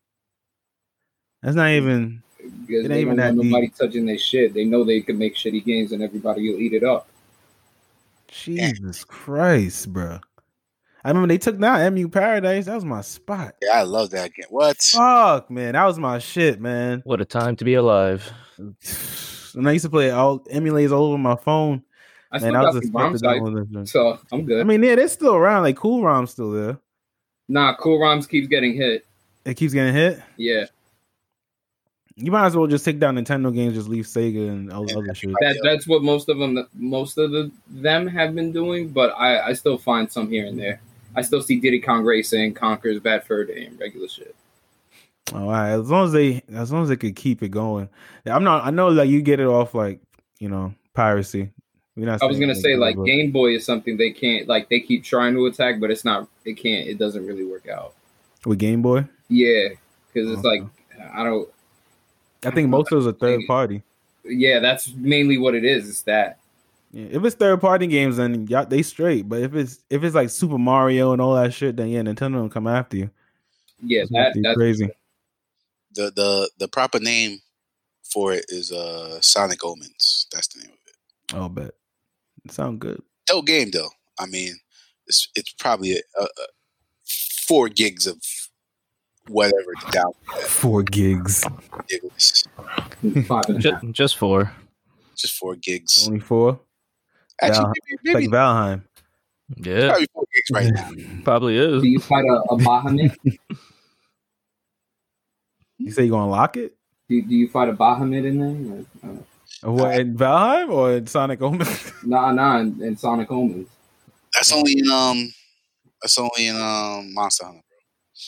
That's 1.42 1.56
not 1.56 1.70
even. 1.70 2.22
Because 2.38 2.86
It 2.86 2.90
they 2.90 2.96
ain't 2.96 3.02
even 3.02 3.16
don't 3.18 3.26
want 3.26 3.38
that 3.38 3.42
deep. 3.42 3.52
nobody 3.52 3.68
touching 3.70 4.06
their 4.06 4.18
shit. 4.18 4.54
They 4.54 4.66
know 4.66 4.84
they 4.84 5.02
can 5.02 5.18
make 5.18 5.36
shitty 5.36 5.64
games 5.64 5.92
and 5.92 6.04
everybody 6.04 6.50
will 6.52 6.60
eat 6.60 6.74
it 6.74 6.84
up. 6.84 7.08
Jesus 8.28 9.04
Christ, 9.04 9.92
bro. 9.94 10.20
I 11.04 11.10
remember 11.10 11.28
they 11.28 11.38
took 11.38 11.58
down 11.60 11.80
EmuParadise. 11.80 12.66
That 12.66 12.76
was 12.76 12.84
my 12.86 13.02
spot. 13.02 13.56
Yeah, 13.62 13.80
I 13.80 13.84
love 13.84 14.10
that 14.10 14.34
game. 14.34 14.46
What? 14.50 14.78
Fuck, 14.82 15.50
man, 15.50 15.74
that 15.74 15.86
was 15.86 15.98
my 15.98 16.20
shit, 16.20 16.60
man. 16.60 17.02
What 17.06 17.22
a 17.22 17.26
time 17.26 17.56
to 17.58 17.66
be 17.66 17.76
alive. 17.76 18.32
And 19.56 19.68
I 19.68 19.72
used 19.72 19.84
to 19.86 19.90
play 19.90 20.12
all 20.12 20.42
emulators 20.42 20.92
all 20.92 21.06
over 21.06 21.18
my 21.18 21.36
phone. 21.36 21.82
I 22.32 22.38
still 22.38 22.52
Man, 22.52 22.62
I 22.62 22.64
got 22.66 22.74
was 22.76 22.84
some 22.86 22.92
ROM 22.96 23.14
expecting 23.14 23.46
sites, 23.48 23.56
that 23.72 23.76
one. 23.76 23.86
so 23.88 24.20
I'm 24.32 24.46
good. 24.46 24.62
I 24.62 24.64
mean, 24.64 24.84
yeah, 24.84 24.94
they're 24.94 25.08
still 25.08 25.34
around. 25.34 25.64
Like 25.64 25.76
Cool 25.76 26.04
ROM's 26.04 26.30
still 26.30 26.52
there. 26.52 26.78
nah, 27.48 27.74
Cool 27.76 27.98
ROMs 28.00 28.30
keeps 28.30 28.48
getting 28.48 28.76
hit. 28.76 29.08
It 29.46 29.56
keeps 29.56 29.74
getting 29.74 29.92
hit. 29.96 30.22
Yeah, 30.38 30.66
You 32.16 32.32
might 32.32 32.46
as 32.46 32.56
well 32.56 32.68
just 32.68 32.86
take 32.86 33.00
down 33.00 33.16
Nintendo 33.16 33.52
games, 33.54 33.74
just 33.74 33.90
leave 33.90 34.06
Sega 34.06 34.50
and 34.50 34.72
all 34.72 34.86
the 34.86 34.96
other 35.00 35.16
shit. 35.16 35.32
that 35.42 35.60
that's 35.64 35.88
what 35.88 36.04
most 36.04 36.30
of 36.30 36.38
them 36.38 36.68
most 36.76 37.18
of 37.18 37.32
the 37.32 37.50
them 37.70 38.06
have 38.06 38.36
been 38.36 38.52
doing. 38.52 38.90
But 38.90 39.10
I 39.18 39.48
I 39.48 39.54
still 39.54 39.80
find 39.80 40.12
some 40.12 40.30
here 40.30 40.46
and 40.46 40.60
there. 40.60 40.80
I 41.16 41.22
still 41.22 41.42
see 41.42 41.60
Diddy 41.60 41.80
Kong 41.80 42.04
Racing, 42.04 42.54
Conker's, 42.54 43.02
Day, 43.02 43.66
and 43.66 43.80
regular 43.80 44.08
shit. 44.08 44.36
Oh, 45.34 45.44
all 45.44 45.50
right, 45.52 45.72
as 45.72 45.90
long 45.90 46.06
as 46.06 46.12
they, 46.12 46.42
as 46.54 46.72
long 46.72 46.84
as 46.84 46.90
they 46.90 46.96
could 46.96 47.16
keep 47.16 47.44
it 47.44 47.50
going. 47.50 47.90
I'm 48.26 48.44
not. 48.44 48.66
I 48.66 48.72
know 48.72 48.88
like 48.90 49.10
you 49.10 49.22
get 49.22 49.40
it 49.40 49.48
off 49.48 49.74
like 49.76 50.00
you 50.40 50.50
know 50.50 50.74
piracy. 50.94 51.52
I 52.02 52.26
was 52.26 52.40
gonna 52.40 52.56
say 52.56 52.76
like 52.78 52.96
Game 53.04 53.32
Boy 53.32 53.56
is 53.56 53.66
something 53.66 53.98
they 53.98 54.12
can't 54.12 54.48
like 54.48 54.70
they 54.70 54.80
keep 54.80 55.04
trying 55.04 55.34
to 55.34 55.46
attack, 55.48 55.80
but 55.80 55.92
it's 55.92 56.06
not. 56.06 56.28
It 56.46 56.54
can't. 56.54 56.88
It 56.88 56.98
doesn't 56.98 57.26
really 57.26 57.44
work 57.44 57.68
out. 57.68 57.94
with 58.46 58.58
Game 58.58 58.82
Boy. 58.82 59.06
Yeah, 59.28 59.70
because 60.14 60.32
it's 60.32 60.40
Okay. 60.46 60.62
like 60.62 60.64
I 61.14 61.24
don't. 61.24 61.50
I 62.46 62.52
think 62.52 62.70
most 62.70 62.92
of 62.92 63.04
those 63.04 63.08
are 63.08 63.18
third 63.18 63.42
party. 63.48 63.84
Yeah, 64.24 64.60
that's 64.60 64.94
mainly 64.94 65.38
what 65.38 65.56
it 65.56 65.66
is. 65.66 65.90
It's 65.90 66.02
that. 66.04 66.38
Yeah, 66.92 67.08
if 67.12 67.24
it's 67.24 67.36
third 67.36 67.62
party 67.62 67.88
games, 67.88 68.18
then 68.18 68.48
y'all, 68.48 68.66
they 68.66 68.82
straight. 68.82 69.30
But 69.30 69.42
if 69.42 69.54
it's 69.54 69.84
if 69.90 70.04
it's 70.04 70.16
like 70.16 70.30
Super 70.30 70.58
Mario 70.58 71.12
and 71.14 71.22
all 71.22 71.36
that 71.36 71.54
shit, 71.54 71.78
then 71.78 71.90
yeah, 71.90 72.02
Nintendo 72.02 72.42
will 72.42 72.50
come 72.50 72.68
after 72.68 72.98
you. 72.98 73.10
Yeah, 73.82 74.02
It's 74.02 74.12
that 74.12 74.36
that's 74.42 74.58
crazy. 74.58 74.90
The 75.94 76.12
the 76.16 76.50
the 76.58 76.68
proper 76.68 77.00
name 77.00 77.40
for 78.04 78.34
it 78.34 78.46
is 78.50 78.72
uh 78.72 79.22
Sonic 79.22 79.64
Omens. 79.64 80.28
That's 80.32 80.48
the 80.48 80.62
name 80.62 80.70
of 80.72 80.78
it. 80.88 81.36
I'll 81.36 81.50
bet. 81.50 81.72
It 82.46 82.52
sound 82.52 82.80
good. 82.80 83.02
Dope 83.28 83.46
game 83.46 83.70
though. 83.72 83.90
I 84.18 84.26
mean, 84.26 84.56
it's 85.08 85.30
it's 85.36 85.54
probably 85.54 85.94
a, 85.94 86.02
a, 86.20 86.24
a 86.24 86.28
four 87.48 87.70
gigs 87.70 88.08
of 88.08 88.18
whatever 89.28 89.74
down 89.92 90.12
Four 90.48 90.82
gigs. 90.84 91.44
gigs. 91.88 92.44
five 93.28 93.44
and 93.48 93.60
Just, 93.60 93.86
just 93.92 94.18
four. 94.18 94.52
Just 95.16 95.36
four 95.36 95.56
gigs. 95.56 96.08
Only 96.08 96.20
four. 96.20 96.60
Actually, 97.42 97.64
Val- 97.64 97.74
maybe, 98.04 98.26
It's 98.26 98.32
like 98.32 98.42
Valheim. 98.42 98.84
Yeah, 99.58 99.88
probably 99.90 100.08
four 100.14 100.24
gigs 100.34 100.52
right 100.54 100.74
now. 100.74 101.22
probably 101.24 101.58
is. 101.58 101.82
Do 101.82 101.88
you 101.88 102.00
fight 102.00 102.26
a, 102.26 102.54
a 102.54 102.58
Bahamut? 102.58 103.16
You 105.82 105.92
say 105.92 106.04
you 106.04 106.12
gonna 106.12 106.30
lock 106.30 106.58
it? 106.58 106.76
Do, 107.08 107.22
do 107.22 107.34
you 107.34 107.48
fight 107.48 107.70
a 107.70 107.74
Bahamut 107.74 108.26
in 108.26 108.38
there? 109.02 109.12
Or, 109.64 109.70
uh, 109.70 109.72
What 109.72 109.98
in 109.98 110.18
Valheim 110.18 110.70
or 110.70 110.92
in 110.92 111.08
Sonic 111.08 111.42
Omens? 111.42 111.94
nah, 112.04 112.32
nah, 112.34 112.60
in, 112.60 112.84
in 112.84 112.98
Sonic 112.98 113.32
Omens. 113.32 113.70
That's 114.34 114.52
only 114.52 114.74
in 114.78 114.90
um. 114.90 115.34
That's 116.02 116.18
only 116.20 116.48
in 116.48 116.56
um 116.58 117.14
Monster 117.14 117.46
Hunter. 117.46 117.62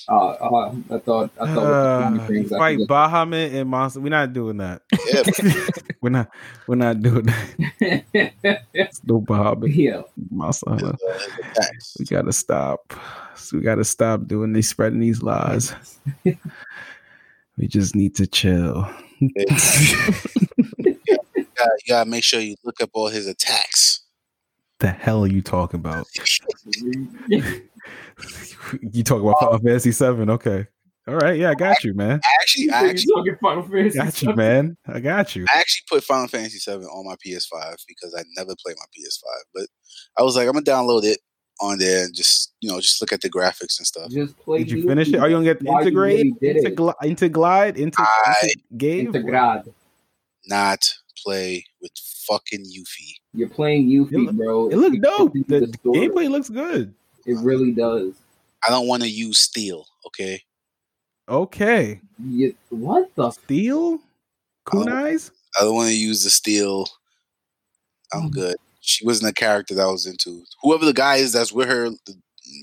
Uh, 0.10 0.30
uh, 0.30 0.74
I 0.92 0.98
thought 1.00 1.30
I 1.40 1.54
thought 1.54 1.58
Uh, 1.58 2.10
with 2.12 2.28
the 2.28 2.34
you 2.34 2.40
things 2.42 2.54
I 2.54 2.58
fight 2.58 2.78
could 2.80 2.88
Bahamut 2.88 3.54
and 3.54 3.70
Monster. 3.70 4.00
We're 4.00 4.10
not 4.10 4.34
doing 4.34 4.58
that. 4.58 4.82
Yeah, 5.08 5.24
we're 6.02 6.10
not. 6.10 6.30
We're 6.68 6.76
not 6.76 7.02
doing 7.02 7.26
that. 7.26 8.04
just- 8.44 8.64
It's 8.74 9.04
no 9.06 9.22
Bahamut. 9.22 9.74
yeah, 9.76 10.02
Monster 10.30 10.70
Hunter. 10.70 10.88
uh, 10.88 11.14
his 11.14 11.28
attacks. 11.40 11.96
We 12.00 12.06
gotta 12.06 12.34
stop. 12.34 12.94
So 13.36 13.58
we 13.58 13.64
gotta 13.64 13.84
stop 13.84 14.28
doing 14.28 14.54
these 14.54 14.70
spreading 14.70 15.00
these 15.00 15.22
lies. 15.22 15.74
We 17.58 17.68
just 17.68 17.96
need 17.96 18.16
to 18.16 18.26
chill. 18.26 18.90
you, 19.20 19.30
gotta, 19.46 20.74
you 20.88 20.98
gotta 21.88 22.10
make 22.10 22.24
sure 22.24 22.40
you 22.40 22.56
look 22.64 22.82
up 22.82 22.90
all 22.94 23.08
his 23.10 23.28
attacks. 23.28 24.02
the 24.80 24.90
hell 24.90 25.24
are 25.24 25.28
you 25.28 25.42
talking 25.42 25.80
about? 25.80 26.08
you 28.94 29.04
talking 29.04 29.28
about 29.28 29.40
Final 29.40 29.60
Fantasy 29.60 29.92
Seven? 29.92 30.30
Okay. 30.30 30.68
All 31.08 31.16
right. 31.16 31.38
Yeah, 31.38 31.50
I 31.50 31.56
got 31.56 31.84
you, 31.84 31.94
man. 31.96 32.20
I 32.24 32.30
actually, 32.42 32.70
I 32.70 32.88
actually, 32.88 33.14
talking 33.16 33.36
Final 33.42 33.64
Fantasy. 33.64 33.98
Got 33.98 34.22
you, 34.22 34.36
man. 34.36 34.78
I 34.88 35.00
got 35.00 35.36
you. 35.36 35.46
I 35.54 35.58
actually 35.60 35.86
put 35.90 36.04
Final 36.04 36.28
Fantasy 36.28 36.60
VII 36.72 36.86
on 36.86 37.06
my 37.08 37.16
PS5 37.16 37.76
because 37.88 38.14
I 38.18 38.24
never 38.38 38.54
played 38.64 38.76
my 38.78 38.86
PS5. 38.98 39.24
But 39.54 39.68
I 40.20 40.24
was 40.24 40.36
like, 40.36 40.48
I'm 40.48 40.54
gonna 40.54 40.64
download 40.64 41.04
it 41.04 41.20
on 41.60 41.78
there 41.80 42.06
and 42.06 42.16
just 42.16 42.54
you 42.62 42.70
know 42.70 42.80
just 42.80 43.02
look 43.02 43.12
at 43.12 43.22
the 43.22 43.30
graphics 43.30 43.80
and 43.80 43.88
stuff. 43.88 44.12
Just 44.12 44.38
play. 44.38 44.60
Did 44.60 44.72
you 44.72 44.84
Yuffie. 44.84 44.88
finish 44.88 45.08
it? 45.10 45.16
Are 45.16 45.28
you 45.28 45.36
gonna 45.38 45.46
get 45.46 45.62
Why 45.64 45.74
you 45.82 45.88
integrate, 45.88 46.18
really 46.18 46.36
did 46.40 46.58
into, 46.66 46.94
into 47.02 47.30
glide, 47.30 47.78
into, 47.78 48.02
I- 48.02 48.54
game? 48.78 49.12
Intergrade. 49.12 49.74
Not 50.48 50.88
play 51.24 51.66
with 51.82 51.92
fucking 52.28 52.62
Yuffie. 52.64 53.14
You're 53.34 53.50
playing 53.50 53.88
Yuffie, 53.90 54.14
It 54.14 54.18
look- 54.20 54.36
bro. 54.36 54.70
It 54.70 54.76
looks 54.78 54.98
dope. 55.00 55.34
The, 55.34 55.60
the 55.62 55.68
gameplay 55.90 56.30
looks 56.30 56.50
good. 56.50 56.94
It 57.26 57.38
really 57.40 57.72
does. 57.72 58.14
I 58.68 58.72
don't 58.72 58.88
want 58.88 59.04
to 59.04 59.10
use 59.10 59.40
steel. 59.40 59.86
Okay, 60.08 60.42
Okay. 61.30 62.02
You, 62.24 62.54
what 62.70 63.10
the? 63.16 63.32
Steel? 63.32 64.00
Kunais? 64.68 65.32
I 65.60 65.64
don't 65.64 65.76
want 65.76 65.90
to 65.90 65.96
use 65.98 66.24
the 66.24 66.30
steel. 66.30 66.88
I'm 68.14 68.30
Mhm. 68.30 68.32
good. 68.32 68.56
She 68.82 69.06
wasn't 69.06 69.30
a 69.30 69.34
character 69.34 69.74
that 69.76 69.84
I 69.88 69.92
was 69.92 70.06
into. 70.06 70.44
Whoever 70.64 70.86
the 70.86 70.94
guy 70.94 71.18
is 71.18 71.32
that's 71.34 71.52
with 71.54 71.68
her, 71.70 71.90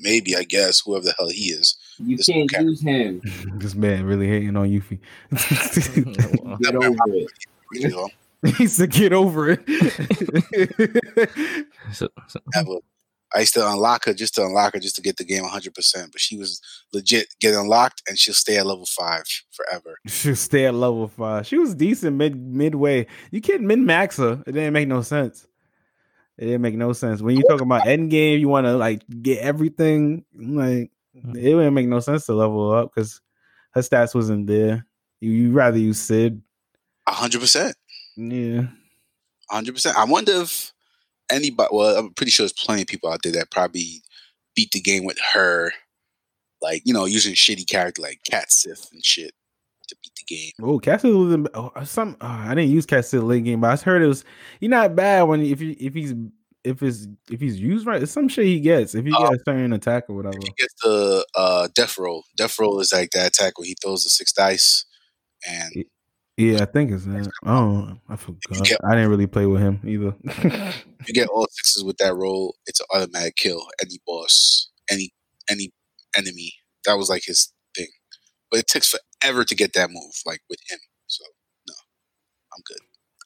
maybe 0.03 0.37
I 0.37 0.43
guess 0.45 0.81
whoever 0.81 1.05
the 1.07 1.15
hell 1.19 1.29
he 1.29 1.47
is. 1.51 1.77
You 1.99 2.17
This 2.17 2.27
can't 2.27 2.51
character. 2.51 2.71
use 2.71 2.81
him. 2.83 3.23
this 3.59 3.75
man 3.75 4.05
really 4.05 4.29
hating 4.29 4.57
on 4.57 4.69
Yuffie. 4.69 4.99
Get 6.63 6.75
over 6.75 7.15
it. 7.15 7.31
You 7.73 7.89
know, 7.91 8.09
he 8.57 8.67
said, 8.67 8.91
"Get 8.91 9.13
over 9.13 9.51
it." 9.51 9.61
So, 11.93 12.09
so- 12.29 12.41
have 12.55 12.69
a- 12.69 12.81
I 13.35 13.41
used 13.41 13.55
to 13.55 13.68
unlock 13.68 14.07
her 14.07 14.14
just 14.14 14.35
to 14.37 14.45
unlock 14.45 14.74
her 14.74 14.81
just 14.81 14.97
to 14.97 15.03
get 15.03 15.16
the 15.16 15.24
game 15.24 15.43
100. 15.43 15.74
percent 15.74 16.12
But 16.12 16.20
she 16.20 16.37
was 16.37 16.61
legit 16.93 17.35
get 17.41 17.55
unlocked 17.55 18.03
and 18.09 18.18
she'll 18.18 18.35
stay 18.35 18.57
at 18.57 18.66
level 18.66 18.87
five 18.87 19.24
forever. 19.51 19.99
She'll 20.07 20.37
stay 20.37 20.66
at 20.66 20.74
level 20.74 21.09
five. 21.09 21.47
She 21.47 21.59
was 21.59 21.74
decent 21.74 22.16
mid 22.16 22.37
midway. 22.37 23.07
You 23.31 23.41
can't 23.41 23.62
min 23.62 23.85
max 23.85 24.16
her. 24.16 24.43
It 24.47 24.53
didn't 24.53 24.72
make 24.72 24.89
no 24.89 25.03
sense. 25.03 25.47
It 26.39 26.47
didn't 26.47 26.62
make 26.62 26.76
no 26.76 26.93
sense. 26.93 27.20
When 27.20 27.37
you 27.37 27.43
talk 27.49 27.61
about 27.61 27.87
end 27.87 28.11
game, 28.11 28.39
you 28.39 28.49
want 28.49 28.66
to 28.66 28.76
like 28.76 29.03
get 29.22 29.41
everything. 29.41 30.24
Like 30.35 30.91
mm-hmm. 31.16 31.37
it 31.37 31.55
wouldn't 31.55 31.74
make 31.74 31.89
no 31.89 32.01
sense 32.01 32.26
to 32.26 32.35
level 32.35 32.72
up 32.72 32.95
because 32.95 33.20
her 33.72 33.83
stats 33.83 34.14
wasn't 34.14 34.47
there. 34.47 34.87
You 35.20 35.33
you 35.33 35.53
rather 35.53 35.79
use 35.79 36.01
Cid. 36.01 36.41
100. 37.05 37.41
percent 37.41 37.76
Yeah. 38.16 38.68
100. 39.51 39.74
percent 39.74 39.97
I 39.97 40.05
wonder 40.05 40.43
if 40.43 40.72
anybody. 41.31 41.68
Well, 41.72 41.97
I'm 41.99 42.12
pretty 42.14 42.31
sure 42.33 42.45
there's 42.45 42.53
plenty 42.53 42.83
of 42.83 42.89
people 42.89 43.11
out 43.11 43.20
there 43.22 43.33
that 43.33 43.51
probably 43.51 44.03
beat 44.57 44.70
the 44.72 44.81
game 44.81 45.05
with 45.05 45.18
her, 45.35 45.72
like 46.62 46.83
you 46.85 46.93
know, 46.95 47.05
using 47.05 47.35
shitty 47.35 47.66
character 47.68 48.03
like 48.03 48.20
Cait 48.31 48.51
Sith 48.51 48.89
and 48.93 49.05
shit 49.05 49.33
to 49.89 49.97
beat 50.03 50.12
the 50.16 50.35
game. 50.35 50.53
Oh, 50.62 50.79
Castle 50.79 51.24
was 51.24 51.33
in, 51.35 51.49
oh, 51.55 51.72
uh, 51.74 51.85
some. 51.85 52.16
Oh, 52.20 52.26
I 52.26 52.55
didn't 52.55 52.70
use 52.70 52.87
Castle 52.87 53.22
late 53.22 53.45
game, 53.45 53.61
but 53.61 53.79
I 53.81 53.83
heard 53.83 54.03
it 54.03 54.07
was. 54.07 54.24
You're 54.61 54.70
not 54.70 54.95
bad 54.97 55.22
when 55.22 55.41
if 55.43 55.61
you 55.61 55.76
if 55.79 55.95
he's 55.95 56.14
if 56.64 56.83
it's 56.83 57.07
if 57.31 57.41
he's 57.41 57.59
used 57.59 57.87
right. 57.87 58.03
It's 58.03 58.12
some 58.12 58.29
shit 58.29 58.45
he 58.47 58.61
gets 58.61 58.95
if 58.95 59.05
he 59.05 59.12
uh, 59.12 59.16
Oh. 59.18 59.31
gets 59.31 59.43
a 59.43 59.45
certain 59.51 59.72
attack 59.72 60.05
or 60.09 60.16
whatever. 60.16 60.37
He 60.43 60.53
gets 60.59 60.74
the 60.83 61.24
uh, 61.35 61.68
death 61.74 61.97
roll. 61.99 62.24
Death 62.37 62.59
roll 62.59 62.81
is 62.81 62.93
like 62.93 63.11
that 63.12 63.29
attack 63.29 63.59
where 63.59 63.66
he 63.66 63.76
throws 63.83 64.03
the 64.05 64.11
six 64.11 64.33
dice, 64.33 64.85
and 65.49 65.85
Yeah, 66.39 66.62
I 66.62 66.66
think 66.66 66.93
it's 66.93 67.05
that. 67.05 67.28
Oh, 67.45 67.99
I 68.09 68.14
forgot. 68.16 68.64
get- 68.64 68.78
I 68.89 68.95
didn't 68.95 69.11
really 69.11 69.26
play 69.26 69.47
with 69.47 69.61
him 69.61 69.80
either. 69.84 70.14
you 71.07 71.12
get 71.14 71.28
all 71.28 71.47
sixes 71.51 71.82
with 71.84 71.97
that 71.99 72.14
roll. 72.14 72.55
It's 72.66 72.78
an 72.80 72.86
automatic 72.95 73.34
kill. 73.36 73.61
Any 73.82 73.99
boss, 74.07 74.70
any 74.91 75.11
any 75.51 75.72
enemy. 76.16 76.53
That 76.86 76.95
was 76.95 77.09
like 77.11 77.22
his 77.26 77.53
thing, 77.76 77.89
but 78.51 78.61
it 78.61 78.68
takes 78.68 78.95
forever 79.20 79.45
to 79.45 79.55
get 79.55 79.72
that 79.74 79.91
move, 79.91 80.12
like 80.24 80.41
with 80.49 80.61
him. 80.70 80.78
So 81.09 81.24
no, 81.68 81.74
I'm 82.57 82.62
good. 82.66 82.78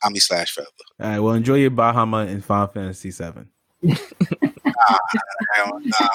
Omni 0.04 0.18
slash 0.18 0.52
forever. 0.52 0.68
All 1.00 1.08
right, 1.10 1.20
well, 1.20 1.34
enjoy 1.34 1.56
your 1.56 1.70
Bahama 1.70 2.24
in 2.26 2.40
Final 2.40 2.68
Fantasy 2.68 3.10
Seven. 3.10 3.50
Hell, 3.84 3.94
nah. 5.84 6.08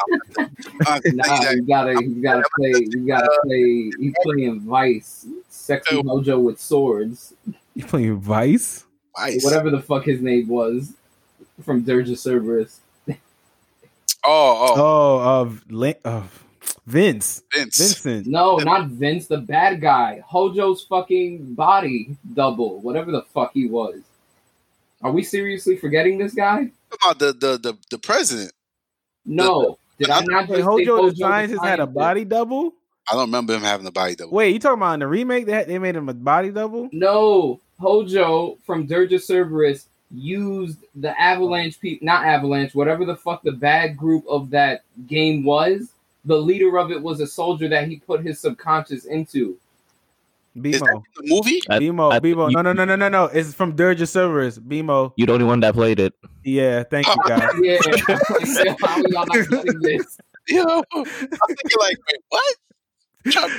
Uh, 0.87 0.99
Nah, 1.13 1.51
you 1.51 1.61
gotta, 1.67 1.93
you 2.03 2.21
gotta 2.21 2.43
play, 2.57 2.71
you 2.89 3.07
gotta 3.07 3.29
play. 3.45 3.91
He's 3.99 4.13
playing 4.23 4.65
Weiss, 4.65 5.27
sexy 5.67 5.95
Oh. 5.97 6.03
mojo 6.03 6.41
with 6.41 6.59
swords, 6.59 7.33
You 7.75 7.85
playing 7.85 8.23
Weiss? 8.23 8.85
Nice. 9.17 9.43
whatever 9.43 9.69
the 9.69 9.81
fuck 9.81 10.03
his 10.05 10.21
name 10.21 10.47
was, 10.47 10.93
from 11.63 11.81
Dirge 11.83 12.09
of 12.09 12.17
Cerberus. 12.19 12.79
Oh, 13.09 13.15
oh, 14.23 14.73
Oh, 14.77 15.41
of 15.41 15.63
Lin- 15.71 15.95
of 16.03 16.43
Vince, 16.85 17.43
Vince. 17.53 17.77
Vincent. 17.77 18.27
No, 18.27 18.57
not 18.57 18.87
Vince, 18.89 19.27
the 19.27 19.37
bad 19.37 19.79
guy. 19.81 20.21
Hojo's 20.29 20.83
fucking 20.83 21.53
body 21.53 22.15
double, 22.33 22.79
whatever 22.81 23.11
the 23.11 23.21
fuck 23.33 23.51
he 23.53 23.67
was. 23.67 24.01
Are 25.01 25.11
we 25.11 25.23
seriously 25.23 25.77
forgetting 25.77 26.17
this 26.17 26.33
guy? 26.33 26.71
About 26.91 27.19
the, 27.19 27.33
the 27.33 27.57
the 27.57 27.77
the 27.91 27.97
president. 27.99 28.51
No. 29.25 29.77
Did 29.99 30.09
I 30.09 30.21
not 30.21 30.47
just 30.47 30.49
Wait, 30.49 30.57
say 30.57 30.63
Hojo 30.63 31.09
the 31.09 31.15
scientist 31.15 31.63
had 31.63 31.79
a 31.79 31.87
body 31.87 32.23
double. 32.25 32.73
I 33.09 33.13
don't 33.13 33.25
remember 33.27 33.53
him 33.55 33.61
having 33.61 33.87
a 33.87 33.91
body 33.91 34.15
double. 34.15 34.33
Wait, 34.33 34.53
you 34.53 34.59
talking 34.59 34.79
about 34.79 34.95
in 34.95 34.99
the 35.01 35.07
remake? 35.07 35.45
They 35.45 35.51
had, 35.53 35.67
they 35.67 35.79
made 35.79 35.95
him 35.95 36.09
a 36.09 36.13
body 36.13 36.49
double. 36.51 36.89
No, 36.91 37.59
Hojo 37.79 38.57
from 38.65 38.85
Dirge 38.85 39.13
of 39.13 39.23
Cerberus 39.23 39.87
used 40.11 40.79
the 40.95 41.19
Avalanche 41.19 41.79
people, 41.79 42.05
not 42.05 42.25
Avalanche, 42.25 42.73
whatever 42.75 43.05
the 43.05 43.15
fuck 43.15 43.41
the 43.43 43.51
bad 43.51 43.95
group 43.97 44.25
of 44.27 44.49
that 44.51 44.81
game 45.07 45.43
was. 45.43 45.89
The 46.25 46.35
leader 46.37 46.77
of 46.77 46.91
it 46.91 47.01
was 47.01 47.19
a 47.21 47.27
soldier 47.27 47.69
that 47.69 47.87
he 47.87 47.97
put 47.97 48.21
his 48.25 48.39
subconscious 48.39 49.05
into. 49.05 49.57
Is 50.63 50.79
that 50.81 50.89
BMO, 50.89 51.03
the 51.15 51.23
movie? 51.25 51.61
I- 51.69 51.79
BMO, 51.79 52.11
I- 52.11 52.19
BMO. 52.19 52.49
you- 52.49 52.55
No, 52.55 52.61
no, 52.63 52.73
no, 52.73 52.83
no, 52.83 52.95
no, 52.95 53.07
no. 53.09 53.25
It's 53.25 53.53
from 53.53 53.75
Dirge 53.75 54.01
of 54.01 54.09
Cerberus. 54.09 54.57
BMO. 54.59 55.13
you 55.15 55.25
the 55.27 55.33
only 55.33 55.45
one 55.45 55.59
that 55.61 55.75
played 55.75 55.99
it. 55.99 56.13
Yeah, 56.43 56.83
thank 56.83 57.05
you, 57.07 57.15
guys. 57.27 57.41
Yeah, 57.61 57.77
how 58.81 58.95
are 58.95 58.99
y'all 59.07 59.25
not 59.27 59.27
getting 59.49 59.79
this? 59.81 60.17
Yo, 60.49 60.63
I'm 60.63 61.03
thinking 61.05 61.77
like, 61.79 61.97
wait, 62.11 62.21
what? 62.29 62.55
Trying- 63.31 63.51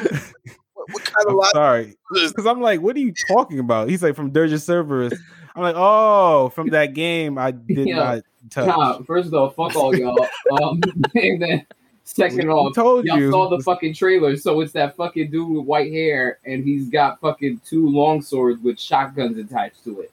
What, 0.75 0.93
what 0.93 1.05
kind 1.05 1.27
of 1.27 1.31
I'm 1.33 1.37
logic 1.37 1.53
sorry, 1.53 1.97
because 2.29 2.47
I'm 2.47 2.61
like, 2.62 2.81
what 2.81 2.97
are 2.97 3.01
you 3.01 3.12
talking 3.29 3.59
about? 3.59 3.89
He's 3.91 4.03
like 4.03 4.14
from 4.14 4.31
Dirge 4.31 4.59
Cerberus. 4.61 5.12
I'm 5.55 5.62
like, 5.62 5.75
oh, 5.77 6.49
from 6.51 6.69
that 6.71 6.95
game 6.95 7.37
I 7.37 7.51
did 7.51 7.89
Yeah. 7.89 7.97
not 7.97 8.23
touch. 8.51 8.66
Nah, 8.69 9.03
first 9.03 9.33
off, 9.35 9.55
fuck 9.57 9.75
all 9.77 9.95
y'all. 9.95 10.19
Um, 10.62 10.81
and 11.14 11.43
then 11.43 11.66
second 12.05 12.47
Who 12.47 12.53
off, 12.53 12.75
told 12.75 13.05
y'all 13.05 13.19
you? 13.19 13.31
saw 13.31 13.51
the 13.51 13.62
fucking 13.62 13.93
trailer, 13.95 14.37
so 14.37 14.61
it's 14.62 14.73
that 14.73 14.97
fucking 14.97 15.31
dude 15.31 15.49
with 15.51 15.66
white 15.66 15.93
hair, 15.93 16.39
and 16.47 16.64
he's 16.64 16.89
got 16.89 17.21
fucking 17.21 17.61
two 17.66 17.89
long 17.91 18.23
swords 18.23 18.62
with 18.62 18.81
shotguns 18.81 19.37
attached 19.37 19.85
to 19.85 20.01
it. 20.01 20.12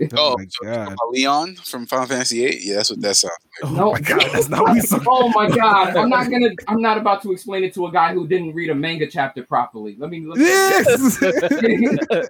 Oh, 0.00 0.06
Oh, 0.16 0.36
my 0.38 0.44
so- 0.48 0.64
god! 0.64 0.96
Leon 1.10 1.56
from 1.56 1.86
Final 1.86 2.06
Fantasy 2.06 2.46
VIII? 2.46 2.58
Yeah, 2.62 2.76
that's 2.76 2.90
what 2.90 3.00
that 3.00 3.16
sounds 3.16 3.32
like. 3.62 3.70
Oh 3.72 3.74
No. 3.74 3.92
my 3.92 4.00
god! 4.00 4.20
That's 4.32 4.48
not 4.48 4.62
what. 4.62 5.02
Oh 5.08 5.28
my 5.30 5.48
god, 5.48 5.96
I'm 5.96 6.08
not 6.08 6.30
gonna. 6.30 6.50
I'm 6.68 6.80
not 6.80 6.98
about 6.98 7.22
to 7.22 7.32
explain 7.32 7.64
it 7.64 7.74
to 7.74 7.86
a 7.86 7.92
guy 7.92 8.12
who 8.14 8.26
didn't 8.28 8.54
read 8.54 8.70
a 8.70 8.74
manga 8.74 9.06
chapter 9.08 9.42
properly. 9.42 9.96
Let 9.98 10.10
me. 10.10 10.24
Let 10.26 10.38
me 10.38 10.44
Yes. 10.46 11.18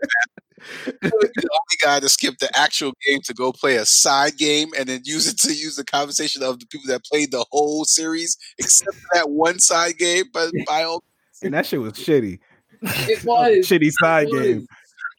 The 1.00 1.10
only 1.12 1.76
guy 1.80 2.00
to 2.00 2.08
skip 2.08 2.38
the 2.38 2.50
actual 2.58 2.92
game 3.06 3.20
to 3.24 3.34
go 3.34 3.52
play 3.52 3.76
a 3.76 3.86
side 3.86 4.36
game 4.36 4.70
and 4.76 4.88
then 4.88 5.02
use 5.04 5.28
it 5.28 5.38
to 5.40 5.54
use 5.54 5.76
the 5.76 5.84
conversation 5.84 6.42
of 6.42 6.58
the 6.58 6.66
people 6.66 6.88
that 6.88 7.04
played 7.04 7.30
the 7.30 7.44
whole 7.52 7.84
series, 7.84 8.36
except 8.58 8.92
for 8.96 9.06
that 9.14 9.30
one 9.30 9.60
side 9.60 9.98
game. 9.98 10.24
But 10.32 10.50
by 10.66 10.82
all 10.82 11.04
and 11.42 11.54
that 11.54 11.66
shit 11.66 11.80
was 11.80 11.92
shitty. 11.92 12.40
it 12.82 13.24
was. 13.24 13.66
Shitty 13.68 13.92
side 14.00 14.26
It 14.28 14.32
was. 14.34 14.42
game. 14.42 14.66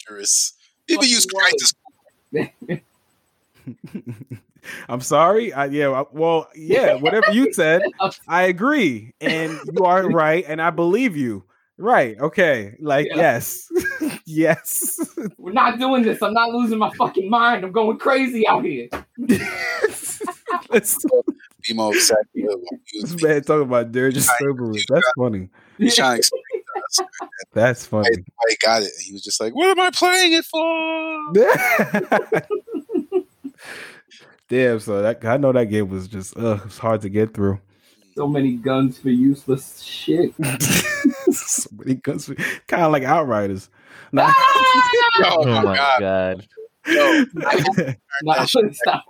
dangerous. 0.09 0.53
People 0.87 1.05
use 1.05 1.25
crisis. 1.25 1.73
I'm 4.89 5.01
sorry. 5.01 5.53
I, 5.53 5.65
yeah. 5.65 6.03
Well, 6.11 6.49
yeah. 6.55 6.95
Whatever 6.95 7.31
you 7.31 7.53
said, 7.53 7.81
I 8.27 8.43
agree, 8.43 9.13
and 9.21 9.59
you 9.71 9.85
are 9.85 10.07
right, 10.09 10.43
and 10.47 10.61
I 10.61 10.69
believe 10.69 11.15
you. 11.15 11.43
Right. 11.79 12.19
Okay. 12.19 12.75
Like 12.81 13.07
Yeah. 13.07 13.15
yes, 13.15 13.71
yes. 14.25 14.99
We're 15.37 15.53
not 15.53 15.79
doing 15.79 16.03
this. 16.03 16.21
I'm 16.21 16.33
not 16.33 16.49
losing 16.49 16.77
my 16.77 16.91
fucking 16.97 17.29
mind. 17.29 17.63
I'm 17.63 17.71
going 17.71 17.97
crazy 17.97 18.45
out 18.45 18.65
here. 18.65 18.89
Let's 20.69 21.05
Be 21.65 21.73
more 21.73 21.95
excited. 21.95 22.25
He 22.33 22.41
this 23.01 23.13
was 23.13 23.23
man 23.23 23.41
talking 23.43 23.63
about 23.63 23.93
Dirge 23.93 24.17
Cerberus. 24.17 24.85
That's 24.89 25.09
funny. 25.17 25.47
he's 25.77 25.95
trying 25.95 26.15
to 26.15 26.17
explain 26.17 26.43
to 26.48 26.48
us 26.89 26.99
That's 27.53 27.85
funny. 27.85 28.09
I, 28.09 28.43
he 28.49 28.57
got 28.63 28.83
it. 28.83 28.91
He 29.03 29.11
was 29.13 29.21
just 29.21 29.39
like, 29.41 29.53
"What 29.55 29.69
am 29.69 29.79
I 29.79 29.91
playing 29.91 30.33
it 30.33 30.45
for?" 30.45 30.59
Damn. 34.49 34.79
So 34.79 35.01
that 35.01 35.23
I 35.25 35.37
know 35.37 35.51
that 35.51 35.65
game 35.65 35.89
was 35.89 36.07
just 36.07 36.35
ugh, 36.37 36.61
it's 36.65 36.77
hard 36.77 37.01
to 37.01 37.09
get 37.09 37.33
through. 37.33 37.59
So 38.15 38.27
many 38.27 38.53
guns 38.53 38.97
for 38.99 39.09
useless 39.09 39.81
shit. 39.81 40.33
so 41.31 41.69
many 41.77 41.95
guns, 41.95 42.25
for, 42.25 42.35
kind 42.67 42.83
of 42.83 42.91
like 42.91 43.03
Outriders. 43.03 43.69
Nah. 44.11 44.31
Oh, 44.35 45.37
Oh 45.41 45.45
my 45.45 45.59
oh 45.59 45.63
my 45.63 45.75
god! 45.75 45.99
god. 45.99 46.47
Yo, 46.87 47.25
Nah, 48.23 48.35
that 48.35 48.49
shit 48.49 48.75
stop. 48.75 49.05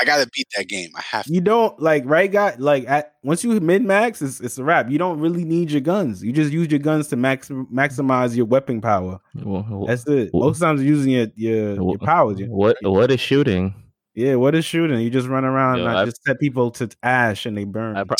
I 0.00 0.04
gotta 0.04 0.28
beat 0.32 0.46
that 0.56 0.68
game. 0.68 0.90
I 0.96 1.02
have 1.02 1.26
to. 1.26 1.32
you 1.32 1.40
don't 1.40 1.78
like 1.80 2.04
right 2.06 2.30
guy 2.30 2.54
like 2.58 2.88
at 2.88 3.14
once 3.22 3.44
you 3.44 3.58
mid 3.60 3.82
max 3.84 4.22
it's, 4.22 4.40
it's 4.40 4.56
a 4.58 4.64
wrap 4.64 4.90
you 4.90 4.96
don't 4.98 5.20
really 5.20 5.44
need 5.44 5.70
your 5.70 5.80
guns 5.82 6.22
you 6.24 6.32
just 6.32 6.52
use 6.52 6.68
your 6.70 6.78
guns 6.80 7.08
to 7.08 7.16
max 7.16 7.48
maximize 7.50 8.34
your 8.34 8.46
weapon 8.46 8.80
power 8.80 9.18
Wh- 9.34 9.60
wh- 9.62 9.86
that's 9.86 10.06
it 10.06 10.30
Wh- 10.32 10.36
most 10.36 10.60
times 10.60 10.82
you're 10.82 10.94
using 10.94 11.12
your 11.12 11.26
your, 11.34 11.74
your 11.74 11.96
wh- 11.98 12.04
powers 12.04 12.40
yeah. 12.40 12.46
What 12.46 12.76
what 12.82 13.10
is 13.10 13.20
shooting? 13.20 13.74
yeah 14.14 14.34
what 14.36 14.54
is 14.54 14.64
shooting 14.64 14.98
you 15.00 15.10
just 15.10 15.28
run 15.28 15.44
around 15.44 15.78
Yo, 15.78 15.86
and 15.86 15.98
I- 15.98 16.04
just 16.04 16.22
set 16.24 16.40
people 16.40 16.70
to 16.72 16.88
ash 17.02 17.44
and 17.46 17.56
they 17.56 17.64
burn 17.64 17.96
I, 17.96 18.04
pro- 18.04 18.16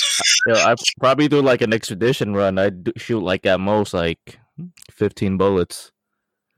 yo, 0.47 0.55
I 0.55 0.75
probably 1.01 1.29
do 1.29 1.41
like 1.43 1.63
an 1.63 1.73
expedition 1.73 2.35
run. 2.35 2.59
I 2.59 2.71
do 2.71 2.93
shoot 2.97 3.21
like 3.21 3.47
at 3.47 3.59
most 3.61 3.95
like 3.95 4.39
fifteen 4.91 5.37
bullets. 5.39 5.93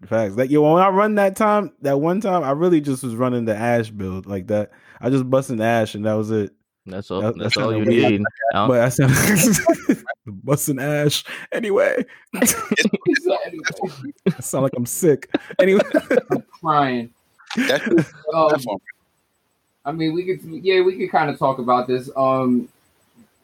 facts 0.07 0.35
like 0.35 0.51
yo 0.51 0.63
when 0.63 0.83
i 0.83 0.89
run 0.89 1.15
that 1.15 1.37
time 1.37 1.71
that 1.81 2.01
one 2.01 2.21
time 2.21 2.43
i 2.43 2.51
really 2.51 2.81
just 2.81 3.05
was 3.05 3.15
running 3.15 3.45
the 3.45 3.55
ash 3.55 3.89
build 3.91 4.27
like 4.27 4.49
that 4.49 4.73
i 5.03 5.11
just 5.11 5.29
busted 5.29 5.61
ash 5.61 5.95
and 5.95 6.07
that 6.07 6.15
was 6.15 6.31
it 6.31 6.51
That's 6.87 7.11
all. 7.11 7.21
That- 7.21 7.35
that's 7.37 7.55
that's 7.55 7.57
all 7.59 7.77
you 7.77 7.85
really- 7.85 8.19
need. 8.19 8.23
I 8.53 8.55
don't- 8.55 8.69
but 8.69 8.81
i 8.81 8.89
said 8.89 9.11
busting 10.27 10.79
ash 10.79 11.25
anyway 11.53 12.05
Anyway, 12.35 13.63
I 14.37 14.41
sound 14.41 14.63
like 14.65 14.73
i'm 14.77 14.87
sick 14.87 15.29
anyway 15.59 15.83
crying. 16.61 17.11
That 17.57 17.83
Um, 18.33 18.49
platform. 18.49 18.81
I 19.85 19.91
mean, 19.93 20.15
we 20.15 20.25
could, 20.25 20.41
yeah, 20.65 20.81
we 20.81 20.97
could 20.97 21.11
kind 21.11 21.29
of 21.29 21.39
talk 21.39 21.59
about 21.59 21.87
this. 21.89 22.09
Um, 22.17 22.69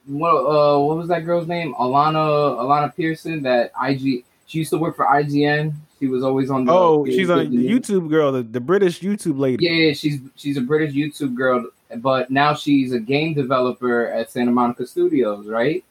what, 0.06 0.30
uh, 0.30 0.78
what 0.78 0.96
was 0.96 1.08
that 1.08 1.26
girl's 1.26 1.48
name? 1.48 1.74
Alana, 1.74 2.56
Alana 2.58 2.94
Pearson. 2.94 3.42
That 3.42 3.72
IG. 3.84 4.24
She 4.46 4.58
used 4.58 4.70
to 4.70 4.78
work 4.78 4.94
for 4.96 5.04
IGN. 5.04 5.74
She 5.98 6.06
was 6.06 6.22
always 6.22 6.50
on. 6.50 6.64
The, 6.64 6.72
oh 6.72 7.04
she's 7.04 7.28
a 7.28 7.46
youtube 7.46 8.08
girl 8.08 8.30
the, 8.30 8.42
the 8.42 8.60
british 8.60 9.00
youtube 9.00 9.38
lady 9.38 9.64
Yeah, 9.64 9.72
yeah, 9.72 9.92
she's 9.92 10.20
she's 10.36 10.56
a 10.56 10.60
British 10.60 10.94
YouTube 10.94 11.34
girl, 11.34 11.66
but 11.96 12.30
now 12.30 12.54
she's 12.54 12.92
a 12.92 13.00
game 13.00 13.34
developer 13.34 14.06
at 14.06 14.30
Santa 14.30 14.50
Monica 14.50 14.86
Studios, 14.86 15.46
right? 15.46 15.84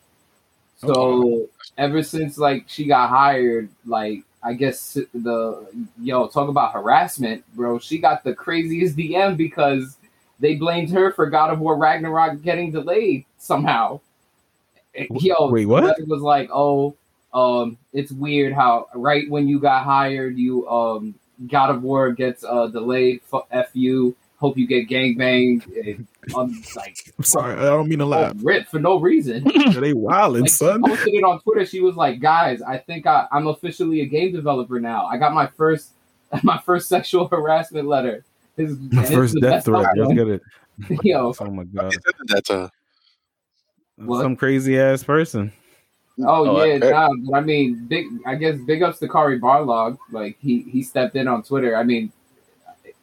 So 0.78 1.49
ever 1.78 2.03
since 2.03 2.38
like 2.38 2.66
she 2.68 2.86
got 2.86 3.10
hired, 3.10 3.70
like 3.86 4.24
I 4.43 4.53
guess 4.53 4.97
the 5.14 5.68
yo 6.01 6.28
talk 6.28 6.49
about 6.49 6.74
harassment, 6.74 7.43
bro. 7.55 7.80
She 7.80 7.97
got 7.97 8.24
the 8.24 8.34
craziest 8.34 8.95
DM 8.95 9.36
because 9.36 9.97
they 10.39 10.55
blamed 10.55 10.91
her 10.91 11.12
for 11.12 11.28
God 11.28 11.51
of 11.51 11.60
War 11.60 11.78
Ragnarok 11.78 12.41
getting 12.43 12.72
delayed 12.72 13.26
somehow. 13.39 13.99
Yo, 15.12 15.49
Wait, 15.51 15.66
what? 15.66 15.95
Was 16.08 16.22
like, 16.22 16.49
oh, 16.51 16.95
um, 17.38 17.77
it's 17.93 18.11
weird 18.11 18.53
how 18.53 18.88
right 18.95 19.29
when 19.29 19.47
you 19.47 19.59
got 19.59 19.83
hired, 19.83 20.38
you 20.38 20.67
um 20.67 21.13
God 21.47 21.69
of 21.69 21.83
War 21.83 22.11
gets 22.11 22.43
uh 22.43 22.67
delayed. 22.67 23.21
F, 23.31 23.43
F 23.51 23.69
you. 23.73 24.15
Hope 24.38 24.57
you 24.57 24.67
get 24.67 24.88
gangbanged. 24.89 25.65
And, 25.65 26.07
um, 26.35 26.61
like 26.75 26.97
i'm 27.17 27.23
sorry 27.23 27.55
i 27.55 27.63
don't 27.63 27.88
mean 27.88 27.99
to 27.99 28.05
oh, 28.05 28.09
laugh 28.09 28.33
rip 28.38 28.67
for 28.67 28.79
no 28.79 28.99
reason. 28.99 29.43
they 29.43 29.93
wildin' 29.93 30.41
Like, 30.41 30.49
she 30.49 30.55
son 30.55 30.81
posted 30.81 31.13
it 31.13 31.23
on 31.23 31.39
Twitter. 31.41 31.65
She 31.65 31.79
was 31.79 31.95
like, 31.95 32.19
"Guys, 32.19 32.61
I 32.61 32.79
think 32.79 33.05
I, 33.05 33.27
I'm 33.31 33.47
officially 33.47 34.01
a 34.01 34.05
game 34.05 34.33
developer 34.33 34.79
now. 34.79 35.05
I 35.05 35.17
got 35.17 35.33
my 35.33 35.47
first, 35.47 35.91
my 36.43 36.57
first 36.57 36.89
sexual 36.89 37.27
harassment 37.27 37.88
letter. 37.88 38.25
This, 38.55 38.75
my 38.91 39.03
it's 39.03 39.11
first 39.11 39.38
death 39.39 39.65
threat 39.65 39.85
I've 39.85 39.97
let's 39.97 40.13
get 40.13 40.27
it 40.27 40.41
Yo, 41.03 41.31
oh 41.39 41.45
my 41.51 41.63
god 41.65 41.93
That's 42.25 42.49
What? 43.97 44.21
some 44.23 44.35
crazy 44.35 44.79
ass 44.79 45.03
person 45.03 45.53
oh, 46.20 46.49
Oh, 46.57 46.63
yeah, 46.63 46.76
I- 46.86 46.89
nah, 46.89 47.09
but 47.26 47.38
I 47.38 47.41
mean, 47.41 47.86
big. 47.88 48.05
I 48.26 48.36
guess 48.36 48.57
big 48.65 48.82
ups 48.84 48.99
to 48.99 49.07
Cory 49.07 49.39
Barlog. 49.39 49.97
Like 50.11 50.38
he 50.39 50.61
he 50.63 50.82
stepped 50.84 51.15
in 51.15 51.28
on 51.28 51.43
Twitter. 51.43 51.76
I 51.76 51.84
mean, 51.84 52.11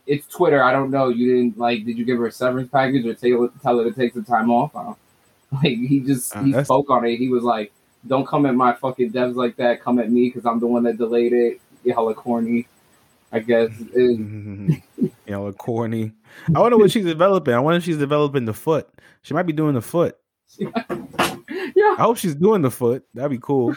it's 0.07 0.27
Twitter. 0.27 0.63
I 0.63 0.73
don't 0.73 0.91
know. 0.91 1.09
You 1.09 1.35
didn't 1.37 1.59
like. 1.59 1.85
Did 1.85 1.97
you 1.99 2.05
give 2.05 2.19
her 2.19 2.27
a 2.27 2.33
severance 2.33 2.71
package 2.71 3.07
or 3.07 3.15
tell 3.15 3.49
tell 3.63 3.79
her 3.79 3.85
to 3.85 3.93
take 3.93 4.15
some 4.15 4.25
time 4.25 4.51
off? 4.51 4.73
Like 5.53 5.79
he 5.79 6.01
just 6.01 6.35
Uh, 6.35 6.43
he 6.43 6.51
that's- 6.51 6.67
spoke 6.67 6.91
on 6.91 7.05
it. 7.05 7.17
He 7.17 7.29
was 7.29 7.45
like, 7.45 7.73
"Don't 8.09 8.27
come 8.27 8.45
at 8.47 8.57
my 8.57 8.73
fucking 8.73 9.13
devs 9.13 9.37
like 9.37 9.55
that. 9.57 9.81
Come 9.81 10.01
at 10.01 10.11
me 10.11 10.29
because 10.29 10.47
I'm 10.47 10.59
the 10.59 10.67
one 10.67 10.83
that 10.83 10.99
delayed 10.99 11.33
it. 11.33 11.61
You 11.85 11.93
hella 11.95 12.13
corny." 12.15 12.67
I 13.31 13.39
guess. 13.39 13.71
It- 13.95 14.19
you 14.99 15.13
know, 15.29 15.53
corny. 15.53 16.11
I 16.53 16.59
wonder 16.59 16.77
what 16.77 16.91
she's 16.91 17.05
developing. 17.05 17.55
I 17.55 17.61
wonder 17.61 17.77
if 17.79 17.85
she's 17.85 17.99
developing 17.99 18.47
the 18.47 18.53
foot. 18.53 18.89
She 19.23 19.33
might 19.33 19.45
be 19.47 19.53
doing 19.53 19.75
the 19.75 19.81
foot. 19.83 20.17
yeah. 21.77 21.97
I 21.99 22.03
hope 22.03 22.17
she's 22.17 22.35
doing 22.35 22.63
the 22.63 22.71
foot. 22.71 23.05
That'd 23.15 23.31
be 23.31 23.39
cool. 23.39 23.77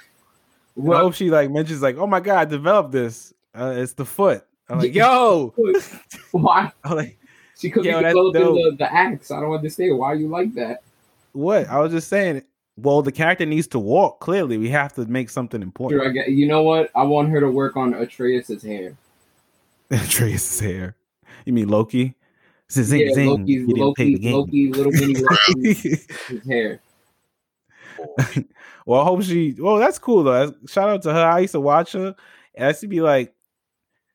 And 0.76 0.94
I 0.94 1.00
hope 1.00 1.16
she 1.16 1.30
like 1.30 1.50
mentions 1.50 1.82
like, 1.82 1.98
"Oh 1.98 2.08
my 2.08 2.20
god, 2.20 2.40
I 2.40 2.46
developed 2.46 2.92
this. 2.92 3.34
Uh, 3.54 3.74
it's 3.78 3.94
the 3.94 4.06
foot." 4.06 4.46
I'm 4.70 4.80
like, 4.80 4.94
"Yo!" 4.94 5.54
why? 6.32 6.72
I'm 6.84 6.96
like, 6.96 7.18
She 7.58 7.70
could 7.70 7.86
Yo, 7.86 8.00
be 8.00 8.06
developing 8.06 8.44
the, 8.44 8.76
the 8.78 8.94
axe. 8.94 9.32
I 9.32 9.40
don't 9.40 9.54
understand 9.54 9.98
why 9.98 10.14
you 10.14 10.28
like 10.28 10.54
that. 10.56 10.84
"What?" 11.34 11.68
I 11.68 11.80
was 11.80 11.92
just 11.92 12.08
saying. 12.08 12.44
Well, 12.80 13.02
the 13.02 13.12
character 13.12 13.44
needs 13.44 13.66
to 13.70 13.80
walk. 13.80 14.20
Clearly, 14.20 14.60
we 14.60 14.70
have 14.70 14.94
to 14.94 15.06
make 15.08 15.32
something 15.32 15.64
important. 15.64 16.00
Sure, 16.00 16.08
I 16.08 16.14
get, 16.14 16.30
you 16.30 16.48
know 16.48 16.62
what? 16.62 16.92
I 16.94 17.02
want 17.02 17.30
her 17.30 17.40
to 17.40 17.50
work 17.50 17.76
on 17.76 17.96
Atreus's 17.96 18.62
hair. 18.62 18.96
Trace's 20.10 20.60
hair. 20.60 20.96
You 21.46 21.54
mean 21.54 21.70
Loki? 21.70 22.14
Zing, 22.70 23.00
yeah, 23.00 23.14
zing. 23.14 23.30
Loki's, 23.30 23.68
Loki, 23.68 24.04
pay 24.04 24.14
the 24.14 24.20
game. 24.20 24.34
Loki, 24.34 24.72
little 24.72 24.92
mini 24.92 25.16
Loki, 25.16 25.74
his 25.74 26.08
well, 28.86 29.02
I 29.02 29.06
hope 29.06 29.24
she. 29.24 29.56
Well, 29.58 29.78
that's 29.78 30.00
cool 30.00 30.24
though. 30.24 30.54
Shout 30.68 30.90
out 30.90 31.02
to 31.04 31.14
her. 31.14 31.26
I 31.26 31.40
used 31.40 31.54
to 31.54 31.60
watch 31.62 31.94
her, 31.94 32.16
and 32.56 32.66
I 32.66 32.70
used 32.70 32.82
to 32.82 32.88
be 32.88 33.02
like, 33.02 33.34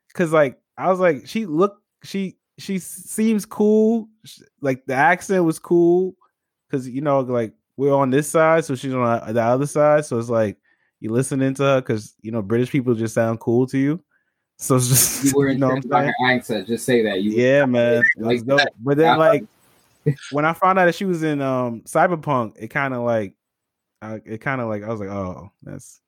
because 0.09 0.33
like 0.33 0.59
I 0.76 0.91
was 0.91 1.01
like, 1.01 1.26
she 1.26 1.47
look, 1.47 1.80
she 2.03 2.37
she 2.59 2.78
seems 2.78 3.47
cool. 3.47 4.09
Like 4.61 4.85
the 4.87 4.95
accent 4.95 5.45
was 5.45 5.59
cool, 5.59 6.14
because 6.68 6.89
you 6.89 7.01
know, 7.01 7.20
like 7.20 7.53
we're 7.76 7.95
on 7.95 8.11
this 8.11 8.28
side, 8.28 8.64
so 8.64 8.74
she's 8.74 8.95
on 8.95 9.26
the- 9.26 9.33
the 9.33 9.43
other 9.43 9.66
side. 9.66 10.05
So 10.05 10.18
it's 10.18 10.28
like 10.28 10.59
you 11.01 11.11
listening 11.11 11.55
to 11.55 11.62
her 11.62 11.80
because 11.80 12.14
you 12.22 12.30
know 12.30 12.43
British 12.43 12.70
people 12.70 12.95
just 12.95 13.14
sound 13.14 13.41
cool 13.41 13.66
to 13.68 13.78
you. 13.78 14.03
So 14.59 14.76
it's 14.76 14.87
just 14.87 15.24
You 15.24 15.33
were 15.35 15.51
you 15.51 15.59
know 15.59 15.68
what 15.68 15.72
I'm 15.72 15.76
intrigued 15.78 16.14
her 16.20 16.30
accent. 16.30 16.68
Just 16.68 16.85
say 16.85 17.03
that. 17.03 17.20
You 17.20 17.33
Yeah, 17.33 17.66
man. 17.66 18.05
Like. 18.16 18.47
But 18.47 18.97
then 18.97 19.18
like 19.18 19.45
when 20.30 20.45
I 20.45 20.53
found 20.53 20.78
out 20.78 20.85
that 20.85 20.95
she 20.95 21.05
was 21.05 21.22
in 21.24 21.41
um 21.41 21.83
Cyberpunk, 21.83 22.55
it 22.59 22.68
kind 22.68 22.95
of 22.95 23.03
like 23.03 23.35
uh, 24.03 24.19
it 24.25 24.41
kind 24.41 24.61
of 24.61 24.69
like 24.69 24.83
I 24.83 24.89
was 24.89 25.01
like, 25.01 25.09
oh, 25.09 25.51
that's 25.63 26.01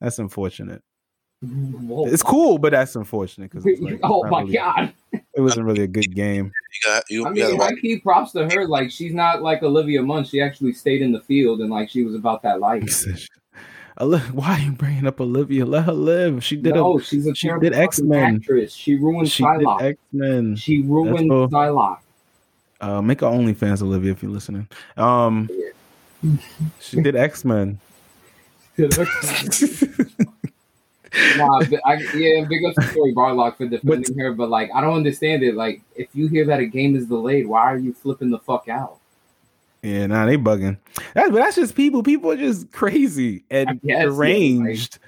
that's 0.00 0.18
unfortunate. 0.18 0.82
Whoa. 1.42 2.06
It's 2.06 2.22
cool, 2.22 2.58
but 2.58 2.72
that's 2.72 2.96
unfortunate 2.96 3.50
because 3.50 3.64
like, 3.80 4.00
oh 4.02 4.26
my 4.28 4.40
really- 4.40 4.54
god! 4.54 4.92
it 5.12 5.40
wasn't 5.40 5.66
really 5.66 5.82
a 5.82 5.88
good 5.88 6.12
game. 6.14 6.46
You 6.46 6.90
got 6.90 7.04
you, 7.10 7.26
I 7.26 7.30
mean, 7.30 7.58
watch. 7.58 7.72
I 7.72 7.80
keep 7.80 8.02
props 8.02 8.32
to 8.32 8.48
her. 8.48 8.66
Like 8.66 8.90
she's 8.90 9.14
not 9.14 9.42
like 9.42 9.62
Olivia 9.62 10.02
Munn. 10.02 10.24
She 10.24 10.40
actually 10.40 10.72
stayed 10.72 11.02
in 11.02 11.12
the 11.12 11.20
field 11.20 11.60
and 11.60 11.70
like 11.70 11.90
she 11.90 12.04
was 12.04 12.14
about 12.14 12.42
that 12.42 12.58
life. 12.58 13.06
Why 13.98 14.56
are 14.56 14.58
you 14.60 14.72
bringing 14.72 15.06
up 15.06 15.20
Olivia? 15.20 15.66
Let 15.66 15.84
her 15.84 15.92
live. 15.92 16.42
She 16.42 16.56
did 16.56 16.74
no, 16.74 16.98
she's 16.98 17.26
a 17.26 17.34
she 17.34 17.48
terrible 17.48 17.64
did 17.64 17.72
fucking 17.72 17.84
X-Men. 17.84 18.36
actress. 18.36 18.72
She 18.72 18.94
ruined 18.96 19.30
she 19.30 19.42
Psylocke. 19.42 19.82
X 19.82 19.98
Men. 20.12 20.56
she 20.56 20.80
ruined 20.80 21.30
That's 21.30 21.30
all. 21.30 21.48
Psylocke. 21.48 21.98
Uh, 22.80 23.02
make 23.02 23.20
her 23.20 23.26
OnlyFans, 23.26 23.82
Olivia, 23.82 24.12
if 24.12 24.22
you're 24.22 24.32
listening. 24.32 24.66
Um, 24.96 25.50
she 26.80 27.00
did 27.00 27.16
X 27.16 27.44
Men. 27.44 27.80
Nah, 31.36 31.60
I, 31.84 31.94
yeah, 32.14 32.44
big 32.44 32.64
up 32.64 32.74
to 32.74 32.88
Cory 32.94 33.12
Barlog 33.12 33.56
for 33.56 33.66
defending 33.66 34.16
her, 34.18 34.32
but 34.32 34.48
like 34.48 34.70
I 34.72 34.80
don't 34.80 34.94
understand 34.94 35.42
it. 35.42 35.56
Like, 35.56 35.82
if 35.96 36.08
you 36.14 36.28
hear 36.28 36.44
that 36.46 36.60
a 36.60 36.66
game 36.66 36.94
is 36.94 37.06
delayed, 37.06 37.46
why 37.46 37.62
are 37.62 37.78
you 37.78 37.92
flipping 37.92 38.30
the 38.30 38.38
fuck 38.38 38.68
out? 38.68 38.98
Yeah, 39.82 40.06
nah, 40.06 40.26
they 40.26 40.36
bugging. 40.36 40.76
That's 41.14 41.30
but 41.30 41.36
that's 41.36 41.56
just 41.56 41.74
people. 41.74 42.02
People 42.02 42.30
are 42.30 42.36
just 42.36 42.70
crazy 42.70 43.42
and 43.50 43.80
guess, 43.82 44.04
deranged. 44.04 44.98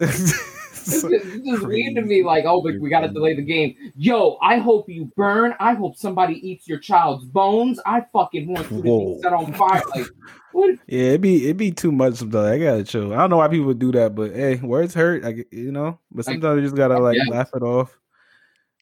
It's 0.00 0.18
just, 0.32 0.61
it's 0.86 1.46
just 1.46 1.66
weird 1.66 1.94
to 1.96 2.02
me. 2.02 2.22
Like, 2.24 2.44
oh, 2.46 2.62
but 2.62 2.78
we 2.80 2.90
gotta 2.90 3.08
delay 3.08 3.34
the 3.34 3.42
game. 3.42 3.74
Yo, 3.96 4.38
I 4.42 4.58
hope 4.58 4.88
you 4.88 5.10
burn. 5.16 5.54
I 5.60 5.74
hope 5.74 5.96
somebody 5.96 6.34
eats 6.48 6.66
your 6.68 6.78
child's 6.78 7.24
bones. 7.24 7.80
I 7.86 8.04
fucking 8.12 8.48
want 8.52 8.70
you 8.70 8.82
to 8.82 8.88
Whoa. 8.88 9.14
be 9.16 9.22
set 9.22 9.32
on 9.32 9.52
fire. 9.54 9.82
Like, 9.94 10.06
what? 10.52 10.78
yeah, 10.86 11.02
it'd 11.08 11.20
be 11.20 11.44
it'd 11.44 11.56
be 11.56 11.70
too 11.72 11.92
much 11.92 12.14
sometimes. 12.14 12.46
I 12.46 12.58
gotta 12.58 12.84
chill. 12.84 13.12
I 13.12 13.16
don't 13.16 13.30
know 13.30 13.38
why 13.38 13.48
people 13.48 13.72
do 13.74 13.92
that, 13.92 14.14
but 14.14 14.32
hey, 14.34 14.56
words 14.56 14.94
hurt. 14.94 15.24
I 15.24 15.44
you 15.50 15.72
know, 15.72 15.98
but 16.10 16.26
Like, 16.26 16.34
sometimes 16.34 16.56
you 16.58 16.62
just 16.66 16.76
gotta 16.76 16.98
like 16.98 17.16
guess. 17.16 17.28
laugh 17.28 17.50
it 17.54 17.62
off 17.62 17.98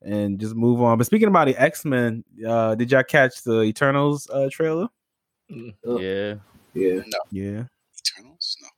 and 0.02 0.38
just 0.38 0.54
move 0.54 0.80
on. 0.80 0.98
But 0.98 1.06
speaking 1.06 1.28
about 1.28 1.46
the 1.46 1.56
X 1.56 1.84
Men, 1.84 2.24
uh, 2.46 2.74
did 2.74 2.90
y'all 2.90 3.02
catch 3.02 3.42
the 3.42 3.62
Eternals 3.62 4.28
uh, 4.30 4.48
trailer? 4.50 4.88
Ugh. 5.52 6.00
Yeah. 6.00 6.34
Yeah, 6.72 7.00
Yeah. 7.32 7.64
Eternals? 7.98 8.56
No. 8.62 8.68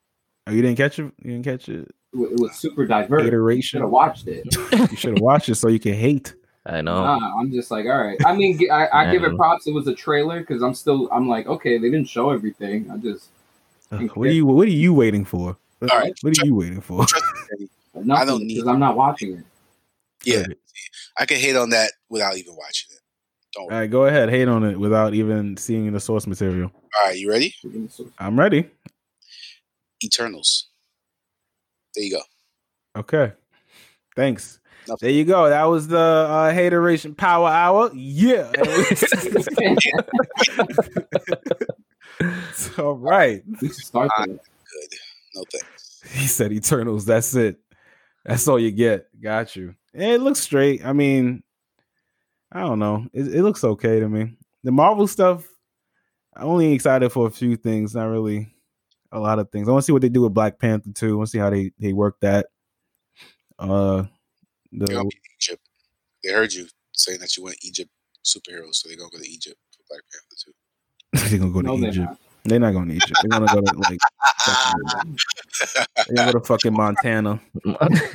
Oh, 0.47 0.53
you 0.53 0.63
didn't 0.63 0.79
catch 0.79 0.99
it. 0.99 1.03
You 1.23 1.31
didn't 1.33 1.45
catch 1.45 1.69
it. 1.69 1.95
It 2.15 2.41
was 2.41 2.55
super 2.57 2.87
diverse. 2.87 3.27
Iteration. 3.27 3.63
should 3.63 3.81
have 3.83 3.91
watched 3.91 4.29
it. 4.29 4.45
You 4.91 4.97
should 4.97 5.15
have 5.15 5.23
watched 5.23 5.49
it 5.49 5.55
so 5.55 5.69
you 5.69 5.81
can 5.81 5.95
hate. 5.95 6.35
I 6.65 6.81
know. 6.81 7.03
Nah, 7.03 7.41
I'm 7.41 7.51
just 7.51 7.71
like, 7.71 7.87
all 7.87 8.03
right. 8.03 8.19
I 8.25 8.35
mean, 8.35 8.71
I, 8.71 8.89
I 8.93 9.13
give 9.13 9.25
it 9.25 9.35
props. 9.37 9.67
It 9.67 9.75
was 9.75 9.89
a 9.89 9.95
trailer 9.95 10.41
because 10.41 10.63
I'm 10.63 10.75
still. 10.75 11.09
I'm 11.11 11.29
like, 11.29 11.47
okay, 11.47 11.79
they 11.79 11.91
didn't 11.91 12.09
show 12.09 12.31
everything. 12.31 12.89
I 12.91 12.99
just 12.99 13.29
Ugh, 13.93 14.11
what 14.15 14.29
are 14.29 14.33
you 14.33 14.47
What 14.47 14.67
are 14.67 14.71
you 14.71 14.95
waiting 14.95 15.25
for? 15.25 15.57
All 15.83 15.89
right. 15.99 16.15
What 16.23 16.39
are 16.39 16.47
you 16.47 16.55
waiting 16.55 16.81
for? 16.81 17.05
nothing 17.95 18.27
don't 18.27 18.47
need- 18.47 18.55
because 18.55 18.69
I'm 18.69 18.79
not 18.79 18.97
watching 18.97 19.39
it. 19.39 19.45
Yeah, 20.25 20.45
I 21.19 21.27
can 21.27 21.39
hate 21.39 21.57
on 21.57 21.71
that 21.71 21.91
without 22.09 22.37
even 22.37 22.55
watching 22.55 22.95
it. 22.95 23.01
Don't 23.55 23.63
All 23.63 23.69
worry. 23.71 23.79
right, 23.81 23.91
go 23.91 24.05
ahead. 24.07 24.31
Hate 24.31 24.47
on 24.47 24.63
it 24.63 24.79
without 24.79 25.15
even 25.15 25.57
seeing 25.57 25.93
the 25.93 25.99
source 25.99 26.29
material. 26.29 26.71
All 26.75 27.07
right, 27.07 27.19
you 27.19 27.29
ready? 27.29 27.53
I'm 28.21 28.39
ready. 28.39 28.71
Eternals. 30.05 30.69
There 31.95 32.05
you 32.05 32.13
go. 32.13 32.23
Okay. 32.97 33.33
Thanks. 34.17 34.61
Nothing. 34.89 35.07
There 35.07 35.11
you 35.17 35.25
go. 35.25 35.49
That 35.49 35.65
was 35.65 35.89
the 35.89 35.99
uh, 35.99 36.53
hateration 36.53 37.15
power 37.15 37.49
hour. 37.49 37.91
Yeah. 37.95 38.51
All 42.79 42.95
right. 42.95 43.43
we 43.61 43.69
start. 43.69 44.11
Good. 44.19 44.39
No 45.35 45.45
thanks. 45.51 46.03
He 46.13 46.27
said 46.27 46.53
Eternals. 46.53 47.05
That's 47.05 47.35
it. 47.35 47.59
That's 48.25 48.47
all 48.47 48.59
you 48.59 48.71
get. 48.71 49.09
Got 49.21 49.57
you. 49.57 49.75
It 49.95 50.21
looks 50.21 50.41
straight. 50.41 50.85
I 50.85 50.93
mean, 50.93 51.43
I 52.51 52.61
don't 52.61 52.79
know. 52.79 53.07
It, 53.13 53.35
it 53.35 53.43
looks 53.43 53.65
okay 53.65 54.01
to 54.01 54.09
me. 54.09 54.37
The 54.63 54.73
Marvel 54.73 55.07
stuff, 55.07 55.45
I'm 56.35 56.47
only 56.47 56.73
excited 56.73 57.11
for 57.11 57.27
a 57.27 57.31
few 57.31 57.57
things, 57.57 57.95
not 57.95 58.05
really 58.07 58.55
a 59.13 59.21
lot 59.21 59.39
of 59.39 59.51
things. 59.51 59.69
I 59.69 59.73
want 59.73 59.83
to 59.83 59.87
see 59.87 59.93
what 59.93 60.03
they 60.03 60.09
do 60.09 60.23
with 60.23 60.35
Black 60.35 60.59
Panther 60.59 60.91
too. 60.93 61.13
I 61.13 61.17
want 61.17 61.29
to 61.29 61.31
see 61.31 61.39
how 61.39 61.51
they 61.51 61.73
they 61.79 61.93
work 61.93 62.17
that. 62.21 62.47
Uh, 63.59 64.05
They're 64.73 64.87
the 64.89 64.95
gonna 64.95 65.09
be 65.09 65.21
Egypt. 65.39 65.63
They 66.25 66.33
heard 66.33 66.53
you 66.53 66.67
saying 66.93 67.21
that 67.21 67.37
you 67.37 67.43
want 67.45 67.57
Egypt 67.63 67.91
superheroes, 68.25 68.75
so 68.77 68.89
they're 68.89 68.97
gonna 68.99 69.11
go 69.11 69.19
to 69.19 69.29
Egypt 69.29 69.59
for 69.77 69.83
Black 69.89 70.03
Panther 70.13 70.37
too. 70.37 70.53
they're 71.31 71.39
gonna 71.39 71.53
go 71.53 71.63
to 71.77 71.81
they're 71.81 71.91
Egypt. 71.91 72.07
not. 72.09 72.19
They're 72.45 72.59
not 72.59 72.73
going 72.73 72.89
to 72.89 72.95
Egypt. 72.97 73.13
They're 73.23 73.39
gonna 73.39 73.47
go 73.55 73.61
to 73.61 73.79
like 73.79 73.99
they're 76.09 76.17
gonna 76.17 76.33
go 76.33 76.39
to 76.41 76.45
fucking 76.45 76.73
Montana 76.73 77.41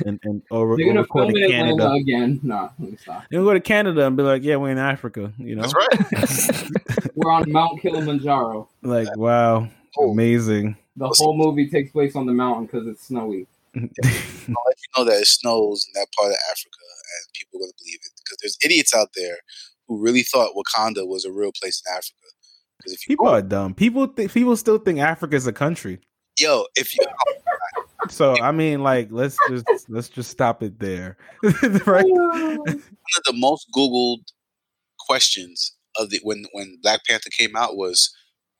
and 0.04 0.20
and 0.22 0.42
or, 0.50 0.76
They're 0.76 0.86
gonna 0.86 1.00
record 1.00 1.28
film 1.28 1.36
in 1.36 1.44
in 1.44 1.50
Canada. 1.50 1.72
Atlanta 1.84 1.94
again. 1.94 2.40
No, 2.42 2.70
let 2.78 2.90
me 2.90 2.96
stop. 2.98 3.24
They're 3.30 3.40
gonna 3.40 3.48
go 3.50 3.54
to 3.54 3.60
Canada 3.60 4.06
and 4.06 4.16
be 4.18 4.22
like, 4.22 4.42
yeah, 4.44 4.56
we're 4.56 4.70
in 4.70 4.76
Africa. 4.76 5.32
You 5.38 5.56
know, 5.56 5.62
That's 5.62 5.74
right. 5.74 6.70
We're 7.14 7.32
on 7.32 7.50
Mount 7.50 7.80
Kilimanjaro. 7.80 8.68
like 8.82 9.16
wow, 9.16 9.68
Oh. 9.98 10.12
amazing. 10.12 10.76
The 10.96 11.08
whole 11.18 11.36
movie 11.36 11.68
takes 11.68 11.92
place 11.92 12.16
on 12.16 12.26
the 12.26 12.32
mountain 12.32 12.66
because 12.66 12.86
it's 12.86 13.06
snowy. 13.06 13.46
I'll 13.76 13.82
let 13.82 13.88
you 14.48 14.54
know 14.96 15.04
that 15.04 15.20
it 15.20 15.26
snows 15.26 15.86
in 15.86 16.00
that 16.00 16.08
part 16.18 16.30
of 16.30 16.36
Africa, 16.50 16.78
and 16.80 17.32
people 17.34 17.58
are 17.58 17.62
gonna 17.62 17.72
believe 17.78 17.98
it 18.02 18.12
because 18.24 18.38
there's 18.40 18.58
idiots 18.64 18.94
out 18.94 19.08
there 19.14 19.36
who 19.86 19.98
really 20.02 20.22
thought 20.22 20.54
Wakanda 20.56 21.06
was 21.06 21.24
a 21.24 21.32
real 21.32 21.52
place 21.60 21.82
in 21.86 21.92
Africa. 21.92 22.14
Because 22.78 22.92
if 22.94 23.08
you 23.08 23.12
People 23.12 23.28
are 23.28 23.42
dumb. 23.42 23.74
People 23.74 24.06
think 24.06 24.32
people 24.32 24.56
still 24.56 24.78
think 24.78 24.98
Africa 25.00 25.36
is 25.36 25.46
a 25.46 25.52
country. 25.52 26.00
yo, 26.38 26.64
if 26.76 26.94
you 26.96 27.04
So 28.10 28.40
I 28.40 28.52
mean, 28.52 28.82
like, 28.82 29.08
let's 29.10 29.36
just 29.48 29.66
let's 29.88 30.08
just 30.08 30.30
stop 30.30 30.62
it 30.62 30.78
there, 30.78 31.16
right? 31.86 32.04
one 32.06 32.58
of 32.68 33.22
the 33.26 33.32
most 33.34 33.66
googled 33.76 34.22
questions 34.98 35.74
of 35.96 36.10
the 36.10 36.20
when 36.22 36.46
when 36.52 36.78
Black 36.82 37.00
Panther 37.08 37.30
came 37.30 37.54
out 37.56 37.76
was 37.76 38.10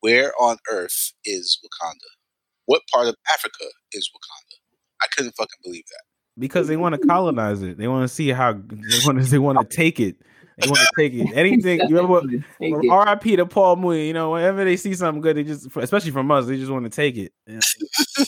where 0.01 0.33
on 0.41 0.57
earth 0.71 1.13
is 1.25 1.59
Wakanda? 1.65 2.11
What 2.67 2.83
part 2.93 3.09
of 3.09 3.15
Africa 3.33 3.65
is 3.93 4.11
Wakanda? 4.15 4.57
I 5.03 5.07
couldn't 5.15 5.35
fucking 5.37 5.61
believe 5.63 5.85
that. 5.91 6.03
Because 6.39 6.69
they 6.69 6.77
want 6.77 6.95
to 7.01 7.07
colonize 7.07 7.63
it. 7.63 7.79
They 7.79 7.89
want 7.89 8.09
to 8.09 8.15
see 8.15 8.29
how 8.29 8.53
they 8.53 8.99
want 9.05 9.19
to. 9.19 9.25
They 9.25 9.39
want 9.39 9.59
to 9.59 9.77
take 9.77 9.99
it. 9.99 10.17
They 10.59 10.69
want 10.69 10.81
to 10.81 10.89
take 10.97 11.15
it. 11.15 11.37
Anything. 11.37 11.81
You 11.89 11.97
remember? 11.97 12.21
Take 12.61 12.75
it. 12.75 12.91
R.I.P. 12.91 13.37
to 13.37 13.47
Paul 13.47 13.77
Mooney. 13.77 14.09
You 14.09 14.13
know, 14.13 14.33
whenever 14.33 14.65
they 14.65 14.77
see 14.77 14.93
something 14.95 15.21
good, 15.21 15.37
they 15.37 15.45
just, 15.45 15.69
especially 15.77 16.11
from 16.11 16.31
us, 16.33 16.47
they 16.47 16.57
just 16.57 16.71
want 16.71 16.85
to 16.85 16.91
take 16.91 17.17
it. 17.17 17.33
Yeah. 17.47 17.61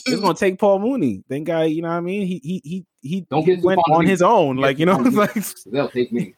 They're 0.05 0.19
gonna 0.19 0.33
take 0.33 0.57
Paul 0.57 0.79
Mooney. 0.79 1.23
That 1.27 1.43
guy, 1.43 1.65
you 1.65 1.81
know 1.81 1.89
what 1.89 1.95
I 1.95 1.99
mean? 2.01 2.25
He 2.25 2.39
he 2.41 2.61
he 2.63 2.85
he, 3.01 3.21
Don't 3.29 3.43
he 3.43 3.55
get 3.55 3.63
went 3.65 3.81
on 3.91 4.05
me. 4.05 4.11
his 4.11 4.21
own. 4.21 4.55
Like 4.57 4.79
you 4.79 4.85
know, 4.85 4.95
fond 4.95 5.07
of 5.07 5.13
me. 5.13 5.19
like 5.19 5.45
They'll 5.65 5.89
take 5.89 6.13
me. 6.13 6.33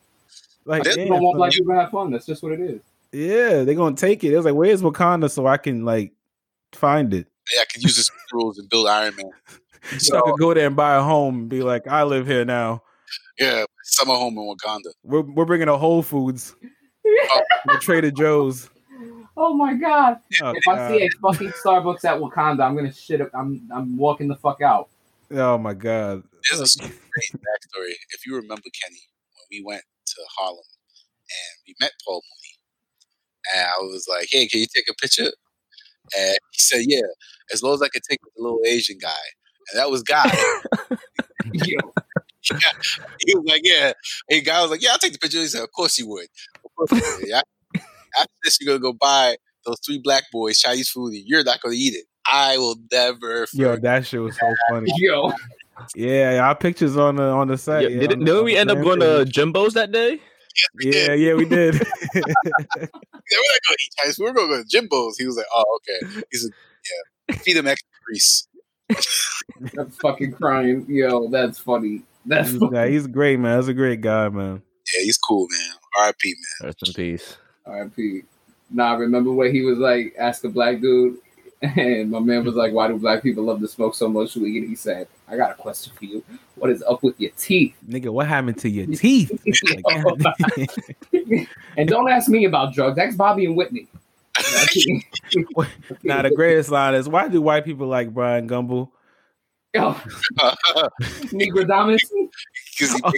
like 0.66 0.84
They 0.84 0.90
They 0.90 0.96
damn, 0.96 1.08
don't 1.10 1.22
want 1.24 1.38
black 1.38 1.52
people 1.52 1.74
to 1.74 1.80
have 1.80 1.92
fun. 1.92 2.12
That's 2.12 2.26
just 2.26 2.42
what 2.42 2.54
it 2.54 2.60
is. 2.60 2.82
Yeah, 3.14 3.64
they're 3.64 3.76
gonna 3.76 3.96
take 3.96 4.24
it. 4.24 4.34
It 4.34 4.38
was 4.38 4.46
like, 4.46 4.56
where's 4.56 4.82
Wakanda 4.82 5.30
so 5.30 5.48
I 5.48 5.58
can 5.58 5.86
like 5.86 6.14
find 6.74 7.14
it. 7.14 7.28
Yeah, 7.54 7.62
I 7.62 7.66
can 7.72 7.82
use 7.82 7.96
this 7.96 8.10
rules 8.34 8.58
and 8.58 8.70
build 8.70 8.88
Iron 8.88 9.16
Man. 9.16 9.30
So 9.98 10.18
I 10.18 10.22
could 10.22 10.40
go 10.40 10.54
there 10.54 10.68
and 10.68 10.78
buy 10.78 10.96
a 10.96 11.02
home 11.02 11.40
and 11.40 11.50
be 11.50 11.62
like, 11.62 11.90
I 11.90 12.04
live 12.04 12.26
here 12.26 12.46
now. 12.46 12.84
Yeah, 13.38 13.66
summer 13.84 14.14
home 14.14 14.38
in 14.38 14.44
Wakanda. 14.46 14.94
We're 15.04 15.22
we're 15.22 15.44
bringing 15.44 15.68
a 15.68 15.78
Whole 15.78 16.02
Foods, 16.02 16.56
oh. 17.06 17.42
we're 17.68 17.80
Trader 17.80 18.12
Joe's. 18.12 18.70
Oh 19.36 19.54
my 19.54 19.74
god! 19.74 20.20
Oh, 20.42 20.54
If 20.56 20.68
I 20.70 20.88
see 20.90 21.04
a 21.04 21.10
fucking 21.22 21.50
Starbucks 21.50 22.06
at 22.06 22.18
Wakanda, 22.18 22.62
I'm 22.62 22.78
gonna 22.78 22.94
shit. 22.94 23.20
Up. 23.20 23.30
I'm 23.34 23.68
I'm 23.76 23.98
walking 23.98 24.30
the 24.30 24.38
fuck 24.38 24.62
out. 24.62 24.88
oh 25.32 25.58
my 25.58 25.74
god, 25.74 26.24
There's 26.50 26.76
a 26.76 26.80
great 26.80 26.94
backstory. 27.34 27.94
If 28.12 28.26
you 28.26 28.36
remember, 28.36 28.62
Kenny, 28.82 29.02
when 29.34 29.48
we 29.52 29.64
went 29.66 29.84
to 30.06 30.16
Harlem 30.38 30.60
and 30.60 31.68
we 31.68 31.76
met 31.82 31.92
Paul 32.06 32.22
Mooney, 32.24 32.43
and 33.56 33.66
I 33.66 33.80
was 33.82 34.06
like, 34.10 34.28
"Hey, 34.32 34.48
can 34.48 34.60
you 34.60 34.68
take 34.74 34.86
a 34.90 34.94
picture?" 34.96 35.32
And 36.18 36.38
he 36.52 36.58
said, 36.60 36.82
"Yeah, 36.88 37.02
as 37.52 37.64
long 37.64 37.74
as 37.76 37.82
I 37.82 37.88
can 37.90 38.02
take 38.10 38.20
with 38.24 38.34
the 38.36 38.44
little 38.44 38.62
Asian 38.66 38.98
guy." 39.02 39.10
And 39.72 39.80
that 39.80 39.90
was 39.90 40.04
Guy. 40.04 40.26
Yo, 41.54 41.78
he 43.26 43.36
was 43.36 43.44
like, 43.46 43.62
"Yeah." 43.64 43.94
Hey, 44.30 44.42
guy 44.42 44.62
was 44.62 44.72
like, 44.72 44.82
"Yeah, 44.82 44.92
I'll 44.92 44.98
take 44.98 45.14
the 45.14 45.20
picture." 45.20 45.40
He 45.40 45.48
said, 45.48 45.64
"Of 45.64 45.72
course 45.72 45.98
you 45.98 46.08
would. 46.10 46.28
Of 46.66 46.76
course 46.76 46.92
you 46.92 47.16
would. 47.20 47.28
Yeah. 47.30 47.42
After 48.20 48.34
this, 48.44 48.58
you're 48.62 48.78
gonna 48.78 48.92
go 48.92 48.94
buy 49.00 49.38
those 49.66 49.78
three 49.86 50.00
black 50.04 50.24
boys 50.32 50.60
Chinese 50.60 50.90
food, 50.90 51.14
and 51.14 51.24
you're 51.26 51.44
not 51.44 51.62
gonna 51.62 51.76
eat 51.76 51.94
it. 51.96 52.06
I 52.32 52.58
will 52.58 52.76
never." 52.92 53.48
yo, 53.54 53.76
that 53.78 54.06
shit 54.06 54.22
was 54.22 54.38
so 54.38 54.54
funny. 54.70 54.92
yo, 54.98 55.32
Yeah, 55.96 56.46
our 56.46 56.56
pictures 56.56 56.98
on 56.98 57.16
the 57.16 57.24
on 57.24 57.48
the 57.48 57.58
site. 57.58 57.84
Yeah, 57.84 57.90
yeah, 57.90 58.00
did, 58.02 58.14
on 58.14 58.20
the- 58.20 58.26
didn't 58.26 58.38
on 58.38 58.44
we 58.46 58.56
end 58.58 58.72
up 58.72 58.78
fan 58.78 58.84
going 58.84 59.00
to. 59.00 59.26
Jimbo's 59.32 59.74
that 59.74 59.92
day? 59.92 60.20
Yeah, 60.82 61.14
yeah, 61.14 61.34
we 61.34 61.46
did. 61.46 61.76
Yeah, 63.32 63.38
we're 63.38 63.54
not 63.54 63.60
gonna 63.68 63.78
eat 63.80 63.94
Chinese 63.98 64.16
food. 64.18 64.24
We're 64.26 64.34
gonna 64.34 64.48
go 64.48 64.64
to 64.64 64.68
Jimbo's. 64.68 65.18
He 65.18 65.26
was 65.26 65.38
like, 65.38 65.46
"Oh, 65.54 65.80
okay." 65.80 66.24
He's 66.30 66.42
said, 66.42 66.52
"Yeah, 67.30 67.36
feed 67.38 67.56
him 67.56 67.68
extra 67.68 67.88
grease." 68.06 68.48
I'm 69.80 69.90
fucking 69.92 70.34
crying. 70.34 70.86
Yo, 70.90 71.30
that's 71.30 71.58
funny. 71.58 72.04
That's 72.26 72.52
he's, 72.52 72.60
funny. 72.60 72.72
nah, 72.72 72.86
he's 72.86 73.08
great, 73.08 73.40
man. 73.40 73.58
That's 73.58 73.70
a 73.70 73.74
great 73.74 74.02
guy, 74.02 74.28
man. 74.30 74.62
Yeah, 74.94 75.04
he's 75.04 75.18
cool, 75.18 75.48
man. 75.50 75.78
R.I.P. 76.00 76.36
Man. 76.62 76.68
Rest 76.68 76.88
in 76.88 76.94
peace. 76.94 77.38
R.I.P. 77.66 78.24
Nah, 78.70 78.96
remember 78.96 79.32
when 79.32 79.54
he 79.54 79.62
was 79.62 79.78
like, 79.78 80.14
ask 80.20 80.44
a 80.44 80.50
black 80.50 80.82
dude, 80.82 81.18
And 81.64 82.12
my 82.12 82.20
man 82.20 82.44
was 82.44 82.56
like, 82.56 82.74
"Why 82.74 82.90
do 82.90 82.98
black 82.98 83.24
people 83.24 83.46
love 83.46 83.62
to 83.62 83.70
smoke 83.70 83.96
so 83.96 84.10
much 84.10 84.36
weed?" 84.36 84.60
And 84.64 84.70
he 84.70 84.76
said, 84.76 85.08
"I 85.30 85.38
got 85.38 85.52
a 85.52 85.54
question 85.54 85.94
for 85.98 86.04
you. 86.04 86.22
What 86.56 86.70
is 86.70 86.84
up 86.84 87.02
with 87.02 87.18
your 87.20 87.32
teeth? 87.38 87.74
Nigga, 87.88 88.10
what 88.10 88.28
happened 88.28 88.58
to 88.60 88.70
your 88.70 88.88
teeth? 88.88 89.32
And 91.78 91.90
don't 91.90 92.10
ask 92.10 92.30
me 92.30 92.46
about 92.46 92.74
drugs. 92.74 92.98
Ask 93.00 93.16
Bobby 93.16 93.46
and 93.46 93.56
Whitney." 93.56 93.88
now 96.04 96.22
the 96.22 96.32
greatest 96.36 96.70
line 96.70 96.96
is 96.96 97.08
why 97.08 97.30
do 97.30 97.42
white 97.42 97.64
people 97.64 97.88
like 97.88 98.14
Brian 98.14 98.50
Gumbel? 98.50 98.90
Yo, 99.74 99.96
oh. 100.42 100.54
Negrodamus. 101.32 102.00
Because 102.78 103.02
Oh, 103.04 103.12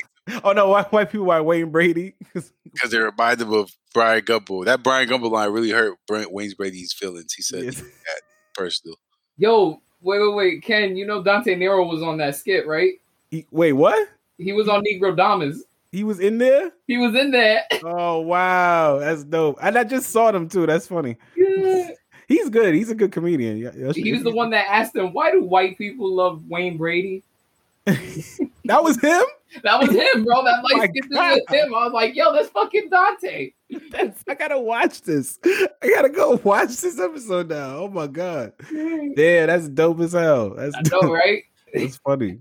oh 0.44 0.52
no, 0.54 0.70
why 0.70 0.84
white 0.84 1.12
people 1.12 1.26
like 1.26 1.44
Wayne 1.44 1.72
Brady? 1.72 2.14
Because 2.34 2.92
they 2.92 3.00
remind 3.00 3.42
him 3.42 3.54
of 3.54 3.72
Brian 3.94 4.22
Gumbel. 4.24 4.66
That 4.66 4.84
Brian 4.84 5.10
Gumbel 5.10 5.32
line 5.32 5.52
really 5.52 5.72
hurt 5.72 5.98
Brent 6.08 6.32
Wayne 6.32 6.54
Brady's 6.58 6.94
feelings. 6.94 7.34
He 7.34 7.42
said 7.42 7.64
Yes. 7.64 7.82
That 8.56 8.62
personal. 8.62 8.98
Yo, 9.38 9.82
wait, 10.02 10.20
wait, 10.20 10.36
wait, 10.36 10.64
Ken. 10.64 10.96
You 10.96 11.06
know 11.06 11.24
Dante 11.24 11.56
Nero 11.56 11.86
was 11.86 12.02
on 12.02 12.18
that 12.18 12.36
skit, 12.36 12.68
right? 12.68 12.94
He- 13.32 13.46
wait, 13.52 13.74
what? 13.74 14.10
He 14.38 14.54
was 14.54 14.68
on 14.68 14.84
Negrodamus. 14.84 15.60
He 15.92 16.04
was 16.04 16.20
in 16.20 16.38
there? 16.38 16.72
He 16.88 16.98
was 16.98 17.16
in 17.16 17.32
there. 17.32 17.62
Oh 17.84 18.20
wow, 18.20 19.00
that's 19.00 19.24
dope. 19.24 19.58
And 19.62 19.78
I 19.78 19.84
just 19.86 20.10
saw 20.10 20.32
them 20.32 20.50
too. 20.50 20.66
That's 20.66 20.88
funny. 20.88 21.16
Yeah. 21.38 21.92
He's 22.28 22.50
good. 22.50 22.74
He's 22.74 22.90
a 22.90 22.96
good 22.96 23.12
comedian. 23.12 23.58
Yeah, 23.58 23.70
that's- 23.70 23.96
He 23.96 24.12
was 24.12 24.24
the 24.24 24.32
one 24.32 24.50
that 24.50 24.66
asked 24.70 24.96
him, 24.96 25.14
"Why 25.14 25.32
do 25.32 25.44
white 25.44 25.78
people 25.78 26.14
love 26.14 26.44
Wayne 26.50 26.76
Brady?" 26.76 27.24
that 27.86 28.84
was 28.84 29.00
him. 29.00 29.22
That 29.64 29.80
was 29.80 29.90
him, 29.92 30.26
bro. 30.26 30.44
That 30.44 30.60
oh 30.66 30.76
my 30.76 30.80
light 30.80 30.90
skinned 30.90 31.12
was 31.12 31.40
him. 31.50 31.74
I 31.74 31.84
was 31.86 31.94
like, 31.94 32.16
"Yo, 32.16 32.34
that's 32.34 32.50
fucking 32.50 32.90
Dante." 32.90 33.52
That's, 33.92 34.24
I 34.28 34.36
gotta 34.36 34.60
watch 34.60 35.02
this. 35.02 35.40
I 35.44 35.90
gotta 35.90 36.10
go 36.10 36.40
watch 36.44 36.78
this 36.78 37.00
episode 37.00 37.50
now. 37.50 37.78
Oh 37.78 37.88
my 37.88 38.08
god. 38.08 38.54
Yeah, 38.72 39.48
that's 39.48 39.68
dope 39.70 40.00
as 40.02 40.14
hell. 40.14 40.52
That's 40.56 40.76
I 40.76 40.82
know, 40.82 41.02
dope. 41.02 41.12
right? 41.12 41.44
It's 41.74 41.98
funny. 41.98 42.40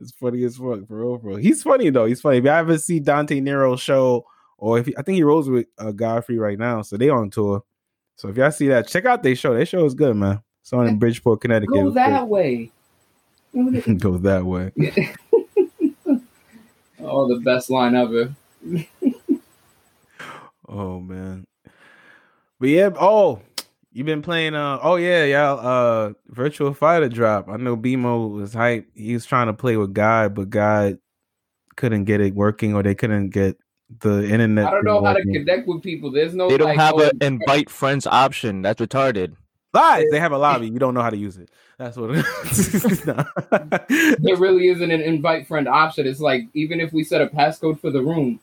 It's 0.00 0.10
funny 0.10 0.42
as 0.42 0.56
fuck, 0.56 0.88
for 0.88 1.00
real, 1.00 1.18
bro. 1.18 1.36
He's 1.36 1.62
funny 1.62 1.90
though. 1.90 2.06
He's 2.06 2.20
funny. 2.20 2.38
If 2.38 2.44
you 2.44 2.50
ever 2.50 2.78
see 2.78 2.98
Dante 2.98 3.40
Nero's 3.40 3.80
show, 3.80 4.26
or 4.58 4.78
if 4.78 4.86
he, 4.86 4.96
I 4.96 5.02
think 5.02 5.14
he 5.16 5.22
rolls 5.22 5.48
with 5.48 5.66
uh, 5.78 5.92
Godfrey 5.92 6.38
right 6.38 6.58
now, 6.58 6.82
so 6.82 6.96
they 6.96 7.08
on 7.08 7.30
tour. 7.30 7.62
So 8.16 8.28
if 8.28 8.36
y'all 8.36 8.50
see 8.50 8.66
that, 8.68 8.88
check 8.88 9.04
out 9.04 9.22
their 9.22 9.36
show. 9.36 9.54
Their 9.54 9.66
show 9.66 9.84
is 9.84 9.94
good, 9.94 10.16
man. 10.16 10.42
It's 10.62 10.72
on 10.72 10.88
in 10.88 10.98
Bridgeport, 10.98 11.42
Connecticut. 11.42 11.74
Go 11.74 11.90
that 11.90 12.26
way. 12.26 12.72
Go 13.98 14.18
that 14.18 14.44
way. 14.44 14.72
oh, 17.00 17.28
the 17.28 17.40
best 17.44 17.70
line 17.70 17.94
ever. 17.94 18.34
Oh 20.68 21.00
man. 21.00 21.46
But 22.58 22.68
yeah, 22.68 22.90
oh, 22.98 23.40
you've 23.92 24.06
been 24.06 24.22
playing 24.22 24.54
uh 24.54 24.78
oh 24.82 24.96
yeah, 24.96 25.24
y'all 25.24 25.58
uh 25.58 26.12
Virtua 26.32 26.76
Fighter 26.76 27.08
drop. 27.08 27.48
I 27.48 27.56
know 27.56 27.76
BMO 27.76 28.30
was 28.32 28.54
hype. 28.54 28.86
He 28.94 29.14
was 29.14 29.26
trying 29.26 29.46
to 29.46 29.52
play 29.52 29.76
with 29.76 29.94
God, 29.94 30.34
but 30.34 30.50
God 30.50 30.98
couldn't 31.76 32.04
get 32.04 32.20
it 32.20 32.34
working 32.34 32.74
or 32.74 32.82
they 32.82 32.94
couldn't 32.94 33.30
get 33.30 33.56
the 34.00 34.28
internet. 34.28 34.66
I 34.66 34.70
don't 34.70 34.84
know 34.84 35.04
how 35.04 35.12
to 35.12 35.22
connect 35.22 35.68
with 35.68 35.82
people. 35.82 36.10
There's 36.10 36.34
no. 36.34 36.48
They 36.48 36.58
don't 36.58 36.68
like, 36.68 36.78
have 36.78 36.94
oh, 36.94 37.10
an 37.10 37.18
invite 37.20 37.70
friends 37.70 38.06
option. 38.06 38.62
That's 38.62 38.80
retarded. 38.80 39.36
lies. 39.72 40.04
They 40.10 40.18
have 40.18 40.32
a 40.32 40.38
lobby. 40.38 40.68
You 40.68 40.78
don't 40.78 40.94
know 40.94 41.02
how 41.02 41.10
to 41.10 41.16
use 41.16 41.36
it. 41.36 41.50
That's 41.78 41.96
what 41.96 42.10
it 42.12 42.24
is. 42.44 43.06
Nah. 43.06 43.24
There 44.18 44.36
really 44.36 44.68
isn't 44.68 44.90
an 44.90 45.00
invite 45.00 45.46
friend 45.46 45.68
option. 45.68 46.06
It's 46.06 46.20
like 46.20 46.46
even 46.54 46.80
if 46.80 46.92
we 46.92 47.04
set 47.04 47.20
a 47.20 47.26
passcode 47.26 47.80
for 47.80 47.90
the 47.90 48.02
room, 48.02 48.40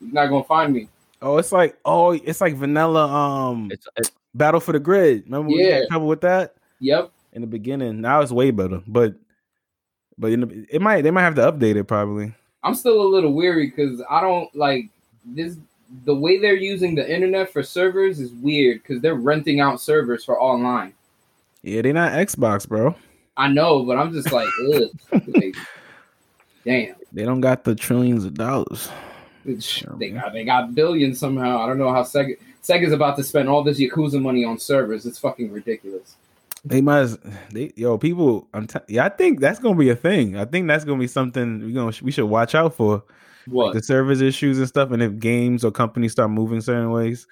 you're 0.00 0.12
not 0.12 0.28
gonna 0.28 0.44
find 0.44 0.72
me. 0.72 0.88
Oh, 1.22 1.38
it's 1.38 1.52
like 1.52 1.76
oh, 1.84 2.12
it's 2.12 2.40
like 2.40 2.54
vanilla 2.56 3.06
um 3.06 3.68
It's, 3.70 3.86
it's 3.96 4.10
battle 4.34 4.60
for 4.60 4.72
the 4.72 4.80
grid. 4.80 5.24
Remember 5.24 5.48
we 5.48 5.66
Yeah. 5.66 5.76
had 5.80 5.88
trouble 5.88 6.06
with 6.08 6.20
that? 6.22 6.54
Yep. 6.80 7.10
in 7.32 7.40
the 7.42 7.46
beginning. 7.46 8.00
Now 8.00 8.20
it's 8.20 8.32
way 8.32 8.50
better, 8.50 8.82
but 8.86 9.14
but 10.18 10.32
in 10.32 10.40
the, 10.40 10.66
it 10.70 10.80
might 10.82 11.02
they 11.02 11.10
might 11.10 11.22
have 11.22 11.34
to 11.36 11.52
update 11.52 11.76
it 11.76 11.84
probably. 11.84 12.32
I'm 12.62 12.74
still 12.74 13.00
a 13.02 13.08
little 13.08 13.32
weary 13.32 13.66
because 13.68 14.02
I 14.10 14.20
don't 14.20 14.54
like 14.54 14.90
this. 15.24 15.56
The 16.04 16.14
way 16.14 16.38
they're 16.38 16.54
using 16.56 16.94
the 16.94 17.12
internet 17.12 17.52
for 17.52 17.62
servers 17.62 18.20
is 18.20 18.32
weird 18.34 18.82
because 18.82 19.00
they're 19.02 19.14
renting 19.14 19.60
out 19.60 19.80
servers 19.80 20.24
for 20.24 20.40
online. 20.40 20.92
Yeah, 21.62 21.82
they're 21.82 21.92
not 21.92 22.12
Xbox, 22.12 22.68
bro. 22.68 22.94
I 23.36 23.48
know, 23.48 23.82
but 23.84 23.96
I'm 23.98 24.12
just 24.12 24.30
like, 24.32 24.48
ugh. 24.74 24.82
Like, 25.26 25.56
damn. 26.64 26.94
They 27.12 27.24
don't 27.24 27.40
got 27.40 27.64
the 27.64 27.74
trillions 27.74 28.24
of 28.24 28.34
dollars. 28.34 28.88
It's- 29.44 29.82
They 29.98 30.10
got 30.10 30.32
they 30.32 30.44
got 30.44 30.74
billions 30.74 31.18
somehow. 31.18 31.60
I 31.62 31.66
don't 31.66 31.78
know 31.78 31.92
how 31.92 32.02
Sega 32.02 32.36
Sega's 32.62 32.92
about 32.92 33.16
to 33.16 33.24
spend 33.24 33.48
all 33.48 33.62
this 33.64 33.80
Yakuza 33.80 34.20
money 34.20 34.44
on 34.44 34.58
servers. 34.58 35.06
It's 35.06 35.18
fucking 35.18 35.50
ridiculous. 35.50 36.16
They 36.64 36.82
must. 36.82 37.18
They 37.52 37.72
yo 37.74 37.96
people. 37.96 38.46
I'm 38.52 38.66
t- 38.66 38.78
yeah. 38.88 39.06
I 39.06 39.08
think 39.08 39.40
that's 39.40 39.58
gonna 39.58 39.78
be 39.78 39.88
a 39.88 39.96
thing. 39.96 40.36
I 40.36 40.44
think 40.44 40.68
that's 40.68 40.84
gonna 40.84 40.98
be 41.00 41.06
something 41.06 41.64
we 41.64 41.72
gonna 41.72 41.92
we 42.02 42.10
should 42.10 42.26
watch 42.26 42.54
out 42.54 42.74
for 42.74 43.02
What? 43.46 43.72
the 43.72 43.82
service 43.82 44.20
issues 44.20 44.58
and 44.58 44.68
stuff. 44.68 44.90
And 44.90 45.02
if 45.02 45.18
games 45.18 45.64
or 45.64 45.70
companies 45.70 46.12
start 46.12 46.30
moving 46.30 46.60
certain 46.60 46.90
ways, 46.90 47.26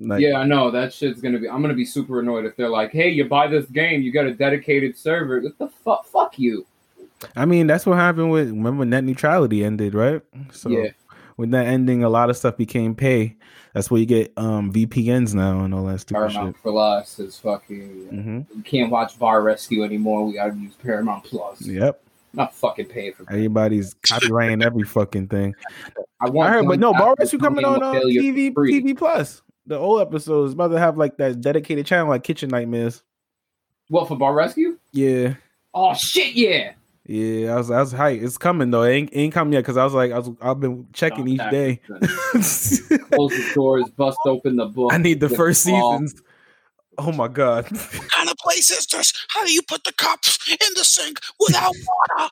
like 0.00 0.20
yeah, 0.20 0.38
I 0.38 0.44
know 0.44 0.72
that 0.72 0.92
shit's 0.92 1.20
gonna 1.20 1.38
be. 1.38 1.48
I'm 1.48 1.62
gonna 1.62 1.74
be 1.74 1.84
super 1.84 2.18
annoyed 2.18 2.44
if 2.44 2.56
they're 2.56 2.68
like, 2.68 2.90
"Hey, 2.90 3.08
you 3.10 3.24
buy 3.26 3.46
this 3.46 3.66
game, 3.66 4.02
you 4.02 4.10
got 4.10 4.26
a 4.26 4.34
dedicated 4.34 4.98
server." 4.98 5.40
What 5.40 5.56
the 5.58 5.68
fuck? 5.68 6.04
Fuck 6.06 6.36
you. 6.40 6.66
I 7.36 7.44
mean 7.46 7.66
that's 7.68 7.86
what 7.86 7.96
happened 7.96 8.30
with 8.32 8.48
remember 8.48 8.80
when 8.80 8.90
net 8.90 9.04
neutrality 9.04 9.64
ended, 9.64 9.94
right? 9.94 10.20
So 10.50 10.68
yeah, 10.70 10.88
with 11.36 11.50
that 11.50 11.66
ending, 11.66 12.02
a 12.02 12.08
lot 12.08 12.30
of 12.30 12.36
stuff 12.36 12.56
became 12.56 12.94
pay. 12.94 13.36
That's 13.74 13.90
where 13.90 14.00
you 14.00 14.06
get 14.06 14.32
um 14.36 14.72
VPNs 14.72 15.34
now 15.34 15.60
and 15.64 15.74
all 15.74 15.84
that 15.84 16.00
stupid 16.00 16.28
shit. 16.30 16.34
Paramount 16.34 16.56
Plus 16.62 17.18
is 17.18 17.38
fucking. 17.38 18.08
hmm 18.08 18.40
We 18.56 18.62
can't 18.62 18.90
watch 18.90 19.18
Bar 19.18 19.42
Rescue 19.42 19.84
anymore. 19.84 20.26
We 20.26 20.34
gotta 20.34 20.54
use 20.54 20.74
Paramount 20.74 21.24
Plus. 21.24 21.60
Yep. 21.60 22.02
Not 22.32 22.54
fucking 22.54 22.86
paying 22.86 23.12
for. 23.14 23.24
Everybody's 23.30 23.94
copyrighting 23.94 24.62
every 24.62 24.84
fucking 24.84 25.28
thing. 25.28 25.54
I 26.20 26.28
want. 26.28 26.50
I 26.50 26.52
heard, 26.52 26.68
but 26.68 26.78
no, 26.78 26.92
Bar 26.92 27.14
Rescue 27.18 27.38
coming 27.38 27.64
on 27.64 27.82
uh, 27.82 27.94
TV 27.94 28.52
TV 28.54 28.96
Plus. 28.96 29.42
The 29.66 29.76
old 29.78 30.00
episodes 30.00 30.50
is 30.50 30.52
about 30.54 30.68
to 30.68 30.78
have 30.78 30.96
like 30.96 31.16
that 31.16 31.40
dedicated 31.40 31.86
channel 31.86 32.08
like 32.08 32.22
Kitchen 32.24 32.50
Nightmares. 32.50 33.02
What 33.88 34.08
for 34.08 34.16
Bar 34.16 34.34
Rescue? 34.34 34.78
Yeah, 34.92 35.34
Oh 35.74 35.92
shit! 35.94 36.34
Yeah. 36.34 36.72
Yeah. 37.06 37.54
I 37.54 37.56
was 37.56 37.70
I 37.70 37.80
was 37.80 37.94
hyped. 37.94 38.22
It's 38.22 38.38
coming 38.38 38.70
though. 38.70 38.82
It 38.82 38.92
ain't, 38.92 39.12
it 39.12 39.18
ain't 39.18 39.34
come 39.34 39.52
yet 39.52 39.60
because 39.60 39.76
I 39.76 39.84
was 39.84 39.94
like 39.94 40.12
I 40.12 40.18
was 40.18 40.30
I've 40.40 40.60
been 40.60 40.86
checking 40.92 41.28
each 41.28 41.50
day. 41.50 41.80
Close 41.88 42.90
the 42.90 43.52
doors, 43.54 43.88
bust 43.90 44.18
open 44.26 44.56
the 44.56 44.66
book. 44.66 44.92
I 44.92 44.98
need 44.98 45.20
the 45.20 45.28
get 45.28 45.36
first 45.36 45.66
ball. 45.66 45.98
seasons. 45.98 46.22
Oh 46.98 47.12
my 47.12 47.28
god. 47.28 47.66
How 48.10 48.24
to 48.24 48.34
play 48.40 48.56
sisters? 48.56 49.12
How 49.28 49.44
do 49.44 49.52
you 49.52 49.62
put 49.62 49.84
the 49.84 49.92
cups 49.92 50.38
in 50.50 50.74
the 50.74 50.84
sink 50.84 51.20
without 51.38 51.74
water? 51.86 52.30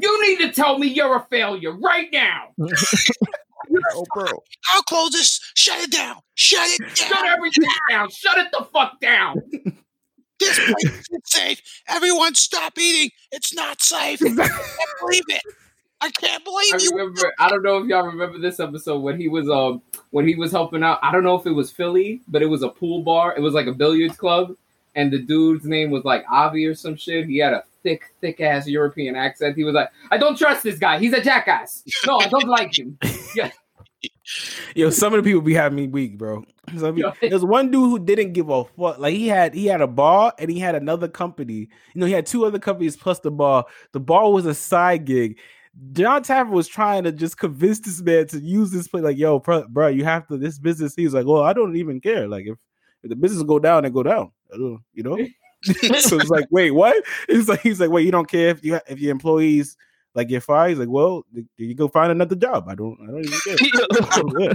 You 0.00 0.28
need 0.28 0.38
to 0.46 0.52
tell 0.52 0.78
me 0.78 0.86
you're 0.86 1.16
a 1.16 1.26
failure 1.28 1.72
right 1.72 2.08
now. 2.12 2.52
oh 3.94 4.04
bro. 4.14 4.26
How 4.64 4.82
close 4.82 5.10
this? 5.12 5.40
Shut 5.54 5.80
it 5.80 5.90
down. 5.90 6.16
Shut 6.34 6.68
it 6.68 6.80
down. 6.80 6.94
Shut 6.94 7.26
everything 7.26 7.68
down. 7.90 8.08
Shut 8.10 8.38
it 8.38 8.48
the 8.52 8.64
fuck 8.72 9.00
down. 9.00 9.42
This 10.40 10.58
place 10.64 11.00
isn't 11.00 11.26
safe. 11.28 11.62
Everyone 11.88 12.34
stop 12.34 12.78
eating. 12.78 13.10
It's 13.32 13.54
not 13.54 13.80
safe. 13.82 14.20
I 14.22 14.26
can't 14.28 14.38
believe 15.00 15.24
it. 15.28 15.42
I 16.00 16.10
can't 16.10 16.44
believe 16.44 16.74
I 16.74 16.78
you. 16.78 16.90
remember. 16.92 17.32
I 17.40 17.48
don't 17.48 17.62
know 17.62 17.78
if 17.78 17.86
y'all 17.86 18.06
remember 18.06 18.38
this 18.38 18.60
episode 18.60 19.00
when 19.00 19.18
he 19.20 19.26
was 19.28 19.48
um 19.50 19.82
when 20.10 20.28
he 20.28 20.36
was 20.36 20.52
helping 20.52 20.82
out. 20.82 20.98
I 21.02 21.10
don't 21.10 21.24
know 21.24 21.34
if 21.34 21.46
it 21.46 21.52
was 21.52 21.72
Philly, 21.72 22.20
but 22.28 22.40
it 22.42 22.46
was 22.46 22.62
a 22.62 22.68
pool 22.68 23.02
bar. 23.02 23.34
It 23.36 23.40
was 23.40 23.52
like 23.54 23.66
a 23.66 23.72
billiards 23.72 24.16
club, 24.16 24.54
and 24.94 25.12
the 25.12 25.18
dude's 25.18 25.64
name 25.64 25.90
was 25.90 26.04
like 26.04 26.24
Avi 26.30 26.66
or 26.66 26.74
some 26.74 26.94
shit. 26.96 27.26
He 27.26 27.38
had 27.38 27.52
a 27.52 27.64
thick, 27.82 28.12
thick 28.20 28.40
ass 28.40 28.68
European 28.68 29.16
accent. 29.16 29.56
He 29.56 29.64
was 29.64 29.74
like, 29.74 29.90
"I 30.12 30.18
don't 30.18 30.38
trust 30.38 30.62
this 30.62 30.78
guy. 30.78 31.00
He's 31.00 31.12
a 31.14 31.20
jackass. 31.20 31.82
No, 32.06 32.18
I 32.18 32.28
don't 32.28 32.48
like 32.48 32.78
him." 32.78 32.96
Yo, 34.74 34.90
some 34.90 35.14
of 35.14 35.22
the 35.22 35.28
people 35.28 35.40
be 35.42 35.54
having 35.54 35.76
me 35.76 35.88
weak, 35.88 36.18
bro. 36.18 36.44
People- 36.96 37.12
There's 37.30 37.44
one 37.44 37.70
dude 37.70 37.90
who 37.90 37.98
didn't 37.98 38.32
give 38.32 38.48
a 38.50 38.64
fuck. 38.64 38.98
Like 38.98 39.14
he 39.14 39.26
had 39.28 39.54
he 39.54 39.66
had 39.66 39.80
a 39.80 39.86
bar 39.86 40.32
and 40.38 40.50
he 40.50 40.58
had 40.58 40.74
another 40.74 41.08
company. 41.08 41.68
You 41.94 42.00
know, 42.00 42.06
he 42.06 42.12
had 42.12 42.26
two 42.26 42.44
other 42.44 42.58
companies 42.58 42.96
plus 42.96 43.20
the 43.20 43.30
bar. 43.30 43.64
The 43.92 44.00
bar 44.00 44.30
was 44.30 44.46
a 44.46 44.54
side 44.54 45.04
gig. 45.04 45.38
Jon 45.92 46.22
Taffer 46.22 46.50
was 46.50 46.68
trying 46.68 47.04
to 47.04 47.12
just 47.12 47.38
convince 47.38 47.80
this 47.80 48.00
man 48.02 48.26
to 48.28 48.40
use 48.40 48.70
this 48.70 48.88
place. 48.88 49.04
Like, 49.04 49.16
yo, 49.16 49.38
bro, 49.38 49.66
bro, 49.68 49.88
you 49.88 50.04
have 50.04 50.26
to 50.28 50.36
this 50.36 50.58
business. 50.58 50.94
He's 50.94 51.14
like, 51.14 51.26
well, 51.26 51.42
I 51.42 51.52
don't 51.52 51.76
even 51.76 52.00
care. 52.00 52.26
Like, 52.26 52.46
if, 52.46 52.58
if 53.02 53.10
the 53.10 53.16
business 53.16 53.42
go 53.44 53.58
down, 53.58 53.84
it 53.84 53.92
go 53.94 54.02
down. 54.02 54.32
I 54.52 54.56
don't, 54.56 54.80
you 54.92 55.02
know. 55.04 55.16
so 55.64 56.18
it's 56.18 56.30
like, 56.30 56.46
wait, 56.50 56.70
what? 56.70 57.02
It's 57.28 57.48
like 57.48 57.60
he's 57.60 57.80
like, 57.80 57.90
wait, 57.90 58.04
you 58.06 58.12
don't 58.12 58.30
care 58.30 58.50
if 58.50 58.64
you 58.64 58.78
if 58.86 59.00
your 59.00 59.10
employees 59.10 59.76
like 60.14 60.28
get 60.28 60.42
fired. 60.42 60.70
He's 60.70 60.78
like, 60.78 60.88
well, 60.88 61.24
you 61.56 61.74
go 61.74 61.88
find 61.88 62.10
another 62.10 62.36
job. 62.36 62.68
I 62.68 62.74
don't, 62.74 62.98
I 63.02 63.06
don't 63.06 63.24
even 63.24 63.38
care. 64.40 64.54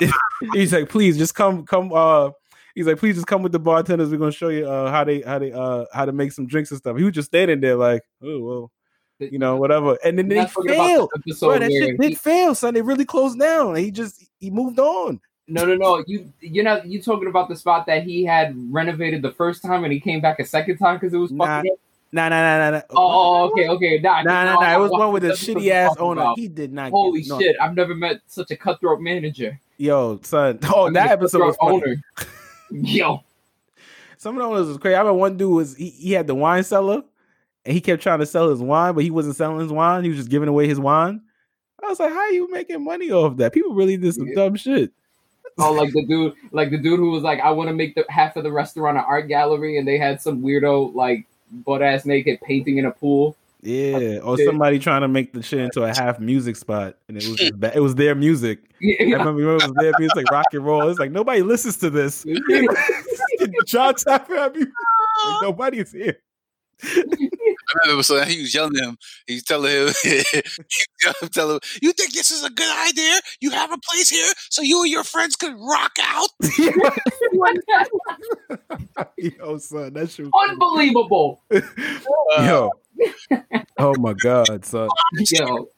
he's 0.52 0.72
like, 0.72 0.88
please 0.88 1.18
just 1.18 1.34
come, 1.34 1.64
come. 1.64 1.92
Uh, 1.92 2.30
he's 2.74 2.86
like, 2.86 2.98
please 2.98 3.16
just 3.16 3.26
come 3.26 3.42
with 3.42 3.52
the 3.52 3.58
bartenders. 3.58 4.10
We're 4.10 4.18
gonna 4.18 4.32
show 4.32 4.48
you 4.48 4.68
uh 4.68 4.90
how 4.90 5.04
they 5.04 5.22
how 5.22 5.38
they 5.38 5.52
uh 5.52 5.86
how 5.92 6.04
to 6.04 6.12
make 6.12 6.32
some 6.32 6.46
drinks 6.46 6.70
and 6.70 6.78
stuff. 6.78 6.96
He 6.96 7.04
was 7.04 7.14
just 7.14 7.26
standing 7.26 7.60
there 7.60 7.76
like, 7.76 8.02
oh 8.22 8.40
well, 8.40 8.72
you 9.18 9.38
know, 9.38 9.56
whatever. 9.56 9.98
And 10.04 10.18
then 10.18 10.28
they 10.28 10.36
Not 10.36 10.50
forget 10.50 10.76
about 10.76 10.86
failed. 10.86 11.10
Bro, 11.40 11.58
that 11.58 11.72
shit 11.72 11.98
did 11.98 12.20
fail, 12.20 12.54
son. 12.54 12.74
They 12.74 12.82
really 12.82 13.04
closed 13.04 13.38
down. 13.38 13.70
And 13.70 13.78
he 13.78 13.90
just 13.90 14.24
he 14.38 14.50
moved 14.50 14.78
on. 14.78 15.20
No, 15.48 15.64
no, 15.64 15.74
no. 15.76 16.04
You 16.06 16.32
you're 16.40 16.64
not 16.64 16.86
you 16.86 17.00
talking 17.00 17.28
about 17.28 17.48
the 17.48 17.56
spot 17.56 17.86
that 17.86 18.02
he 18.02 18.24
had 18.24 18.54
renovated 18.72 19.22
the 19.22 19.32
first 19.32 19.62
time 19.62 19.84
and 19.84 19.92
he 19.92 20.00
came 20.00 20.20
back 20.20 20.40
a 20.40 20.44
second 20.44 20.78
time 20.78 20.96
because 20.96 21.14
it 21.14 21.18
was 21.18 21.30
Nah, 21.30 21.46
fucking 21.46 21.72
up? 21.72 21.78
Nah, 22.12 22.28
nah, 22.28 22.40
nah, 22.40 22.58
nah, 22.58 22.70
nah. 22.78 22.82
Oh, 22.90 22.94
oh, 22.96 23.34
oh, 23.42 23.50
okay, 23.50 23.68
okay. 23.68 23.98
Nah, 23.98 24.22
Nah, 24.22 24.44
nah, 24.44 24.60
nah. 24.60 24.74
It 24.74 24.80
was 24.80 24.90
one 24.90 25.12
with 25.12 25.24
a 25.24 25.30
shitty 25.30 25.70
ass 25.70 25.96
owner. 25.98 26.20
about. 26.22 26.38
He 26.38 26.48
did 26.48 26.72
not. 26.72 26.90
Holy 26.90 27.20
get, 27.22 27.28
no. 27.28 27.40
shit! 27.40 27.56
I've 27.60 27.74
never 27.74 27.94
met 27.94 28.20
such 28.26 28.50
a 28.50 28.56
cutthroat 28.56 29.00
manager. 29.00 29.58
Yo, 29.76 30.18
son. 30.22 30.58
Oh, 30.64 30.82
I 30.82 30.84
mean, 30.86 30.92
that 30.94 31.10
episode 31.10 31.40
was 31.44 31.56
funny. 31.56 31.74
owner. 31.76 31.96
Yo, 32.70 33.22
Some 34.18 34.36
of 34.36 34.42
the 34.42 34.48
owners 34.48 34.68
was 34.68 34.78
crazy. 34.78 34.94
I 34.94 34.98
remember 35.00 35.18
one 35.18 35.36
dude 35.36 35.54
was 35.54 35.76
he, 35.76 35.90
he 35.90 36.12
had 36.12 36.26
the 36.26 36.34
wine 36.34 36.64
cellar 36.64 37.02
and 37.64 37.74
he 37.74 37.80
kept 37.80 38.02
trying 38.02 38.20
to 38.20 38.26
sell 38.26 38.48
his 38.50 38.60
wine, 38.60 38.94
but 38.94 39.04
he 39.04 39.10
wasn't 39.10 39.36
selling 39.36 39.60
his 39.60 39.70
wine. 39.72 40.02
He 40.04 40.08
was 40.08 40.18
just 40.18 40.30
giving 40.30 40.48
away 40.48 40.66
his 40.66 40.80
wine. 40.80 41.20
I 41.84 41.88
was 41.88 42.00
like, 42.00 42.10
how 42.10 42.18
are 42.20 42.32
you 42.32 42.50
making 42.50 42.82
money 42.82 43.10
off 43.10 43.36
that? 43.36 43.52
People 43.52 43.74
really 43.74 43.96
did 43.98 44.14
some 44.14 44.26
Yeah. 44.28 44.34
dumb 44.34 44.56
shit. 44.56 44.90
oh, 45.58 45.72
like 45.72 45.92
the 45.92 46.04
dude, 46.06 46.32
like 46.52 46.70
the 46.70 46.78
dude 46.78 46.98
who 46.98 47.10
was 47.10 47.22
like, 47.22 47.40
I 47.40 47.50
want 47.50 47.68
to 47.68 47.74
make 47.74 47.94
the 47.94 48.04
half 48.08 48.36
of 48.36 48.44
the 48.44 48.52
restaurant 48.52 48.96
an 48.98 49.04
art 49.06 49.28
gallery, 49.28 49.76
and 49.78 49.86
they 49.86 49.98
had 49.98 50.20
some 50.20 50.42
weirdo 50.42 50.94
like 50.94 51.26
butt 51.50 51.82
ass 51.82 52.04
naked 52.04 52.40
painting 52.42 52.78
in 52.78 52.86
a 52.86 52.90
pool. 52.90 53.36
Yeah. 53.62 54.18
Or 54.22 54.38
somebody 54.38 54.78
trying 54.78 55.00
to 55.00 55.08
make 55.08 55.32
the 55.32 55.42
shit 55.42 55.60
into 55.60 55.82
a 55.82 55.88
half 55.88 56.20
music 56.20 56.56
spot. 56.56 56.96
And 57.08 57.16
it 57.16 57.26
was 57.26 57.40
it 57.74 57.80
was 57.80 57.94
their 57.94 58.14
music. 58.14 58.60
I 58.82 58.96
Yeah, 59.00 59.16
remember, 59.16 59.32
remember 59.32 59.64
it 59.64 59.68
was 59.68 59.76
their 59.76 59.92
music, 59.98 60.16
like 60.16 60.30
rock 60.30 60.46
and 60.52 60.64
roll. 60.64 60.88
It's 60.88 61.00
like 61.00 61.10
nobody 61.10 61.42
listens 61.42 61.76
to 61.78 61.90
this. 61.90 62.24
Jon 63.66 63.94
I 64.06 64.48
mean, 64.50 64.60
like, 64.60 65.42
nobody's 65.42 65.92
here. 65.92 66.18
I 67.68 67.78
remember 67.84 68.02
so 68.02 68.22
he 68.24 68.42
was 68.42 68.54
yelling 68.54 68.76
at 68.76 68.84
him. 68.84 68.96
He's 69.26 69.44
telling 69.44 69.72
him, 69.72 69.88
he 70.02 70.22
was 71.20 71.30
telling 71.32 71.54
him, 71.56 71.60
"You 71.82 71.92
think 71.92 72.12
this 72.12 72.30
is 72.30 72.44
a 72.44 72.50
good 72.50 72.88
idea? 72.88 73.14
You 73.40 73.50
have 73.50 73.72
a 73.72 73.78
place 73.90 74.08
here 74.08 74.32
so 74.50 74.62
you 74.62 74.82
and 74.82 74.90
your 74.90 75.04
friends 75.04 75.36
could 75.36 75.54
rock 75.58 75.92
out." 76.00 76.28
Yo, 79.18 79.58
son, 79.58 79.92
that 79.94 80.10
shit. 80.10 80.26
was 80.26 80.50
Unbelievable. 80.50 81.42
Yo. 82.38 82.70
Uh, 83.30 83.38
oh 83.78 83.94
my 83.98 84.14
god, 84.14 84.64
son. 84.64 84.88
Yo, 85.30 85.68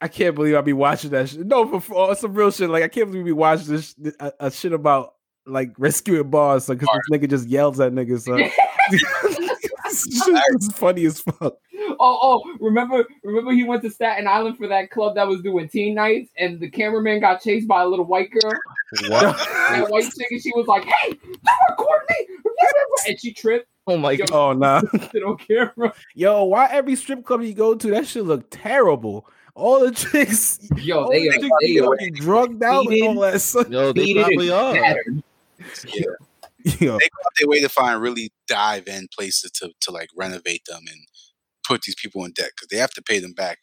I 0.00 0.08
can't 0.08 0.34
believe 0.34 0.56
I 0.56 0.60
be 0.62 0.72
watching 0.72 1.10
that 1.10 1.28
shit. 1.28 1.46
No, 1.46 1.68
for, 1.68 1.80
for 1.80 2.14
some 2.16 2.34
real 2.34 2.50
shit. 2.50 2.70
Like 2.70 2.82
I 2.82 2.88
can't 2.88 3.08
believe 3.08 3.24
we 3.24 3.30
be 3.30 3.32
watching 3.32 3.68
this 3.68 3.94
a, 4.18 4.32
a 4.40 4.50
shit 4.50 4.72
about 4.72 5.14
like 5.46 5.72
rescuing 5.78 6.30
bars, 6.30 6.66
because 6.66 6.88
this 6.88 7.08
nigga 7.18 7.30
just 7.30 7.48
yells 7.48 7.78
at 7.80 7.92
niggas. 7.92 8.22
Son. 8.22 8.50
This 9.88 10.22
shit 10.24 10.42
is 10.60 10.68
funny 10.72 11.04
as 11.06 11.20
fuck. 11.20 11.38
oh, 11.40 11.96
oh, 12.00 12.42
remember, 12.60 13.04
remember 13.22 13.52
he 13.52 13.64
went 13.64 13.82
to 13.82 13.90
Staten 13.90 14.26
Island 14.26 14.56
for 14.56 14.66
that 14.68 14.90
club 14.90 15.14
that 15.16 15.26
was 15.28 15.40
doing 15.42 15.68
teen 15.68 15.94
nights, 15.94 16.30
and 16.38 16.58
the 16.60 16.68
cameraman 16.70 17.20
got 17.20 17.42
chased 17.42 17.68
by 17.68 17.82
a 17.82 17.86
little 17.86 18.04
white 18.06 18.30
girl. 18.30 18.52
What? 19.08 19.36
That 19.70 19.90
white 19.90 20.04
chick, 20.04 20.28
and 20.30 20.40
she 20.40 20.52
was 20.54 20.66
like, 20.68 20.84
"Hey, 20.84 21.10
don't 21.10 21.70
record 21.70 22.02
me!" 22.08 22.26
And 23.08 23.20
she 23.20 23.32
tripped. 23.32 23.66
Oh 23.88 23.96
my 23.96 24.12
Yo, 24.12 24.24
god. 24.26 24.32
Oh 24.32 24.52
nah, 24.52 24.80
Sit 25.10 25.22
on 25.24 25.36
camera. 25.38 25.92
yo, 26.14 26.44
why 26.44 26.66
every 26.70 26.94
strip 26.96 27.24
club 27.24 27.42
you 27.42 27.52
go 27.52 27.74
to 27.74 27.90
that 27.90 28.06
shit 28.06 28.24
look 28.24 28.46
terrible? 28.50 29.26
All 29.56 29.80
the 29.80 29.90
chicks, 29.90 30.60
Yo, 30.76 31.02
all 31.02 31.10
they 31.10 31.22
the 31.22 31.28
are, 31.30 31.32
chicks 31.32 31.48
they 31.62 31.66
be 31.66 31.80
are 31.80 31.96
fucking 31.96 32.14
drugged 32.14 32.62
out 32.62 32.86
and 32.86 33.02
all 33.08 33.20
that. 33.22 33.40
Son. 33.40 33.70
Yo, 33.72 33.92
they 33.92 34.14
probably 34.14 34.50
are. 34.50 34.74
battered. 34.74 35.22
Yeah, 36.80 36.88
Yo, 36.88 36.98
they 36.98 37.08
go 37.08 37.20
out 37.24 37.32
their 37.38 37.48
way 37.48 37.60
to 37.60 37.68
find 37.68 38.00
really 38.02 38.32
dive 38.48 38.88
in 38.88 39.08
places 39.16 39.50
to 39.52 39.70
to 39.82 39.90
like 39.92 40.08
renovate 40.16 40.64
them 40.66 40.82
and 40.90 41.00
put 41.66 41.82
these 41.82 41.94
people 41.94 42.24
in 42.24 42.32
debt 42.32 42.50
because 42.54 42.68
they 42.68 42.76
have 42.78 42.90
to 42.94 43.02
pay 43.02 43.18
them 43.20 43.32
back 43.32 43.58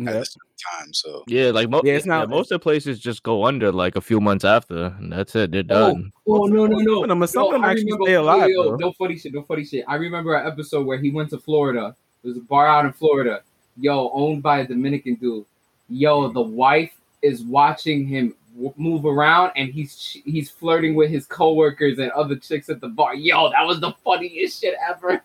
at 0.00 0.04
yeah. 0.06 0.10
a 0.12 0.24
certain 0.24 0.56
time. 0.78 0.92
So 0.94 1.22
Yeah, 1.28 1.50
like 1.50 1.68
mo- 1.68 1.82
Yeah, 1.84 1.92
yeah, 1.92 1.96
it's 1.98 2.06
not- 2.06 2.28
most 2.30 2.50
of 2.50 2.56
the 2.60 2.62
places 2.62 2.98
just 2.98 3.22
go 3.22 3.44
under 3.44 3.70
like 3.72 3.94
a 3.96 4.00
few 4.00 4.20
months 4.20 4.44
after, 4.44 4.94
and 4.98 5.12
that's 5.12 5.34
it. 5.36 5.52
They're 5.52 5.64
Oh, 5.70 5.92
done. 5.92 6.10
oh 6.26 6.46
no, 6.46 6.66
no, 6.66 6.78
no. 6.78 7.06
Some 7.06 7.22
of 7.22 7.30
some 7.30 7.44
of 7.46 7.52
them 7.52 7.64
actually 7.64 7.84
remember- 7.92 8.04
stay 8.06 8.14
alive, 8.14 8.48
yo, 8.50 8.64
yo. 8.64 8.76
No 8.76 8.92
funny 8.92 9.18
shit. 9.18 9.32
No 9.34 9.42
funny 9.42 9.64
shit. 9.64 9.84
I 9.88 9.96
remember 9.96 10.34
an 10.34 10.46
episode 10.46 10.86
where 10.86 10.98
he 10.98 11.10
went 11.10 11.30
to 11.30 11.38
Florida. 11.38 11.94
There's 12.22 12.36
a 12.36 12.40
bar 12.40 12.66
out 12.66 12.84
in 12.86 12.92
Florida. 12.92 13.42
Yo, 13.78 14.10
owned 14.12 14.42
by 14.42 14.60
a 14.60 14.66
Dominican 14.66 15.14
dude. 15.16 15.44
Yo, 15.88 16.28
the 16.28 16.40
wife 16.42 16.92
is 17.22 17.42
watching 17.42 18.06
him 18.06 18.24
w- 18.28 18.36
move 18.76 19.04
around, 19.04 19.52
and 19.56 19.72
he's 19.72 20.18
he's 20.24 20.50
flirting 20.50 20.94
with 20.94 21.10
his 21.10 21.26
coworkers 21.26 21.98
and 21.98 22.10
other 22.12 22.36
chicks 22.36 22.68
at 22.68 22.80
the 22.80 22.88
bar. 22.88 23.14
Yo, 23.14 23.50
that 23.50 23.66
was 23.66 23.80
the 23.80 23.92
funniest 24.04 24.60
shit 24.60 24.74
ever. 24.88 25.22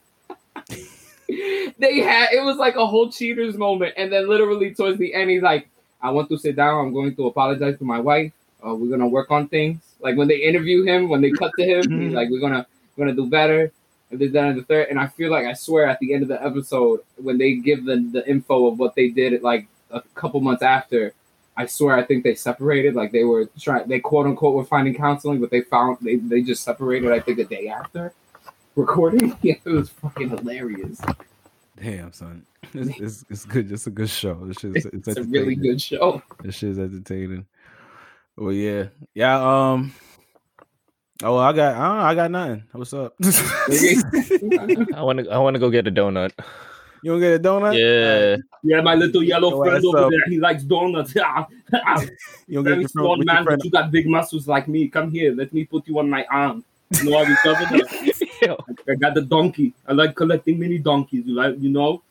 they 1.28 2.00
had 2.00 2.30
it 2.32 2.44
was 2.44 2.58
like 2.58 2.76
a 2.76 2.86
whole 2.86 3.12
cheaters 3.12 3.58
moment, 3.58 3.94
and 3.98 4.12
then 4.12 4.28
literally 4.28 4.74
towards 4.74 4.98
the 4.98 5.14
end, 5.14 5.30
he's 5.30 5.42
like, 5.42 5.70
"I 6.02 6.12
want 6.12 6.30
to 6.30 6.38
sit 6.38 6.56
down. 6.56 6.86
I'm 6.86 6.94
going 6.94 7.16
to 7.16 7.28
apologize 7.28 7.78
to 7.80 7.84
my 7.84 8.00
wife. 8.00 8.32
Uh, 8.66 8.76
we're 8.76 8.90
gonna 8.90 9.08
work 9.08 9.32
on 9.32 9.48
things." 9.48 9.82
Like 10.00 10.16
when 10.16 10.28
they 10.28 10.38
interview 10.38 10.84
him, 10.84 11.10
when 11.10 11.22
they 11.22 11.32
cut 11.32 11.52
to 11.58 11.66
him, 11.66 12.02
he's 12.02 12.14
like, 12.14 12.30
"We're 12.30 12.40
gonna 12.40 12.66
we're 12.96 13.06
gonna 13.06 13.16
do 13.16 13.28
better." 13.28 13.72
And 14.10 14.20
this, 14.22 14.32
that, 14.32 14.46
and 14.46 14.58
the 14.58 14.64
third. 14.64 14.88
And 14.90 15.00
I 15.00 15.08
feel 15.08 15.30
like 15.30 15.46
I 15.46 15.52
swear 15.52 15.86
at 15.86 16.00
the 16.00 16.14
end 16.14 16.24
of 16.24 16.30
the 16.30 16.42
episode, 16.42 17.02
when 17.18 17.38
they 17.38 17.56
give 17.56 17.86
the 17.86 17.98
the 18.12 18.28
info 18.28 18.68
of 18.68 18.80
what 18.80 18.96
they 18.96 19.10
did, 19.10 19.42
like 19.42 19.68
a 19.92 20.02
couple 20.16 20.40
months 20.40 20.64
after, 20.64 21.14
I 21.58 21.66
swear 21.66 21.98
I 21.98 22.04
think 22.04 22.24
they 22.24 22.36
separated. 22.36 22.94
Like 22.94 23.12
they 23.12 23.24
were 23.24 23.50
trying, 23.60 23.88
they 23.88 24.00
quote 24.00 24.28
unquote 24.28 24.54
were 24.54 24.64
finding 24.64 24.94
counseling, 24.94 25.42
but 25.42 25.50
they 25.50 25.62
found 25.62 25.98
they 26.02 26.18
they 26.18 26.42
just 26.42 26.64
separated. 26.64 27.12
I 27.12 27.20
think 27.20 27.38
the 27.38 27.46
day 27.46 27.68
after 27.68 28.14
recording. 28.78 29.36
Yeah, 29.42 29.56
it 29.66 29.70
was 29.70 29.90
fucking 29.90 30.30
hilarious. 30.30 31.02
Damn, 31.82 32.14
son, 32.14 32.46
it's, 32.74 33.00
it's, 33.00 33.26
it's 33.30 33.46
good. 33.46 33.72
It's 33.72 33.88
a 33.88 33.92
good 33.92 34.10
show. 34.10 34.36
This 34.46 34.58
shit, 34.58 34.76
It's, 34.76 34.86
it's, 35.08 35.18
a 35.18 35.24
really 35.24 35.56
good 35.56 35.82
show. 35.82 36.22
This 36.42 36.56
shit's 36.56 36.80
entertaining. 36.80 37.46
Well, 38.36 38.54
yeah, 38.54 38.88
yeah. 39.14 39.72
Um. 39.72 39.94
Oh, 41.24 41.38
I 41.38 41.54
got. 41.54 41.76
I 41.76 41.88
don't 41.88 41.98
know. 41.98 42.04
I 42.04 42.16
got 42.16 42.32
nothing. 42.32 42.64
What's 42.72 42.94
up? 42.94 43.16
I 43.24 45.02
want 45.02 45.20
to. 45.20 45.30
I 45.32 45.38
want 45.40 45.56
to 45.56 45.60
go 45.60 45.70
get 45.70 45.88
a 45.88 45.92
donut. 45.92 46.32
Don't 47.04 47.20
get 47.20 47.34
a 47.36 47.40
donut? 47.40 47.78
Yeah. 47.78 48.38
Yeah, 48.64 48.82
my 48.82 48.96
little 48.96 49.24
yellow 49.24 49.52
Yo, 49.52 49.64
friend 49.64 49.86
over 49.86 49.98
up? 50.06 50.12
there, 50.12 50.26
he 50.28 50.40
likes 50.40 50.64
donuts. 50.64 51.14
You 52.48 52.56
don't 52.56 52.64
get 52.64 52.70
Very 52.70 52.80
your 52.82 52.90
small 52.90 53.16
friend, 53.16 53.20
with 53.20 53.28
your 53.28 53.36
man, 53.36 53.46
but 53.46 53.66
you 53.66 53.72
got 53.72 53.92
big 53.92 54.08
muscles 54.08 54.48
like 54.48 54.68
me. 54.68 54.88
Come 54.88 55.12
here, 55.12 55.34
let 55.34 55.52
me 55.52 55.66
put 55.66 55.88
you 55.88 56.00
on 56.00 56.10
my 56.10 56.26
arm. 56.32 56.64
You 56.92 57.10
know 57.10 57.18
how 57.18 57.26
we 57.26 57.36
cover 57.44 57.66
that? 57.78 58.38
Yo. 58.42 58.58
I 58.90 58.96
got 58.96 59.14
the 59.14 59.22
donkey. 59.22 59.74
I 59.86 59.94
like 59.94 60.16
collecting 60.16 60.58
mini 60.60 60.78
donkeys. 60.78 61.26
You 61.26 61.34
like, 61.36 61.56
you 61.60 61.70
know, 61.70 62.02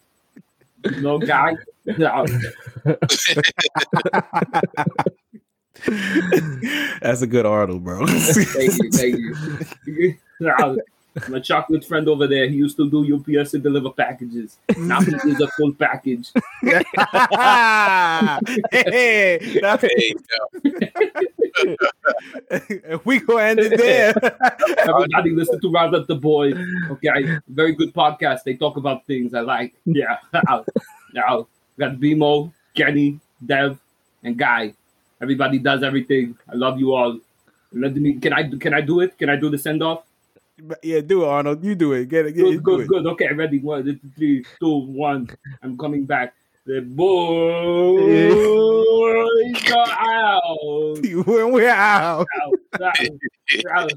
you 0.84 1.00
know, 1.00 1.18
guy. 1.18 1.56
That's 7.00 7.22
a 7.22 7.26
good 7.26 7.46
Arnold, 7.46 7.84
bro. 7.84 8.06
Thank 8.06 8.78
you, 8.78 8.90
thank 8.90 9.18
you. 9.86 10.16
My 11.28 11.40
chocolate 11.40 11.84
friend 11.84 12.08
over 12.08 12.26
there, 12.26 12.48
he 12.48 12.56
used 12.56 12.76
to 12.76 12.90
do 12.90 13.16
UPS 13.16 13.54
and 13.54 13.62
deliver 13.62 13.90
packages. 13.90 14.58
Now 14.76 15.00
he 15.00 15.14
is 15.14 15.40
a 15.40 15.48
full 15.48 15.72
package. 15.72 16.30
hey, 16.62 16.82
now- 19.62 19.78
hey, 19.78 20.14
we 23.04 23.20
gonna 23.20 23.42
end 23.42 23.58
it 23.60 23.76
there. 23.78 24.14
Everybody 24.78 25.30
listen 25.30 25.60
to 25.60 25.70
Round 25.70 25.94
Up 25.94 26.06
the 26.06 26.14
Boys. 26.14 26.56
Okay, 26.90 27.38
very 27.48 27.74
good 27.74 27.94
podcast. 27.94 28.42
They 28.44 28.54
talk 28.54 28.76
about 28.76 29.06
things 29.06 29.34
I 29.34 29.40
like. 29.40 29.74
Yeah. 29.84 30.18
now, 31.14 31.46
got 31.78 31.96
BMO, 31.96 32.52
Kenny, 32.74 33.20
Dev, 33.44 33.78
and 34.22 34.36
Guy. 34.36 34.74
Everybody 35.20 35.58
does 35.58 35.82
everything. 35.82 36.36
I 36.50 36.54
love 36.56 36.78
you 36.78 36.94
all. 36.94 37.18
Let 37.72 37.94
me. 37.96 38.14
Can 38.14 38.32
I? 38.32 38.48
Can 38.58 38.74
I 38.74 38.80
do 38.80 39.00
it? 39.00 39.18
Can 39.18 39.28
I 39.30 39.36
do 39.36 39.50
the 39.50 39.58
send 39.58 39.82
off? 39.82 40.02
Yeah, 40.82 41.00
do 41.00 41.24
it, 41.24 41.28
Arnold. 41.28 41.64
You 41.64 41.74
do 41.74 41.92
it. 41.92 42.08
Get 42.08 42.26
it. 42.26 42.32
Get 42.32 42.42
Good, 42.42 42.54
it. 42.54 42.62
Good, 42.62 42.80
it. 42.80 42.88
good. 42.88 43.06
Okay, 43.06 43.32
ready. 43.32 43.58
One, 43.58 43.84
two, 43.84 43.98
three, 44.16 44.44
two, 44.60 44.78
one. 44.86 45.28
I'm 45.62 45.76
coming 45.78 46.04
back. 46.04 46.34
The 46.64 46.80
boys 46.80 48.32
are 49.72 49.86
out. 49.88 50.98
When 51.26 51.52
we're 51.52 51.68
out. 51.68 52.26
out, 52.42 52.54
out, 52.82 52.96
out. 53.76 53.92